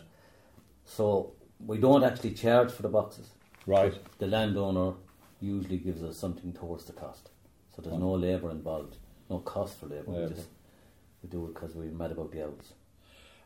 So 0.85 1.33
we 1.65 1.77
don't 1.79 2.03
actually 2.03 2.31
charge 2.31 2.71
for 2.71 2.81
the 2.81 2.89
boxes. 2.89 3.27
Right. 3.65 3.93
The 4.19 4.27
landowner 4.27 4.93
usually 5.41 5.77
gives 5.77 6.01
us 6.01 6.17
something 6.17 6.53
towards 6.53 6.85
the 6.85 6.93
cost. 6.93 7.29
So 7.75 7.81
there's 7.81 7.99
no 7.99 8.13
labour 8.13 8.51
involved, 8.51 8.95
no 9.29 9.39
cost 9.39 9.77
for 9.79 9.87
labour. 9.87 10.11
We 10.11 10.33
just 10.33 10.47
we 11.21 11.29
do 11.29 11.45
it 11.47 11.55
because 11.55 11.75
we're 11.75 11.91
mad 11.91 12.11
about 12.11 12.31
the 12.31 12.43
owls. 12.45 12.71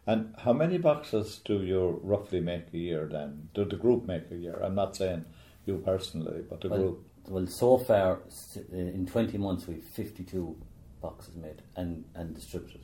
And 0.08 0.34
how 0.40 0.54
many 0.54 0.78
boxes 0.78 1.40
do 1.46 1.62
you 1.62 2.00
roughly 2.04 2.40
make 2.40 2.74
a 2.74 2.78
year 2.78 3.08
then? 3.12 3.50
Do 3.54 3.66
the 3.66 3.76
group 3.76 4.08
make 4.08 4.32
a 4.32 4.36
year? 4.36 4.60
I'm 4.64 4.76
not 4.76 4.96
saying 4.96 5.26
you 5.66 5.78
personally, 5.78 6.44
but 6.50 6.62
the 6.62 6.70
well, 6.70 6.80
group. 6.80 7.08
Well, 7.28 7.48
so 7.48 7.78
far 7.78 8.14
uh, 8.16 8.76
in 8.76 9.06
20 9.06 9.38
months 9.38 9.68
we've 9.68 9.84
52 9.84 10.58
boxes 11.02 11.36
made 11.36 11.62
and, 11.76 12.04
and 12.16 12.34
distributed. 12.34 12.82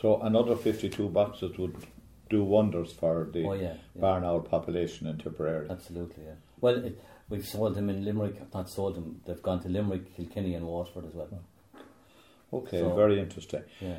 So 0.00 0.20
another 0.22 0.56
52 0.56 1.08
boxes 1.10 1.58
would 1.58 1.76
do 2.30 2.44
wonders 2.44 2.92
for 2.92 3.28
the 3.32 3.44
oh, 3.44 3.52
yeah, 3.52 3.62
yeah. 3.62 4.00
barn 4.00 4.24
owl 4.24 4.40
population 4.40 5.06
in 5.06 5.18
Tipperary. 5.18 5.68
Absolutely, 5.68 6.24
yeah. 6.24 6.34
Well, 6.60 6.76
it, 6.76 6.98
we've 7.28 7.46
sold 7.46 7.74
them 7.74 7.90
in 7.90 8.04
Limerick, 8.04 8.54
not 8.54 8.70
sold 8.70 8.94
them, 8.94 9.20
they've 9.26 9.42
gone 9.42 9.60
to 9.60 9.68
Limerick, 9.68 10.16
Kilkenny, 10.16 10.54
and 10.54 10.64
Waterford 10.64 11.06
as 11.06 11.14
well. 11.14 11.28
Okay, 12.52 12.78
so, 12.78 12.94
very 12.94 13.20
interesting. 13.20 13.62
Yeah. 13.80 13.96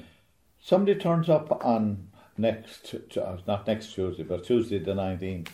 Somebody 0.61 0.99
turns 0.99 1.29
up 1.29 1.65
on 1.65 2.09
next, 2.37 2.93
uh, 3.17 3.37
not 3.47 3.67
next 3.67 3.93
Tuesday, 3.93 4.23
but 4.23 4.45
Tuesday 4.45 4.79
the 4.79 4.93
19th 4.93 5.47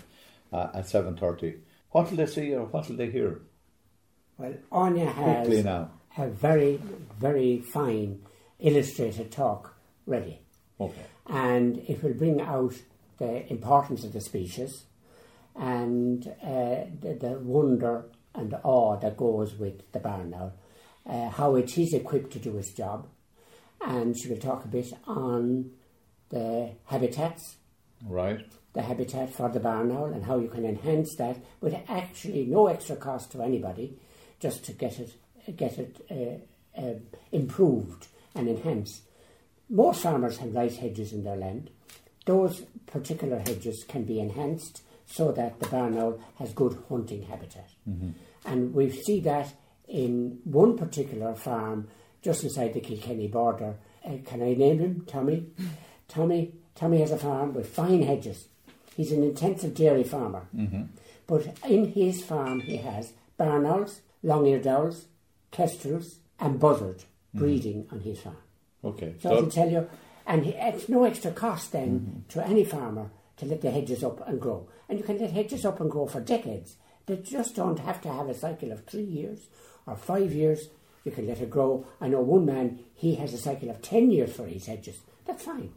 uh, 0.52 0.68
at 0.74 0.86
7.30. 0.86 1.60
What 1.92 2.10
will 2.10 2.18
they 2.18 2.26
see 2.26 2.54
or 2.54 2.66
what 2.66 2.90
will 2.90 2.98
they 2.98 3.10
hear? 3.10 3.42
Well, 4.38 4.54
Anya 4.72 5.10
has 5.10 5.64
now. 5.64 5.92
a 6.18 6.28
very, 6.28 6.80
very 7.20 7.60
fine 7.62 8.22
illustrated 8.60 9.32
talk 9.32 9.76
ready. 10.06 10.42
Okay. 10.80 11.06
And 11.28 11.78
it 11.88 12.04
will 12.04 12.14
bring 12.14 12.42
out 12.42 12.74
the 13.18 13.50
importance 13.52 14.04
of 14.04 14.14
the 14.14 14.22
species 14.22 14.86
and 15.56 16.28
uh, 16.44 16.86
the, 17.02 17.18
the, 17.20 17.40
wonder 17.40 18.06
and 18.36 18.54
awe 18.64 18.98
that 18.98 19.18
goes 19.18 19.56
with 19.56 19.92
the 19.92 20.00
barn 20.00 20.34
owl, 20.34 20.54
uh, 21.10 21.30
how 21.30 21.56
it 21.56 21.76
is 21.78 21.94
equipped 21.94 22.32
to 22.34 22.40
do 22.40 22.56
its 22.58 22.72
job. 22.74 23.08
And 23.82 24.18
she 24.18 24.30
will 24.30 24.38
talk 24.38 24.66
a 24.66 24.68
bit 24.68 24.92
on 25.06 25.72
the 26.30 26.72
habitats. 26.86 27.58
Right. 28.06 28.46
The 28.74 28.82
habitat 28.82 29.34
for 29.34 29.50
the 29.50 29.60
barn 29.60 29.92
owl 29.92 30.06
and 30.06 30.26
how 30.26 30.40
you 30.40 30.50
can 30.50 30.66
enhance 30.66 31.16
that 31.16 31.38
with 31.62 31.76
actually 31.88 32.46
no 32.46 32.68
extra 32.68 32.96
cost 32.96 33.32
to 33.32 33.42
anybody, 33.42 33.98
just 34.40 34.66
to 34.66 34.74
get 34.74 35.00
it 35.00 35.14
get 35.56 35.78
it 35.80 36.06
uh, 36.12 36.80
uh 36.80 36.94
improved 37.32 38.08
and 38.36 38.48
enhanced. 38.48 39.04
Most 39.70 40.04
farmers 40.04 40.38
have 40.38 40.54
rice 40.54 40.78
hedges 40.78 41.12
in 41.12 41.24
their 41.24 41.36
land. 41.36 41.70
Those 42.26 42.66
particular 42.86 43.40
hedges 43.40 43.84
can 43.88 44.04
be 44.04 44.20
enhanced 44.20 44.82
so 45.06 45.32
that 45.32 45.60
the 45.60 45.68
barn 45.68 45.98
owl 45.98 46.20
has 46.38 46.54
good 46.54 46.78
hunting 46.90 47.24
habitat. 47.24 47.70
Mm-hmm. 47.90 48.12
And 48.46 48.74
we 48.74 48.92
see 48.92 49.20
that 49.22 49.54
in 49.88 50.40
one 50.44 50.78
particular 50.78 51.34
farm 51.36 51.88
just 52.28 52.44
inside 52.44 52.74
the 52.74 52.82
Kilkenny 52.82 53.30
border. 53.30 53.78
Uh, 54.06 54.18
can 54.26 54.42
I 54.42 54.54
name 54.54 54.80
him? 54.80 55.06
Tommy? 55.08 55.46
Tommy 56.10 56.52
Tommy 56.76 57.00
has 57.00 57.12
a 57.12 57.18
farm 57.18 57.54
with 57.54 57.70
fine 57.70 58.02
hedges. 58.02 58.50
He's 58.98 59.14
an 59.14 59.24
intensive 59.24 59.74
dairy 59.74 60.04
farmer. 60.04 60.46
Mm-hmm. 60.54 60.84
But 61.26 61.58
in 61.66 61.94
his 61.94 62.22
farm 62.22 62.60
he 62.60 62.78
has 62.78 63.14
barn 63.38 63.66
owls, 63.66 64.02
long-eared 64.24 64.68
owls, 64.68 65.06
kestrels 65.52 66.20
and 66.38 66.60
buzzard 66.60 66.98
mm-hmm. 66.98 67.40
breeding 67.40 67.88
on 67.94 68.02
his 68.02 68.20
farm. 68.20 68.44
Okay. 68.84 69.16
So, 69.22 69.30
so 69.30 69.38
I 69.38 69.40
can 69.40 69.50
tell 69.50 69.72
you, 69.72 69.90
and 70.26 70.46
it's 70.46 70.90
no 70.90 71.06
extra 71.06 71.32
cost 71.32 71.72
then 71.72 71.92
mm-hmm. 72.00 72.20
to 72.28 72.46
any 72.46 72.66
farmer 72.66 73.10
to 73.38 73.46
let 73.46 73.62
the 73.62 73.72
hedges 73.72 74.04
up 74.04 74.28
and 74.28 74.42
grow. 74.42 74.68
And 74.90 75.00
you 75.00 75.06
can 75.06 75.18
let 75.18 75.32
hedges 75.32 75.64
up 75.64 75.80
and 75.80 75.90
grow 75.90 76.08
for 76.08 76.20
decades. 76.20 76.76
They 77.06 77.16
just 77.16 77.56
don't 77.56 77.80
have 77.80 78.02
to 78.02 78.12
have 78.12 78.28
a 78.28 78.34
cycle 78.34 78.74
of 78.74 78.86
three 78.86 79.10
years 79.20 79.48
or 79.86 79.96
five 79.96 80.34
years. 80.34 80.68
You 81.08 81.14
can 81.14 81.26
let 81.26 81.40
it 81.40 81.50
grow. 81.50 81.86
I 82.02 82.10
know 82.10 82.20
one 82.20 82.46
man, 82.46 82.80
he 82.94 83.16
has 83.16 83.34
a 83.34 83.38
cycle 83.38 83.70
of 83.70 83.82
10 83.82 84.12
years 84.12 84.36
for 84.36 84.46
his 84.46 84.66
hedges. 84.66 84.98
That's 85.26 85.42
fine. 85.42 85.72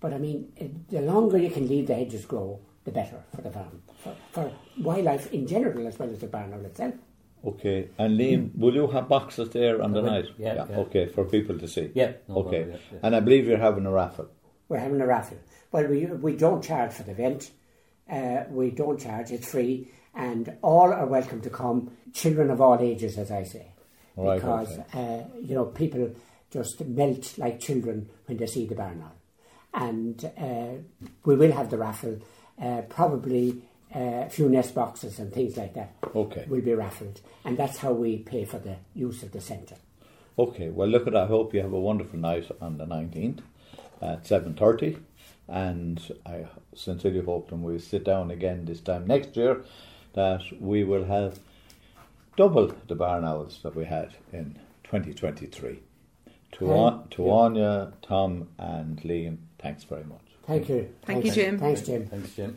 But 0.00 0.14
I 0.14 0.18
mean, 0.18 0.52
the 0.88 1.02
longer 1.02 1.36
you 1.36 1.50
can 1.50 1.68
leave 1.68 1.86
the 1.86 1.94
hedges 1.94 2.24
grow, 2.24 2.60
the 2.84 2.90
better 2.90 3.22
for 3.36 3.42
the 3.42 3.50
farm, 3.50 3.82
for, 4.02 4.16
for 4.32 4.50
wildlife 4.78 5.30
in 5.34 5.46
general 5.46 5.86
as 5.86 5.98
well 5.98 6.08
as 6.08 6.18
the 6.20 6.28
barn 6.28 6.54
owl 6.54 6.64
itself. 6.64 6.94
Okay, 7.46 7.90
and 7.98 8.18
Liam, 8.18 8.48
mm. 8.48 8.56
will 8.56 8.74
you 8.74 8.86
have 8.86 9.06
boxes 9.06 9.50
there 9.50 9.82
on 9.82 9.92
the 9.92 10.00
night? 10.00 10.28
Yeah, 10.38 10.54
yeah, 10.54 10.78
Okay, 10.78 11.08
for 11.08 11.26
people 11.26 11.58
to 11.58 11.68
see. 11.68 11.90
Yeah. 11.94 12.12
No 12.26 12.36
okay, 12.36 12.62
problem, 12.62 12.80
yeah, 12.90 12.98
and 13.02 13.16
I 13.16 13.20
believe 13.20 13.46
you're 13.46 13.58
having 13.58 13.84
a 13.84 13.92
raffle. 13.92 14.30
We're 14.70 14.78
having 14.78 15.02
a 15.02 15.06
raffle. 15.06 15.36
Well, 15.72 15.86
we 15.88 16.06
we 16.06 16.36
don't 16.36 16.64
charge 16.64 16.94
for 16.94 17.02
the 17.02 17.12
event. 17.12 17.50
Uh, 18.10 18.44
we 18.48 18.70
don't 18.70 18.98
charge; 18.98 19.30
it's 19.30 19.50
free, 19.50 19.90
and 20.14 20.56
all 20.62 20.90
are 20.90 21.04
welcome 21.04 21.42
to 21.42 21.50
come. 21.50 21.90
Children 22.14 22.50
of 22.50 22.62
all 22.62 22.80
ages, 22.80 23.18
as 23.18 23.30
I 23.30 23.42
say, 23.42 23.73
right, 24.16 24.36
because 24.36 24.78
okay. 24.78 24.84
uh, 24.94 25.38
you 25.40 25.54
know 25.54 25.66
people 25.66 26.14
just 26.50 26.84
melt 26.84 27.36
like 27.38 27.60
children 27.60 28.08
when 28.26 28.38
they 28.38 28.46
see 28.46 28.66
the 28.66 28.74
barn 28.74 29.02
owl. 29.02 29.12
And 29.74 30.24
uh, 30.38 30.82
we 31.24 31.34
will 31.34 31.52
have 31.52 31.70
the 31.70 31.78
raffle. 31.78 32.20
Uh, 32.60 32.82
probably 32.82 33.60
a 33.92 34.28
few 34.28 34.48
nest 34.48 34.74
boxes 34.74 35.18
and 35.18 35.32
things 35.32 35.56
like 35.56 35.74
that 35.74 35.94
okay. 36.14 36.44
will 36.48 36.60
be 36.60 36.74
raffled. 36.74 37.20
And 37.44 37.56
that's 37.56 37.78
how 37.78 37.92
we 37.92 38.18
pay 38.18 38.44
for 38.44 38.58
the 38.58 38.76
use 38.94 39.22
of 39.22 39.32
the 39.32 39.40
centre. 39.40 39.76
Okay, 40.38 40.68
well 40.70 40.88
look 40.88 41.06
at 41.06 41.14
I 41.14 41.26
hope 41.26 41.54
you 41.54 41.60
have 41.62 41.72
a 41.72 41.80
wonderful 41.80 42.18
night 42.18 42.50
on 42.60 42.78
the 42.78 42.86
19th 42.86 43.40
at 44.02 44.24
7.30 44.24 44.98
and 45.48 46.00
I 46.26 46.46
sincerely 46.74 47.20
hope 47.20 47.52
when 47.52 47.62
we 47.62 47.78
sit 47.78 48.04
down 48.04 48.30
again 48.30 48.64
this 48.64 48.80
time 48.80 49.06
next 49.06 49.36
year 49.36 49.64
that 50.14 50.42
we 50.60 50.82
will 50.82 51.04
have 51.04 51.38
double 52.36 52.72
the 52.88 52.94
barn 52.94 53.24
owls 53.24 53.60
that 53.62 53.74
we 53.74 53.84
had 53.84 54.14
in 54.32 54.58
2023. 54.84 55.80
To, 56.52 56.72
on, 56.72 57.08
to 57.08 57.30
Anya, 57.30 57.92
Tom 58.02 58.48
and 58.58 59.00
Liam, 59.02 59.38
thanks 59.58 59.82
very 59.82 60.04
much. 60.04 60.20
Thank 60.46 60.68
you. 60.68 60.94
Thank 61.02 61.22
thanks. 61.22 61.36
you, 61.36 61.42
Jim. 61.42 61.58
Thanks, 61.58 61.80
Jim. 61.82 62.06
Thanks, 62.06 62.34
Jim. 62.34 62.56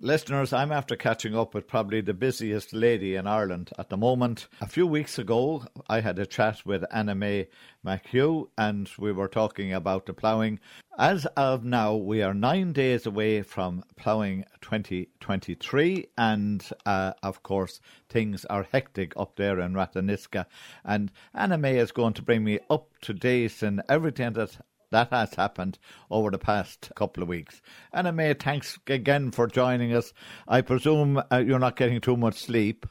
Listeners, 0.00 0.52
I'm 0.52 0.72
after 0.72 0.94
catching 0.94 1.34
up 1.34 1.54
with 1.54 1.66
probably 1.66 2.02
the 2.02 2.12
busiest 2.12 2.74
lady 2.74 3.14
in 3.14 3.26
Ireland 3.26 3.70
at 3.78 3.88
the 3.88 3.96
moment. 3.96 4.46
A 4.60 4.66
few 4.66 4.86
weeks 4.86 5.18
ago, 5.18 5.64
I 5.88 6.00
had 6.00 6.18
a 6.18 6.26
chat 6.26 6.66
with 6.66 6.84
Anna 6.92 7.14
May 7.14 7.48
McHugh 7.84 8.48
and 8.58 8.90
we 8.98 9.10
were 9.10 9.26
talking 9.26 9.72
about 9.72 10.04
the 10.04 10.12
ploughing. 10.12 10.60
As 10.98 11.24
of 11.36 11.64
now, 11.64 11.94
we 11.94 12.22
are 12.22 12.34
nine 12.34 12.74
days 12.74 13.06
away 13.06 13.40
from 13.40 13.84
ploughing 13.96 14.44
2023, 14.60 16.08
and 16.18 16.68
uh, 16.84 17.12
of 17.22 17.42
course, 17.42 17.80
things 18.08 18.44
are 18.46 18.64
hectic 18.64 19.14
up 19.16 19.36
there 19.36 19.60
in 19.60 19.72
Ratheniska. 19.72 20.44
And 20.84 21.10
Anna 21.34 21.56
May 21.56 21.78
is 21.78 21.92
going 21.92 22.14
to 22.14 22.22
bring 22.22 22.44
me 22.44 22.60
up 22.68 22.88
to 23.02 23.14
date 23.14 23.62
in 23.62 23.82
everything 23.88 24.34
that 24.34 24.58
that 24.90 25.10
has 25.10 25.34
happened 25.34 25.78
over 26.10 26.30
the 26.30 26.38
past 26.38 26.90
couple 26.94 27.22
of 27.22 27.28
weeks. 27.28 27.60
Anna 27.92 28.12
May, 28.12 28.34
thanks 28.34 28.78
again 28.86 29.30
for 29.30 29.46
joining 29.46 29.92
us. 29.92 30.12
I 30.46 30.60
presume 30.60 31.22
uh, 31.30 31.38
you're 31.38 31.58
not 31.58 31.76
getting 31.76 32.00
too 32.00 32.16
much 32.16 32.38
sleep. 32.40 32.86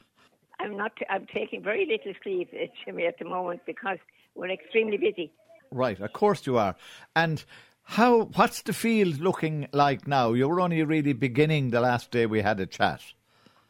I'm 0.58 0.76
not. 0.76 0.92
I'm 1.10 1.26
taking 1.26 1.62
very 1.62 1.86
little 1.86 2.14
sleep, 2.22 2.50
uh, 2.54 2.66
Jimmy, 2.84 3.06
at 3.06 3.18
the 3.18 3.24
moment 3.24 3.60
because 3.66 3.98
we're 4.34 4.50
extremely 4.50 4.96
busy. 4.96 5.32
Right, 5.70 6.00
of 6.00 6.12
course 6.12 6.46
you 6.46 6.56
are. 6.56 6.76
And 7.14 7.44
how? 7.82 8.24
What's 8.34 8.62
the 8.62 8.72
field 8.72 9.20
looking 9.20 9.68
like 9.72 10.06
now? 10.06 10.32
You 10.32 10.48
were 10.48 10.60
only 10.60 10.82
really 10.82 11.12
beginning 11.12 11.70
the 11.70 11.80
last 11.80 12.10
day 12.10 12.26
we 12.26 12.40
had 12.40 12.58
a 12.60 12.66
chat. 12.66 13.02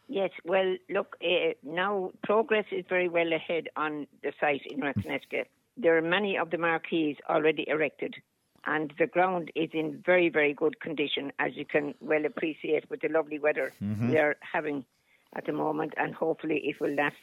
Yes, 0.07 0.31
well, 0.45 0.77
look, 0.89 1.17
uh, 1.21 1.53
now 1.63 2.11
progress 2.23 2.65
is 2.71 2.85
very 2.87 3.09
well 3.09 3.33
ahead 3.33 3.67
on 3.75 4.07
the 4.23 4.31
site 4.39 4.61
in 4.65 4.79
Ratheniska. 4.79 5.45
There 5.77 5.97
are 5.97 6.01
many 6.01 6.37
of 6.37 6.49
the 6.49 6.57
marquees 6.57 7.17
already 7.29 7.65
erected, 7.67 8.15
and 8.65 8.91
the 8.97 9.07
ground 9.07 9.51
is 9.55 9.69
in 9.73 10.01
very, 10.05 10.29
very 10.29 10.53
good 10.53 10.79
condition, 10.79 11.31
as 11.39 11.51
you 11.55 11.65
can 11.65 11.93
well 12.01 12.25
appreciate 12.25 12.89
with 12.89 13.01
the 13.01 13.09
lovely 13.09 13.39
weather 13.39 13.73
Mm-hmm. 13.81 14.09
we 14.09 14.17
are 14.17 14.35
having 14.41 14.85
at 15.35 15.45
the 15.45 15.53
moment, 15.53 15.93
and 15.97 16.15
hopefully 16.15 16.61
it 16.63 16.79
will 16.81 16.93
last 16.95 17.15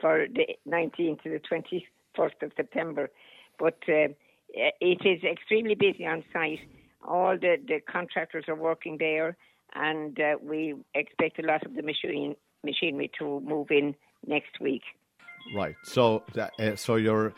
for 0.00 0.26
the 0.32 0.46
19th 0.68 1.22
to 1.22 1.30
the 1.30 1.40
21st 1.40 2.42
of 2.42 2.52
September. 2.56 3.08
But 3.58 3.78
uh, 3.88 4.08
it 4.50 5.00
is 5.04 5.22
extremely 5.24 5.74
busy 5.74 6.06
on 6.06 6.24
site. 6.32 6.60
All 7.06 7.36
the, 7.38 7.56
the 7.66 7.80
contractors 7.80 8.44
are 8.48 8.54
working 8.56 8.96
there, 8.98 9.36
and 9.74 10.18
uh, 10.20 10.36
we 10.42 10.74
expect 10.94 11.38
a 11.38 11.46
lot 11.46 11.64
of 11.64 11.74
the 11.74 11.82
machine, 11.82 12.34
machinery 12.64 13.10
to 13.18 13.40
move 13.40 13.68
in 13.70 13.94
next 14.26 14.60
week. 14.60 14.82
Right. 15.54 15.76
So, 15.84 16.24
that, 16.34 16.52
uh, 16.58 16.74
so 16.76 16.96
you're, 16.96 17.32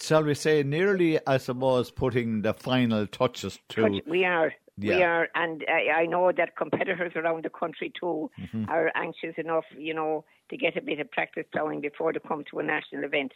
shall 0.00 0.22
we 0.24 0.34
say, 0.34 0.62
nearly, 0.62 1.18
I 1.26 1.38
suppose, 1.38 1.90
putting 1.90 2.42
the 2.42 2.54
final 2.54 3.06
touches 3.06 3.58
to. 3.70 4.00
We 4.06 4.24
are. 4.24 4.52
We 4.78 5.02
are, 5.02 5.28
and 5.34 5.64
I, 5.68 6.02
I 6.02 6.06
know 6.06 6.32
that 6.36 6.54
competitors 6.56 7.12
around 7.16 7.44
the 7.44 7.50
country 7.50 7.90
too 7.98 8.30
Mm-hmm. 8.38 8.68
are 8.68 8.92
anxious 8.94 9.34
enough, 9.38 9.64
you 9.76 9.94
know, 9.94 10.24
to 10.50 10.56
get 10.58 10.76
a 10.76 10.82
bit 10.82 11.00
of 11.00 11.10
practice 11.10 11.46
ploughing 11.50 11.80
before 11.80 12.12
they 12.12 12.18
come 12.18 12.44
to 12.50 12.58
a 12.58 12.62
national 12.62 13.04
event, 13.04 13.32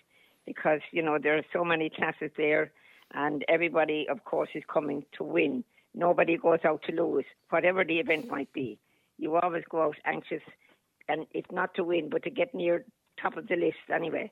because 0.46 0.80
you 0.92 1.02
know 1.02 1.18
there 1.18 1.38
are 1.38 1.42
so 1.50 1.64
many 1.64 1.88
classes 1.88 2.30
there, 2.36 2.70
and 3.14 3.42
everybody, 3.48 4.06
of 4.10 4.24
course, 4.24 4.50
is 4.54 4.62
coming 4.70 5.02
to 5.16 5.24
win. 5.24 5.64
Nobody 5.94 6.36
goes 6.36 6.58
out 6.64 6.82
to 6.88 6.92
lose, 6.92 7.24
whatever 7.48 7.84
the 7.84 7.98
event 8.00 8.28
might 8.28 8.52
be. 8.52 8.78
You 9.16 9.36
always 9.36 9.64
go 9.70 9.82
out 9.82 9.96
anxious, 10.04 10.42
and 11.08 11.26
if 11.32 11.46
not 11.50 11.74
to 11.76 11.84
win, 11.84 12.10
but 12.10 12.22
to 12.24 12.30
get 12.30 12.54
near 12.54 12.84
top 13.20 13.38
of 13.38 13.48
the 13.48 13.56
list 13.56 13.78
anyway. 13.92 14.30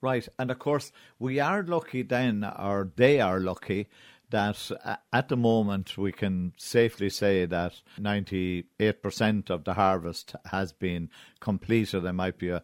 Right, 0.00 0.28
and 0.38 0.50
of 0.50 0.58
course, 0.58 0.92
we 1.18 1.40
are 1.40 1.62
lucky 1.62 2.02
then, 2.02 2.44
or 2.44 2.90
they 2.96 3.20
are 3.20 3.40
lucky, 3.40 3.88
that 4.34 4.70
uh, 4.84 4.96
at 5.12 5.28
the 5.28 5.36
moment 5.36 5.96
we 5.96 6.10
can 6.10 6.52
safely 6.56 7.08
say 7.08 7.44
that 7.46 7.80
98% 8.00 9.50
of 9.50 9.62
the 9.64 9.74
harvest 9.74 10.34
has 10.46 10.72
been 10.72 11.08
completed. 11.40 12.00
There 12.00 12.12
might 12.12 12.38
be 12.38 12.48
a, 12.48 12.62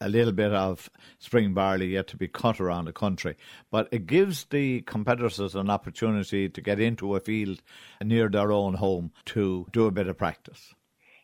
a 0.00 0.08
little 0.08 0.32
bit 0.32 0.52
of 0.52 0.88
spring 1.18 1.52
barley 1.52 1.88
yet 1.88 2.06
to 2.08 2.16
be 2.16 2.28
cut 2.28 2.60
around 2.60 2.86
the 2.86 2.92
country, 2.92 3.36
but 3.70 3.88
it 3.92 4.06
gives 4.06 4.44
the 4.44 4.80
competitors 4.82 5.54
an 5.54 5.68
opportunity 5.68 6.48
to 6.48 6.60
get 6.60 6.80
into 6.80 7.14
a 7.14 7.20
field 7.20 7.62
near 8.02 8.30
their 8.30 8.50
own 8.50 8.74
home 8.74 9.12
to 9.26 9.66
do 9.70 9.86
a 9.86 9.90
bit 9.90 10.08
of 10.08 10.16
practice. 10.16 10.74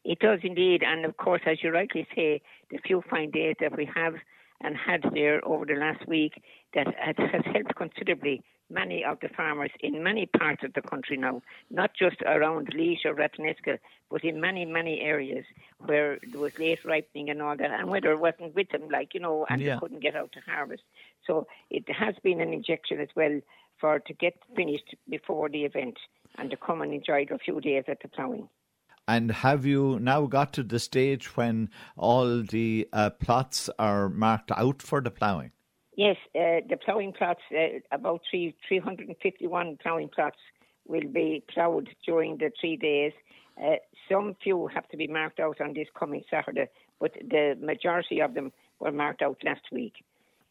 It 0.05 0.19
does 0.19 0.41
indeed, 0.43 0.83
and 0.83 1.05
of 1.05 1.17
course, 1.17 1.43
as 1.47 1.63
you 1.63 1.71
rightly 1.71 2.07
say, 2.15 2.43
the 2.71 2.79
few 2.79 3.03
fine 3.09 3.31
days 3.31 3.57
that 3.61 3.77
we 3.77 3.89
have 3.95 4.15
and 4.61 4.77
had 4.77 5.03
there 5.13 5.41
over 5.47 5.65
the 5.65 5.75
last 5.75 6.07
week 6.09 6.43
that 6.75 6.87
has 6.99 7.17
has 7.19 7.43
helped 7.53 7.75
considerably 7.77 8.43
many 8.71 9.03
of 9.05 9.19
the 9.21 9.29
farmers 9.31 9.71
in 9.81 10.03
many 10.03 10.27
parts 10.27 10.63
of 10.63 10.73
the 10.75 10.83
country 10.83 11.17
now, 11.17 11.41
not 11.71 11.91
just 11.99 12.21
around 12.23 12.69
Laois 12.75 12.99
or 13.07 13.15
Ratheniska, 13.15 13.79
but 14.11 14.23
in 14.25 14.41
many, 14.41 14.65
many 14.67 15.01
areas 15.01 15.45
where 15.87 16.19
there 16.31 16.41
was 16.41 16.53
late 16.59 16.79
ripening 16.85 17.31
and 17.31 17.41
all 17.41 17.57
that, 17.57 17.71
and 17.71 17.89
weather 17.89 18.17
wasn't 18.17 18.55
with 18.55 18.69
them, 18.71 18.89
like, 18.91 19.15
you 19.15 19.21
know, 19.21 19.47
and 19.49 19.63
Yeah. 19.63 19.75
they 19.75 19.81
couldn't 19.81 20.01
get 20.01 20.17
out 20.17 20.33
to 20.33 20.41
harvest. 20.41 20.83
So 21.27 21.47
it 21.71 21.89
has 21.91 22.15
been 22.23 22.41
an 22.41 22.53
injection 22.53 23.01
as 23.01 23.09
well 23.17 23.41
for 23.79 24.01
to 24.01 24.13
get 24.13 24.35
finished 24.55 24.95
before 25.09 25.49
the 25.49 25.65
event 25.65 25.99
and 26.37 26.51
to 26.51 26.57
come 26.57 26.83
and 26.83 26.93
enjoy 26.93 27.27
a 27.31 27.39
few 27.39 27.61
days 27.61 27.85
at 27.89 28.01
the 28.01 28.09
ploughing. 28.09 28.49
And 29.09 29.31
have 29.33 29.65
you 29.65 29.99
now 30.01 30.27
got 30.27 30.53
to 30.53 30.63
the 30.63 30.79
stage 30.79 31.35
when 31.35 31.71
all 31.97 32.43
the 32.43 32.87
uh, 32.93 33.09
plots 33.09 33.71
are 33.79 34.11
marked 34.11 34.51
out 34.53 34.83
for 34.83 35.01
the 35.01 35.11
ploughing? 35.11 35.53
Yes, 35.97 36.17
uh, 36.37 36.61
the 36.69 36.77
ploughing 36.77 37.15
plots, 37.15 37.41
uh, 37.51 37.81
about 37.91 38.21
three, 38.31 38.55
351 38.69 39.79
ploughing 39.83 40.11
plots 40.15 40.37
will 40.87 41.09
be 41.11 41.43
ploughed 41.53 41.89
during 42.07 42.37
the 42.37 42.53
three 42.61 42.77
days. 42.77 43.13
Uh, 43.61 43.77
some 44.11 44.37
few 44.43 44.67
have 44.69 44.87
to 44.91 44.99
be 44.99 45.07
marked 45.07 45.41
out 45.41 45.59
on 45.61 45.73
this 45.73 45.89
coming 45.99 46.23
Saturday, 46.31 46.69
but 47.01 47.13
the 47.15 47.57
majority 47.61 48.21
of 48.21 48.35
them 48.35 48.53
were 48.79 48.93
marked 48.93 49.23
out 49.23 49.39
last 49.43 49.63
week. 49.73 49.95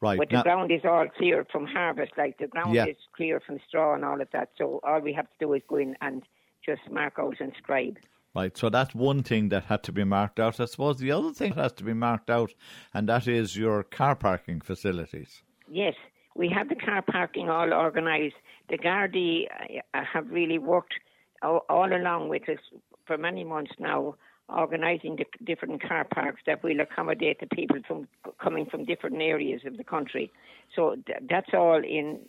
Right. 0.01 0.17
But 0.17 0.29
the 0.29 0.37
now- 0.37 0.43
ground 0.43 0.71
is 0.71 0.81
all 0.83 1.07
clear 1.15 1.45
from 1.51 1.67
harvest, 1.67 2.13
like 2.17 2.39
the 2.39 2.47
ground 2.47 2.73
Yeah. 2.73 2.87
is 2.87 2.97
clear 3.15 3.39
from 3.39 3.59
straw 3.67 3.93
and 3.93 4.03
all 4.03 4.19
of 4.19 4.29
that. 4.31 4.49
So 4.57 4.79
all 4.83 4.99
we 4.99 5.13
have 5.13 5.25
to 5.25 5.35
do 5.39 5.53
is 5.53 5.61
go 5.67 5.75
in 5.77 5.95
and 6.01 6.23
just 6.65 6.81
mark 6.89 7.19
out 7.19 7.39
and 7.39 7.53
scribe. 7.57 7.97
Right, 8.37 8.55
so 8.55 8.69
that's 8.69 8.93
one 8.93 9.23
thing 9.23 9.49
that 9.49 9.63
had 9.63 9.81
to 9.85 9.91
be 9.91 10.03
marked 10.03 10.39
out. 10.39 10.59
I 10.59 10.65
suppose 10.65 10.99
the 10.99 11.11
other 11.11 11.33
thing 11.33 11.53
that 11.53 11.63
has 11.63 11.73
to 11.73 11.83
be 11.83 11.95
marked 11.95 12.29
out, 12.29 12.53
and 12.93 13.09
that 13.09 13.27
is 13.27 13.57
your 13.57 13.81
car 13.81 14.15
parking 14.15 14.61
facilities. 14.61 15.41
Yes, 15.67 15.95
we 16.35 16.47
have 16.49 16.69
the 16.69 16.75
car 16.75 17.01
parking 17.01 17.49
all 17.49 17.73
organised. 17.73 18.35
The 18.69 18.77
Gardaí 18.77 19.47
uh, 19.95 20.03
have 20.13 20.29
really 20.29 20.59
worked 20.59 20.93
all, 21.41 21.65
along 21.69 22.29
with 22.29 22.47
us 22.47 22.59
for 23.07 23.17
many 23.17 23.43
months 23.43 23.71
now, 23.79 24.13
organising 24.49 25.15
the 25.15 25.25
different 25.43 25.81
car 25.81 26.03
parks 26.05 26.41
that 26.45 26.61
will 26.61 26.79
accommodate 26.79 27.39
the 27.39 27.47
people 27.47 27.77
from 27.87 28.07
coming 28.39 28.67
from 28.67 28.85
different 28.85 29.19
areas 29.19 29.61
of 29.65 29.77
the 29.77 29.83
country. 29.83 30.31
So 30.75 30.95
that's 31.27 31.49
all 31.55 31.83
in 31.83 32.19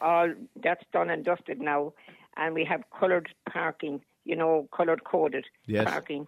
all 0.00 0.32
that's 0.62 0.84
done 0.90 1.10
and 1.10 1.22
dusted 1.22 1.60
now, 1.60 1.92
and 2.38 2.54
we 2.54 2.64
have 2.64 2.82
coloured 2.98 3.28
parking, 3.52 4.00
you 4.24 4.36
know, 4.36 4.68
coloured 4.74 5.04
coded 5.04 5.46
Yes. 5.66 5.84
parking. 5.84 6.26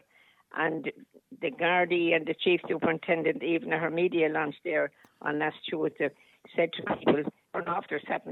And 0.55 0.93
the 1.41 1.51
Gardaí 1.51 2.15
and 2.15 2.27
the 2.27 2.35
Chief 2.35 2.61
Superintendent, 2.69 3.43
even 3.43 3.73
at 3.73 3.81
her 3.81 3.91
media 3.91 4.29
launch 4.29 4.57
there 4.65 4.91
on 5.23 5.39
last 5.39 5.57
Tuesday, 5.69 6.11
said 6.55 6.71
to 6.75 6.97
people, 6.97 7.23
turn 7.55 7.69
off 7.69 7.89
their 7.89 8.01
sat 8.07 8.23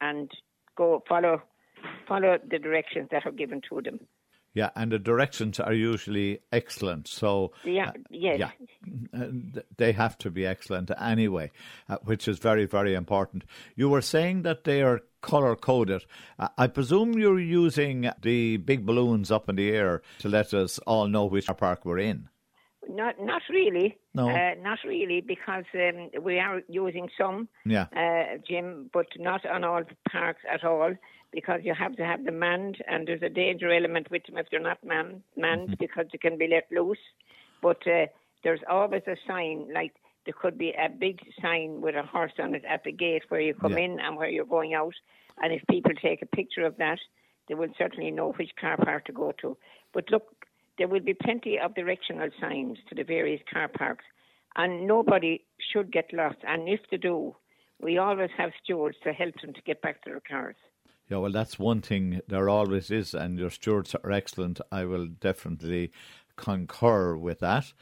and 0.00 0.30
go 0.76 1.02
follow 1.08 1.42
follow 2.08 2.38
the 2.50 2.58
directions 2.58 3.08
that 3.12 3.24
are 3.26 3.32
given 3.32 3.60
to 3.68 3.80
them. 3.80 4.00
Yeah, 4.54 4.70
and 4.74 4.90
the 4.90 4.98
directions 4.98 5.60
are 5.60 5.72
usually 5.74 6.40
excellent. 6.50 7.06
So, 7.06 7.52
Yeah, 7.64 7.92
yes. 8.10 8.38
yeah, 8.38 8.50
uh, 9.14 9.26
th- 9.54 9.66
they 9.76 9.92
have 9.92 10.16
to 10.18 10.30
be 10.30 10.46
excellent 10.46 10.90
anyway, 11.00 11.50
uh, 11.88 11.98
which 12.04 12.26
is 12.26 12.38
very, 12.38 12.64
very 12.64 12.94
important. 12.94 13.44
You 13.76 13.88
were 13.88 14.00
saying 14.00 14.42
that 14.42 14.64
they 14.64 14.82
are 14.82 15.00
color 15.20 15.54
coded. 15.54 16.04
Uh, 16.38 16.48
I 16.56 16.66
presume 16.66 17.12
you're 17.18 17.38
using 17.38 18.10
the 18.22 18.56
big 18.56 18.84
balloons 18.86 19.30
up 19.30 19.48
in 19.48 19.56
the 19.56 19.70
air 19.70 20.02
to 20.20 20.28
let 20.28 20.52
us 20.54 20.78
all 20.86 21.06
know 21.08 21.26
which 21.26 21.46
park 21.58 21.84
we're 21.84 21.98
in. 21.98 22.28
Not 22.90 23.20
not 23.20 23.42
really. 23.50 23.98
No. 24.14 24.30
Uh, 24.30 24.54
not 24.62 24.78
really, 24.84 25.20
because 25.20 25.64
um, 25.74 26.08
we 26.22 26.38
are 26.40 26.62
using 26.70 27.08
some, 27.20 27.48
Yeah. 27.66 27.86
uh, 27.94 28.38
Jim, 28.48 28.88
but 28.92 29.06
not 29.18 29.44
on 29.44 29.62
all 29.62 29.82
parks 30.10 30.40
at 30.50 30.64
all, 30.64 30.94
because 31.32 31.60
you 31.62 31.74
have 31.74 31.94
to 31.96 32.04
have 32.04 32.24
them 32.24 32.38
manned, 32.38 32.78
and 32.86 33.06
there's 33.06 33.22
a 33.22 33.28
danger 33.28 33.72
element 33.72 34.10
with 34.10 34.24
them 34.24 34.38
if 34.38 34.46
they're 34.50 34.60
not 34.60 34.82
man- 34.84 35.22
manned, 35.36 35.76
because 35.78 36.06
they 36.12 36.18
can 36.18 36.38
be 36.38 36.48
let 36.48 36.66
loose. 36.70 36.98
But 37.62 37.86
uh, 37.86 38.06
there's 38.44 38.60
always 38.68 39.02
a 39.06 39.16
sign, 39.26 39.68
like 39.72 39.92
there 40.24 40.34
could 40.40 40.58
be 40.58 40.70
a 40.70 40.88
big 40.88 41.20
sign 41.40 41.80
with 41.80 41.94
a 41.94 42.02
horse 42.02 42.32
on 42.38 42.54
it 42.54 42.64
at 42.64 42.84
the 42.84 42.92
gate 42.92 43.24
where 43.28 43.40
you 43.40 43.54
come 43.54 43.72
Yeah. 43.72 43.84
in 43.84 44.00
and 44.00 44.16
where 44.16 44.28
you're 44.28 44.44
going 44.44 44.74
out, 44.74 44.94
and 45.42 45.52
if 45.52 45.62
people 45.68 45.92
take 46.00 46.22
a 46.22 46.26
picture 46.26 46.64
of 46.64 46.76
that, 46.78 46.98
they 47.48 47.54
will 47.54 47.72
certainly 47.78 48.10
know 48.10 48.32
which 48.32 48.50
car 48.60 48.76
park 48.76 49.06
to 49.06 49.12
go 49.12 49.32
to. 49.40 49.56
But 49.94 50.10
look, 50.10 50.34
there 50.76 50.88
will 50.88 51.00
be 51.00 51.14
plenty 51.14 51.58
of 51.58 51.74
directional 51.74 52.28
signs 52.40 52.78
to 52.88 52.94
the 52.94 53.04
various 53.04 53.40
car 53.52 53.68
parks, 53.68 54.04
and 54.56 54.86
nobody 54.86 55.44
should 55.72 55.90
get 55.92 56.12
lost. 56.12 56.38
And 56.46 56.68
if 56.68 56.80
they 56.90 56.96
do, 56.98 57.34
we 57.80 57.98
always 57.98 58.30
have 58.36 58.50
stewards 58.62 58.96
to 59.04 59.12
help 59.12 59.34
them 59.40 59.52
to 59.54 59.62
get 59.62 59.80
back 59.82 60.02
to 60.02 60.10
their 60.10 60.20
cars. 60.20 60.56
Yeah, 61.08 61.18
well, 61.18 61.32
that's 61.32 61.58
one 61.58 61.80
thing 61.80 62.20
there 62.28 62.48
always 62.48 62.90
is, 62.90 63.14
and 63.14 63.38
your 63.38 63.50
stewards 63.50 63.94
are 63.94 64.12
excellent. 64.12 64.60
I 64.70 64.84
will 64.84 65.06
definitely 65.06 65.90
concur 66.36 67.16
with 67.16 67.40
that. 67.40 67.72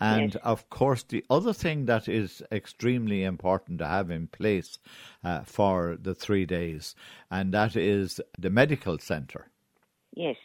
And 0.00 0.34
Yes. 0.34 0.42
of 0.42 0.68
course, 0.70 1.02
the 1.02 1.24
other 1.30 1.52
thing 1.52 1.86
that 1.86 2.08
is 2.08 2.42
extremely 2.50 3.22
important 3.24 3.78
to 3.78 3.86
have 3.86 4.10
in 4.10 4.26
place 4.26 4.78
uh, 5.22 5.42
for 5.42 5.96
the 6.00 6.14
three 6.14 6.44
days, 6.44 6.94
and 7.30 7.54
that 7.54 7.76
is 7.76 8.20
the 8.38 8.50
medical 8.50 8.98
centre. 8.98 9.46
Yes, 10.14 10.36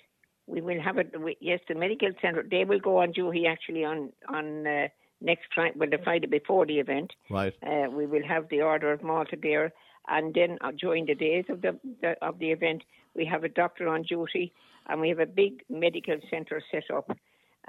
we 0.47 0.61
will 0.61 0.79
have 0.79 0.97
it. 0.97 1.13
Yes, 1.41 1.59
the 1.67 1.75
medical 1.75 2.11
centre. 2.21 2.43
They 2.43 2.63
will 2.63 2.79
go 2.79 2.97
on 2.99 3.11
duty 3.11 3.47
actually 3.47 3.83
on 3.83 4.13
on 4.27 4.65
uh, 4.65 4.87
next 5.21 5.47
Friday, 5.53 5.73
well, 5.75 5.89
the 5.89 5.97
Friday 5.97 6.27
before 6.27 6.65
the 6.65 6.79
event. 6.79 7.13
Right. 7.29 7.55
Uh, 7.63 7.89
we 7.89 8.05
will 8.05 8.23
have 8.23 8.49
the 8.49 8.61
order 8.61 8.93
of 8.93 9.03
Malta 9.03 9.37
there, 9.41 9.73
and 10.09 10.33
then 10.33 10.57
uh, 10.61 10.71
during 10.77 11.05
the 11.05 11.15
days 11.15 11.45
of 11.49 11.61
the, 11.61 11.77
the 12.01 12.15
of 12.21 12.39
the 12.39 12.51
event, 12.51 12.83
we 13.15 13.25
have 13.25 13.43
a 13.43 13.49
doctor 13.49 13.87
on 13.87 14.03
duty, 14.03 14.53
and 14.87 15.01
we 15.01 15.09
have 15.09 15.19
a 15.19 15.25
big 15.25 15.63
medical 15.69 16.17
centre 16.29 16.61
set 16.71 16.89
up. 16.93 17.09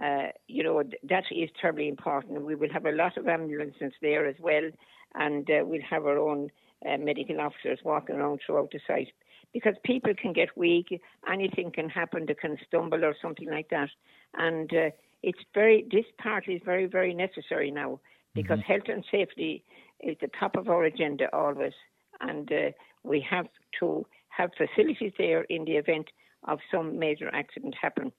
Uh, 0.02 0.28
you 0.46 0.62
know 0.62 0.82
th- 0.82 0.94
that 1.08 1.24
is 1.30 1.50
terribly 1.60 1.88
important. 1.88 2.44
We 2.44 2.54
will 2.54 2.72
have 2.72 2.86
a 2.86 2.92
lot 2.92 3.16
of 3.16 3.28
ambulances 3.28 3.92
there 4.00 4.26
as 4.26 4.36
well, 4.40 4.70
and 5.14 5.48
uh, 5.50 5.64
we'll 5.64 5.82
have 5.88 6.06
our 6.06 6.18
own 6.18 6.50
uh, 6.88 6.96
medical 6.98 7.40
officers 7.40 7.78
walking 7.84 8.16
around 8.16 8.40
throughout 8.44 8.70
the 8.72 8.80
site 8.86 9.08
because 9.52 9.74
people 9.84 10.12
can 10.20 10.32
get 10.32 10.56
weak. 10.56 11.00
Anything 11.30 11.70
can 11.70 11.88
happen. 11.88 12.24
They 12.26 12.34
can 12.34 12.56
stumble 12.66 13.04
or 13.04 13.14
something 13.20 13.50
like 13.50 13.68
that, 13.70 13.90
and 14.34 14.70
uh, 14.72 14.90
it's 15.22 15.40
very 15.54 15.86
this 15.90 16.06
part 16.22 16.48
is 16.48 16.60
very 16.64 16.86
very 16.86 17.14
necessary 17.14 17.70
now 17.70 18.00
because 18.34 18.58
Mm-hmm. 18.58 18.72
health 18.72 18.88
and 18.88 19.04
safety 19.10 19.64
is 20.00 20.16
the 20.20 20.30
top 20.38 20.56
of 20.56 20.68
our 20.68 20.84
agenda 20.84 21.24
always, 21.32 21.72
and 22.20 22.50
uh, 22.52 22.70
we 23.02 23.24
have 23.28 23.46
to 23.80 24.06
have 24.28 24.50
facilities 24.56 25.12
there 25.18 25.42
in 25.42 25.64
the 25.64 25.72
event 25.72 26.06
of 26.44 26.58
some 26.70 26.98
major 26.98 27.30
accident 27.32 27.74
happen, 27.80 28.12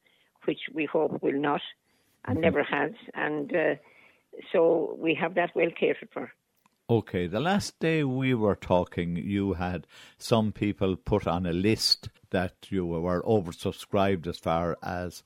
which 0.45 0.59
we 0.73 0.85
hope 0.85 1.21
will 1.21 1.39
not 1.39 1.61
and 2.25 2.39
never 2.39 2.63
has, 2.63 2.91
and 3.15 3.55
uh, 3.55 3.75
so 4.51 4.95
we 4.99 5.15
have 5.15 5.33
that 5.35 5.51
well 5.55 5.71
catered 5.79 6.09
for. 6.13 6.31
Okay, 6.89 7.25
the 7.25 7.39
last 7.39 7.79
day 7.79 8.03
we 8.03 8.33
were 8.33 8.55
talking, 8.55 9.15
you 9.15 9.53
had 9.53 9.87
some 10.17 10.51
people 10.51 10.97
put 10.97 11.25
on 11.25 11.45
a 11.45 11.53
list 11.53 12.09
that 12.31 12.53
you 12.69 12.85
were 12.85 13.23
oversubscribed 13.23 14.27
as 14.27 14.37
far 14.37 14.77
as 14.83 15.23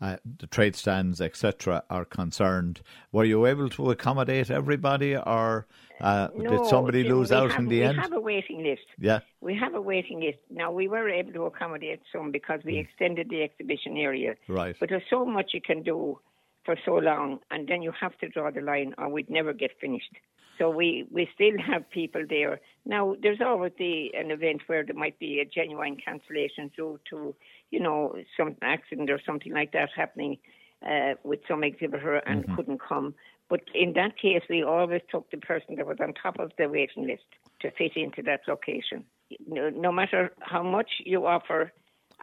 uh, 0.00 0.16
the 0.38 0.46
trade 0.46 0.76
stands, 0.76 1.20
etc., 1.20 1.82
are 1.88 2.04
concerned. 2.04 2.80
Were 3.12 3.24
you 3.24 3.46
able 3.46 3.68
to 3.70 3.90
accommodate 3.90 4.50
everybody, 4.50 5.16
or 5.16 5.66
uh, 6.00 6.28
No, 6.36 6.50
did 6.50 6.66
somebody 6.66 7.04
lose 7.04 7.30
out 7.30 7.52
have, 7.52 7.60
in 7.60 7.68
the 7.68 7.80
we 7.80 7.82
end? 7.82 7.96
We 7.96 8.02
have 8.02 8.12
a 8.12 8.20
waiting 8.20 8.64
list. 8.64 8.86
Yeah. 8.98 9.20
We 9.40 9.54
have 9.56 9.74
a 9.74 9.80
waiting 9.80 10.20
list. 10.20 10.38
Now, 10.50 10.72
we 10.72 10.88
were 10.88 11.08
able 11.08 11.32
to 11.32 11.44
accommodate 11.44 12.00
some 12.12 12.32
because 12.32 12.60
we 12.64 12.78
extended 12.78 13.28
the 13.30 13.42
exhibition 13.42 13.96
area. 13.96 14.34
Mm. 14.48 14.56
Right. 14.56 14.76
But 14.78 14.88
there's 14.88 15.02
so 15.08 15.24
much 15.24 15.50
you 15.54 15.60
can 15.60 15.82
do 15.82 16.18
for 16.64 16.76
so 16.84 16.94
long, 16.94 17.40
and 17.50 17.68
then 17.68 17.82
you 17.82 17.92
have 18.00 18.16
to 18.18 18.28
draw 18.28 18.50
the 18.50 18.62
line, 18.62 18.94
or 18.98 19.08
we'd 19.08 19.30
never 19.30 19.52
get 19.52 19.70
finished. 19.80 20.14
So 20.58 20.70
we, 20.70 21.06
we 21.10 21.28
still 21.34 21.58
have 21.66 21.88
people 21.90 22.24
there. 22.28 22.60
Now, 22.84 23.16
there's 23.20 23.40
always 23.44 23.72
the, 23.78 24.10
an 24.14 24.30
event 24.30 24.62
where 24.66 24.84
there 24.84 24.94
might 24.94 25.18
be 25.18 25.40
a 25.40 25.44
genuine 25.44 25.96
cancellation 25.96 26.70
due 26.76 27.00
to, 27.10 27.34
you 27.74 27.80
know, 27.80 28.14
some 28.36 28.54
accident 28.62 29.10
or 29.10 29.20
something 29.26 29.52
like 29.52 29.72
that 29.72 29.90
happening 29.96 30.38
uh, 30.88 31.14
with 31.24 31.40
some 31.48 31.64
exhibitor 31.64 32.16
and 32.16 32.44
couldn't 32.54 32.80
come. 32.80 33.14
But 33.50 33.62
in 33.74 33.94
that 33.94 34.16
case, 34.16 34.42
we 34.48 34.62
always 34.62 35.02
took 35.10 35.28
the 35.30 35.38
person 35.38 35.74
that 35.76 35.86
was 35.86 35.98
on 36.00 36.14
top 36.14 36.38
of 36.38 36.52
the 36.56 36.68
waiting 36.68 37.06
list 37.06 37.28
to 37.62 37.70
fit 37.72 37.96
into 37.96 38.22
that 38.22 38.42
location. 38.46 39.04
No, 39.46 39.70
no 39.70 39.90
matter 39.90 40.32
how 40.40 40.62
much 40.62 40.90
you 41.04 41.26
offer, 41.26 41.72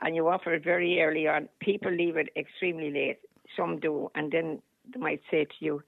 and 0.02 0.16
you 0.16 0.28
offer 0.30 0.54
it 0.54 0.64
very 0.64 1.02
early 1.02 1.28
on, 1.28 1.50
people 1.60 1.92
leave 1.92 2.16
it 2.16 2.30
extremely 2.36 2.92
late. 2.92 3.20
Some 3.58 3.80
do, 3.80 4.10
and 4.16 4.32
then 4.32 4.62
they 4.92 5.00
might 5.00 5.22
say 5.30 5.46
to 5.46 5.60
you, 5.60 5.84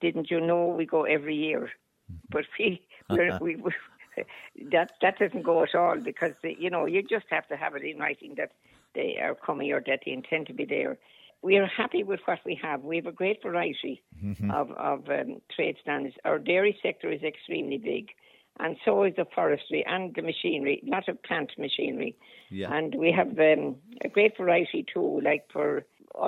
"Didn't 0.00 0.30
you 0.30 0.40
know 0.40 0.62
we 0.68 0.86
go 0.86 1.02
every 1.04 1.34
year?" 1.34 1.70
But 2.30 2.44
we, 2.58 2.80
we, 3.10 3.56
we 3.56 3.72
that 4.72 4.92
that 5.02 5.18
doesn't 5.18 5.42
go 5.42 5.62
at 5.64 5.74
all 5.74 5.98
because 6.10 6.34
you 6.42 6.70
know 6.70 6.86
you 6.86 7.02
just 7.02 7.26
have 7.30 7.46
to 7.48 7.56
have 7.56 7.74
it 7.74 7.84
in 7.84 7.98
writing 7.98 8.34
that 8.36 8.52
they 8.98 9.10
are 9.26 9.34
coming 9.48 9.68
or 9.72 9.82
that 9.88 10.00
they 10.04 10.12
intend 10.20 10.44
to 10.48 10.54
be 10.60 10.66
there. 10.76 10.94
We 11.48 11.52
are 11.60 11.66
happy 11.82 12.02
with 12.10 12.20
what 12.28 12.40
we 12.44 12.54
have. 12.66 12.78
We 12.82 12.96
have 13.00 13.06
a 13.14 13.18
great 13.22 13.40
variety 13.48 13.94
of 14.58 14.66
of 14.90 14.98
um, 15.18 15.30
trade 15.54 15.76
stands. 15.82 16.12
Our 16.28 16.38
dairy 16.50 16.74
sector 16.84 17.08
is 17.16 17.22
extremely 17.22 17.78
big, 17.92 18.04
and 18.62 18.76
so 18.84 18.90
is 19.08 19.14
the 19.16 19.26
forestry 19.36 19.80
and 19.94 20.02
the 20.16 20.22
machinery. 20.30 20.76
Lot 20.94 21.08
of 21.12 21.16
plant 21.28 21.50
machinery, 21.66 22.12
Yeah. 22.60 22.74
and 22.76 22.88
we 23.04 23.08
have 23.20 23.30
um, 23.50 23.76
a 24.06 24.08
great 24.16 24.34
variety 24.42 24.82
too. 24.94 25.10
Like 25.30 25.44
for 25.54 25.68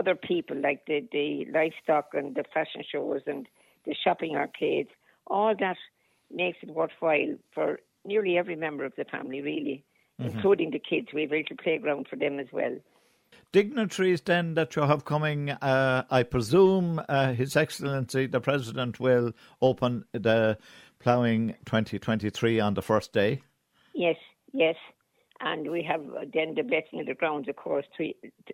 other 0.01 0.15
people, 0.31 0.57
like 0.69 0.81
the 0.91 0.99
the 1.19 1.29
livestock 1.59 2.07
and 2.19 2.27
the 2.39 2.45
fashion 2.55 2.83
shows 2.93 3.23
and 3.33 3.43
the 3.87 3.95
shopping 4.05 4.33
arcades. 4.43 4.91
All 5.27 5.55
that 5.65 5.79
makes 6.43 6.59
it 6.63 6.71
worthwhile 6.81 7.35
for 7.55 7.69
nearly 8.05 8.39
every 8.39 8.57
member 8.67 8.85
of 8.85 8.95
the 8.97 9.05
family, 9.15 9.41
really, 9.53 9.79
including 10.21 10.71
the 10.71 10.79
kids. 10.79 11.09
We 11.13 11.23
have 11.23 11.33
a 11.33 11.37
little 11.37 11.57
playground 11.57 12.07
for 12.09 12.17
them 12.17 12.39
as 12.39 12.47
well. 12.53 12.77
Dignitaries 13.53 14.21
then 14.21 14.55
that 14.55 14.77
you 14.77 14.83
have 14.83 15.05
coming, 15.05 15.51
uh, 15.51 16.05
I 16.09 16.23
presume 16.23 17.03
uh, 17.09 17.33
His 17.33 17.57
Excellency 17.57 18.27
the 18.27 18.41
President 18.41 19.01
will 19.01 19.33
open 19.61 20.05
the 20.13 20.57
ploughing 21.01 21.57
2023 21.67 22.61
on 22.61 22.75
the 22.75 22.83
first 22.83 23.13
day. 23.13 23.43
Yes, 23.93 24.17
yes. 24.53 24.77
And 25.41 25.71
we 25.71 25.83
have 25.83 26.03
uh, 26.03 26.27
then 26.33 26.55
the 26.55 26.63
blessing 26.63 27.01
of 27.01 27.07
the 27.07 27.15
grounds, 27.15 27.49
of 27.49 27.57
course, 27.57 27.87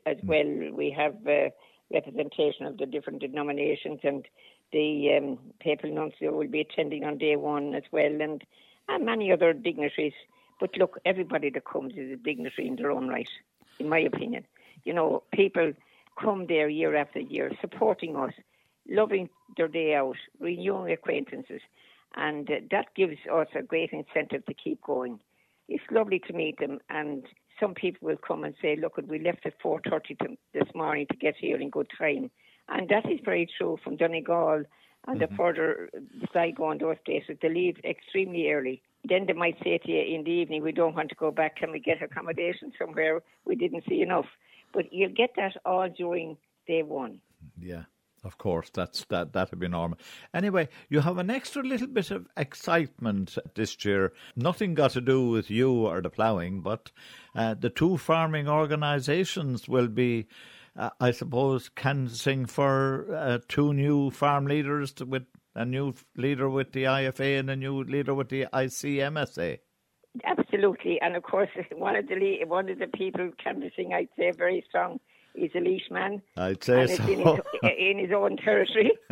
as 0.07 0.17
well. 0.23 0.71
We 0.73 0.95
have 0.97 1.15
uh, 1.27 1.51
representation 1.93 2.65
of 2.65 2.79
the 2.79 2.87
different 2.87 3.21
denominations, 3.21 4.01
and 4.03 4.25
the 4.73 5.19
um, 5.19 5.39
papal 5.61 5.93
nuncio 5.93 6.33
will 6.33 6.49
be 6.49 6.61
attending 6.61 7.05
on 7.05 7.19
day 7.19 7.37
one 7.37 7.75
as 7.75 7.83
well, 7.93 8.21
and, 8.21 8.43
and 8.89 9.05
many 9.05 9.33
other 9.33 9.53
dignitaries. 9.53 10.15
But 10.59 10.77
look, 10.77 10.99
everybody 11.05 11.51
that 11.51 11.65
comes 11.65 11.95
is 11.95 12.13
a 12.13 12.17
dignitary 12.17 12.69
in 12.69 12.77
their 12.77 12.91
own 12.91 13.09
right, 13.09 13.29
in 13.79 13.89
my 13.89 13.99
opinion. 13.99 14.47
You 14.85 14.95
know, 14.95 15.23
people 15.33 15.73
come 16.21 16.47
there 16.47 16.69
year 16.69 16.97
after 16.97 17.21
year, 17.21 17.51
supporting 17.61 18.17
us, 18.17 18.33
loving 18.89 19.29
their 19.57 19.69
day 19.69 19.95
out, 19.95 20.17
renewing 20.41 20.93
acquaintances, 20.93 21.61
and 22.15 22.51
uh, 22.51 22.55
that 22.71 22.95
gives 22.95 23.19
us 23.31 23.49
a 23.55 23.63
great 23.63 23.91
incentive 23.93 24.47
to 24.47 24.55
keep 24.55 24.81
going. 24.83 25.21
It's 25.69 25.85
lovely 25.91 26.21
to 26.21 26.33
meet 26.33 26.59
them, 26.59 26.79
and 26.89 27.27
some 27.61 27.75
people 27.75 28.09
will 28.09 28.17
come 28.17 28.45
and 28.45 28.55
say, 28.63 28.77
"Look, 28.77 28.99
we 29.07 29.19
left 29.19 29.45
at 29.45 29.61
four 29.61 29.81
thirty 29.91 30.17
this 30.55 30.75
morning 30.75 31.07
to 31.11 31.17
get 31.17 31.37
here 31.37 31.59
in 31.59 31.71
good 31.71 31.89
time," 31.99 32.31
and 32.69 32.89
that 32.89 33.11
is 33.11 33.21
very 33.25 33.49
true 33.59 33.79
from 33.83 33.97
Donegal 33.97 34.65
and 35.09 35.21
the 35.21 35.29
further 35.37 35.91
Sligo 36.33 36.71
and 36.71 36.81
those 36.81 36.97
places. 37.05 37.37
They 37.41 37.49
leave 37.49 37.77
extremely 37.85 38.51
early. 38.51 38.83
Then 39.09 39.27
they 39.27 39.33
might 39.33 39.57
say 39.63 39.79
to 39.79 39.91
you 39.91 40.03
in 40.17 40.25
the 40.25 40.31
evening, 40.31 40.63
"We 40.63 40.73
don't 40.73 40.97
want 40.97 41.09
to 41.11 41.15
go 41.15 41.31
back. 41.31 41.57
Can 41.57 41.71
we 41.71 41.81
get 41.81 42.03
accommodation 42.03 42.73
somewhere? 42.79 43.23
We 43.45 43.55
didn't 43.57 43.85
see 43.89 44.03
enough." 44.03 44.27
But 44.73 44.93
you'll 44.93 45.15
get 45.15 45.31
that 45.37 45.57
all 45.65 45.89
during 45.89 46.37
day 46.67 46.83
one. 46.83 47.21
Yeah, 47.61 47.85
of 48.25 48.39
course, 48.39 48.71
that's 48.75 49.05
that 49.07 49.33
that'd 49.33 49.59
be 49.59 49.69
normal. 49.69 49.99
Anyway, 50.35 50.69
you 50.89 51.01
have 51.01 51.19
an 51.19 51.31
extra 51.31 51.63
little 51.63 51.87
bit 51.87 52.11
of 52.11 52.27
excitement 52.37 53.39
this 53.55 53.85
year. 53.85 54.13
Nothing 54.35 54.75
got 54.75 54.91
to 54.93 55.01
do 55.01 55.29
with 55.29 55.51
you 55.51 55.87
or 55.87 56.03
the 56.03 56.11
ploughing, 56.11 56.61
but 56.61 56.91
uh, 57.35 57.55
the 57.55 57.71
two 57.71 57.97
farming 57.97 58.49
organisations 58.49 59.69
will 59.69 59.89
be, 59.89 60.27
uh, 60.77 60.91
I 61.01 61.13
suppose, 61.13 61.69
canvassing 61.69 62.47
for 62.47 63.07
uh, 63.15 63.39
two 63.47 63.73
new 63.73 64.11
farm 64.11 64.47
leaders 64.47 64.93
to, 64.95 65.05
with 65.05 65.27
a 65.57 65.65
new 65.65 65.95
leader 66.17 66.49
with 66.49 66.73
the 66.73 66.85
IFA 66.85 67.41
and 67.41 67.51
a 67.51 67.57
new 67.57 67.83
leader 67.83 68.15
with 68.15 68.29
the 68.29 68.47
ICMSA. 68.53 69.59
Absolutely, 70.25 71.01
and 71.01 71.17
of 71.17 71.23
course, 71.23 71.49
one 71.73 71.97
of 71.97 72.07
the 72.07 72.15
le- 72.15 72.47
one 72.47 72.69
of 72.69 72.79
the 72.79 72.87
people 72.87 73.31
canvassing, 73.43 73.93
I'd 73.93 74.09
say, 74.17 74.31
very 74.37 74.65
strong, 74.69 75.01
is 75.35 75.51
a 75.55 75.61
leishman. 75.61 76.23
I'd 76.37 76.63
say 76.63 76.85
it's 76.85 76.99
in 77.01 77.23
so. 77.25 77.37
his, 77.63 77.73
in 77.79 77.99
his 77.99 78.11
own 78.15 78.37
territory, 78.37 78.93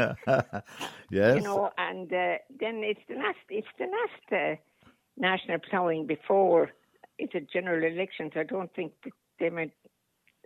yes. 1.11 1.37
you 1.37 1.41
know. 1.41 1.71
And 1.77 2.13
uh, 2.13 2.37
then 2.61 2.83
it's 2.85 3.01
the 3.09 3.17
last, 3.17 3.39
it's 3.49 3.67
the 3.79 3.87
last 3.87 4.33
uh, 4.33 4.91
national 5.17 5.59
ploughing 5.69 6.07
before 6.07 6.71
it's 7.19 7.35
a 7.35 7.41
general 7.41 7.85
elections. 7.85 8.33
I 8.37 8.45
don't 8.45 8.73
think 8.75 8.93
they 9.41 9.51
might. 9.51 9.73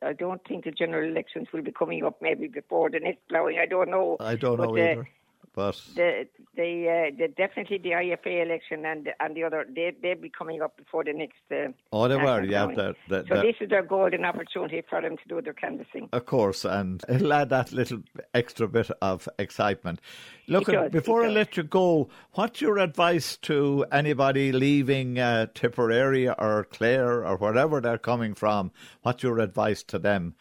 I 0.02 0.12
don't 0.12 0.40
think 0.46 0.64
the 0.64 0.70
general 0.70 1.08
elections 1.08 1.48
will 1.52 1.62
be 1.62 1.72
coming 1.72 2.04
up 2.04 2.22
maybe 2.22 2.46
before 2.46 2.88
the 2.88 3.00
next 3.00 3.28
ploughing. 3.28 3.58
I 3.58 3.66
don't 3.66 3.90
know. 3.90 4.16
I 4.20 4.36
don't 4.36 4.56
But, 4.56 4.66
know 4.66 4.76
uh, 4.76 4.80
either. 4.80 5.08
But 5.54 5.80
the 5.94 6.28
the, 6.56 7.10
uh, 7.12 7.16
the 7.18 7.28
definitely 7.28 7.78
the 7.78 7.90
IFA 7.90 8.44
election 8.46 8.84
and 8.84 9.08
and 9.20 9.34
the 9.36 9.44
other 9.44 9.66
they 9.74 9.92
they'll 10.02 10.16
be 10.20 10.30
coming 10.30 10.62
up 10.62 10.76
before 10.76 11.04
the 11.04 11.12
next. 11.12 11.36
Uh, 11.50 11.72
oh, 11.92 12.08
they 12.08 12.16
were, 12.16 12.42
yeah. 12.44 12.66
that, 12.66 12.96
so 13.28 13.42
this 13.42 13.56
is 13.60 13.68
their 13.68 13.82
golden 13.82 14.24
opportunity 14.24 14.82
for 14.88 15.00
them 15.00 15.16
to 15.16 15.28
do 15.28 15.40
their 15.40 15.52
canvassing. 15.52 16.08
Of 16.12 16.26
course, 16.26 16.64
and 16.64 17.02
it'll 17.08 17.32
add 17.32 17.50
that 17.50 17.72
little 17.72 18.02
extra 18.34 18.68
bit 18.68 18.90
of 19.02 19.28
excitement. 19.38 20.00
Look, 20.46 20.66
does, 20.66 20.90
before 20.90 21.24
I 21.24 21.28
let 21.28 21.56
you 21.56 21.62
go, 21.62 22.08
what's 22.32 22.60
your 22.60 22.78
advice 22.78 23.36
to 23.38 23.84
anybody 23.92 24.52
leaving 24.52 25.18
uh, 25.18 25.46
Tipperary 25.54 26.28
or 26.28 26.64
Clare 26.70 27.26
or 27.26 27.36
wherever 27.36 27.80
they're 27.80 27.98
coming 27.98 28.34
from? 28.34 28.70
What's 29.02 29.22
your 29.22 29.38
advice 29.40 29.82
to 29.84 29.98
them? 29.98 30.34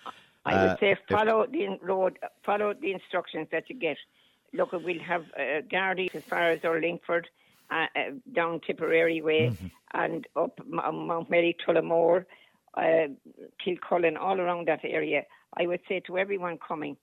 I 0.45 0.53
Uh, 0.53 0.67
would 0.67 0.79
say 0.79 0.91
if- 0.91 0.99
follow 1.09 1.45
the 1.45 1.77
road, 1.81 2.17
follow 2.45 2.73
the 2.73 2.93
instructions 2.93 3.47
that 3.51 3.69
you 3.69 3.75
get. 3.75 3.97
Look, 4.57 4.71
we'll 4.73 4.99
have 5.13 5.25
uh, 5.37 5.61
Gardaí 5.71 6.13
as 6.15 6.23
far 6.23 6.49
as 6.51 6.59
Urlingford, 6.61 7.25
uh, 7.71 7.85
uh, 7.95 8.11
down 8.33 8.59
Tipperary 8.65 9.21
way, 9.21 9.51
Mm-hmm. 9.51 9.67
and 9.93 10.25
up 10.35 10.59
M- 10.59 11.07
Mount 11.07 11.29
Mary, 11.29 11.55
Tullamore, 11.65 12.25
uh, 12.75 13.07
Kilcullen, 13.63 14.17
all 14.17 14.39
around 14.39 14.67
that 14.67 14.81
area. 14.83 15.23
I 15.59 15.67
would 15.67 15.81
say 15.87 16.01
to 16.07 16.17
everyone 16.17 16.57
coming, 16.67 16.97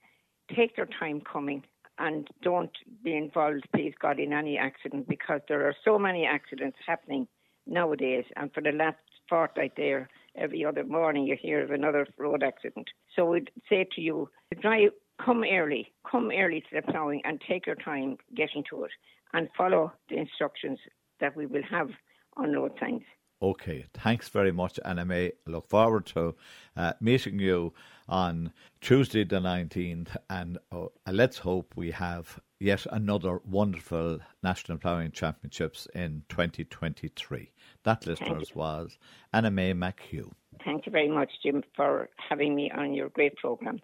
take 0.54 0.76
their 0.76 0.88
time 1.00 1.20
coming 1.20 1.62
and 1.98 2.28
don't 2.42 2.76
be 3.04 3.16
involved, 3.16 3.64
please 3.74 3.94
God, 4.00 4.18
in 4.18 4.32
any 4.32 4.58
accident 4.58 5.08
because 5.08 5.40
there 5.48 5.66
are 5.66 5.74
so 5.84 5.98
many 5.98 6.26
accidents 6.26 6.76
happening 6.86 7.26
nowadays. 7.66 8.24
And 8.36 8.52
for 8.52 8.60
the 8.60 8.72
last 8.72 8.98
fortnight 9.28 9.72
there, 9.76 10.08
every 10.36 10.64
other 10.64 10.84
morning 10.84 11.26
you 11.26 11.36
hear 11.40 11.62
of 11.62 11.70
another 11.70 12.06
road 12.18 12.42
accident. 12.42 12.88
So 13.14 13.26
we'd 13.26 13.50
say 13.68 13.86
to 13.94 14.00
you, 14.00 14.28
drive, 14.60 14.90
come 15.22 15.44
early, 15.44 15.92
come 16.10 16.30
early 16.30 16.60
to 16.60 16.66
the 16.72 16.82
ploughing 16.82 17.20
and 17.24 17.40
take 17.48 17.66
your 17.66 17.76
time 17.76 18.16
getting 18.36 18.64
to 18.70 18.84
it 18.84 18.90
and 19.32 19.48
follow 19.56 19.92
the 20.08 20.16
instructions 20.16 20.78
that 21.20 21.36
we 21.36 21.46
will 21.46 21.62
have 21.68 21.90
on 22.36 22.52
road 22.52 22.72
signs. 22.80 23.02
Okay, 23.42 23.84
thanks 23.92 24.28
very 24.28 24.52
much, 24.52 24.80
Anna 24.84 25.04
May 25.04 25.32
look 25.46 25.68
forward 25.68 26.06
to 26.06 26.34
uh, 26.76 26.94
meeting 27.00 27.38
you 27.38 27.74
on 28.08 28.52
Tuesday 28.80 29.24
the 29.24 29.40
19th. 29.40 30.16
And 30.30 30.58
uh, 30.72 30.86
let's 31.10 31.38
hope 31.38 31.74
we 31.76 31.90
have 31.90 32.40
yet 32.58 32.86
another 32.90 33.40
wonderful 33.44 34.20
National 34.42 34.78
Ploughing 34.78 35.10
Championships 35.10 35.86
in 35.94 36.22
2023. 36.30 37.50
That, 37.82 38.06
listeners, 38.06 38.54
was 38.54 38.96
Anna 39.32 39.50
May 39.50 39.74
McHugh. 39.74 40.32
Thank 40.64 40.86
you 40.86 40.92
very 40.92 41.10
much, 41.10 41.30
Jim, 41.42 41.62
for 41.76 42.08
having 42.16 42.54
me 42.54 42.70
on 42.70 42.94
your 42.94 43.10
great 43.10 43.36
programme. 43.36 43.80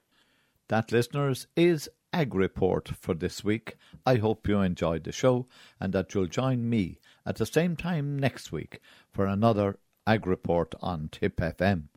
That, 0.71 0.93
listeners, 0.93 1.49
is 1.57 1.89
Ag 2.13 2.33
Report 2.33 2.91
for 2.91 3.13
this 3.13 3.43
week. 3.43 3.77
I 4.07 4.19
hope 4.19 4.47
you 4.47 4.61
enjoyed 4.61 5.03
the 5.03 5.11
show 5.11 5.49
and 5.81 5.93
that 5.93 6.15
you'll 6.15 6.29
join 6.29 6.71
me 6.71 7.01
at 7.27 7.39
the 7.39 7.45
same 7.45 7.75
time 7.75 8.17
next 8.17 8.53
week 8.53 8.79
for 9.13 9.27
another 9.27 9.81
Ag 10.07 10.29
Report 10.29 10.73
on 10.81 11.09
Tip 11.11 11.39
FM. 11.39 11.89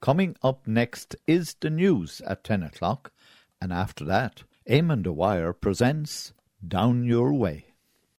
Coming 0.00 0.34
up 0.42 0.66
next 0.66 1.14
is 1.28 1.54
the 1.60 1.70
news 1.70 2.20
at 2.22 2.42
10 2.42 2.64
o'clock, 2.64 3.12
and 3.60 3.72
after 3.72 4.04
that, 4.06 4.42
Eamon 4.68 5.04
Dwyer 5.04 5.52
presents 5.52 6.32
Down 6.66 7.04
Your 7.04 7.32
Way. 7.32 7.75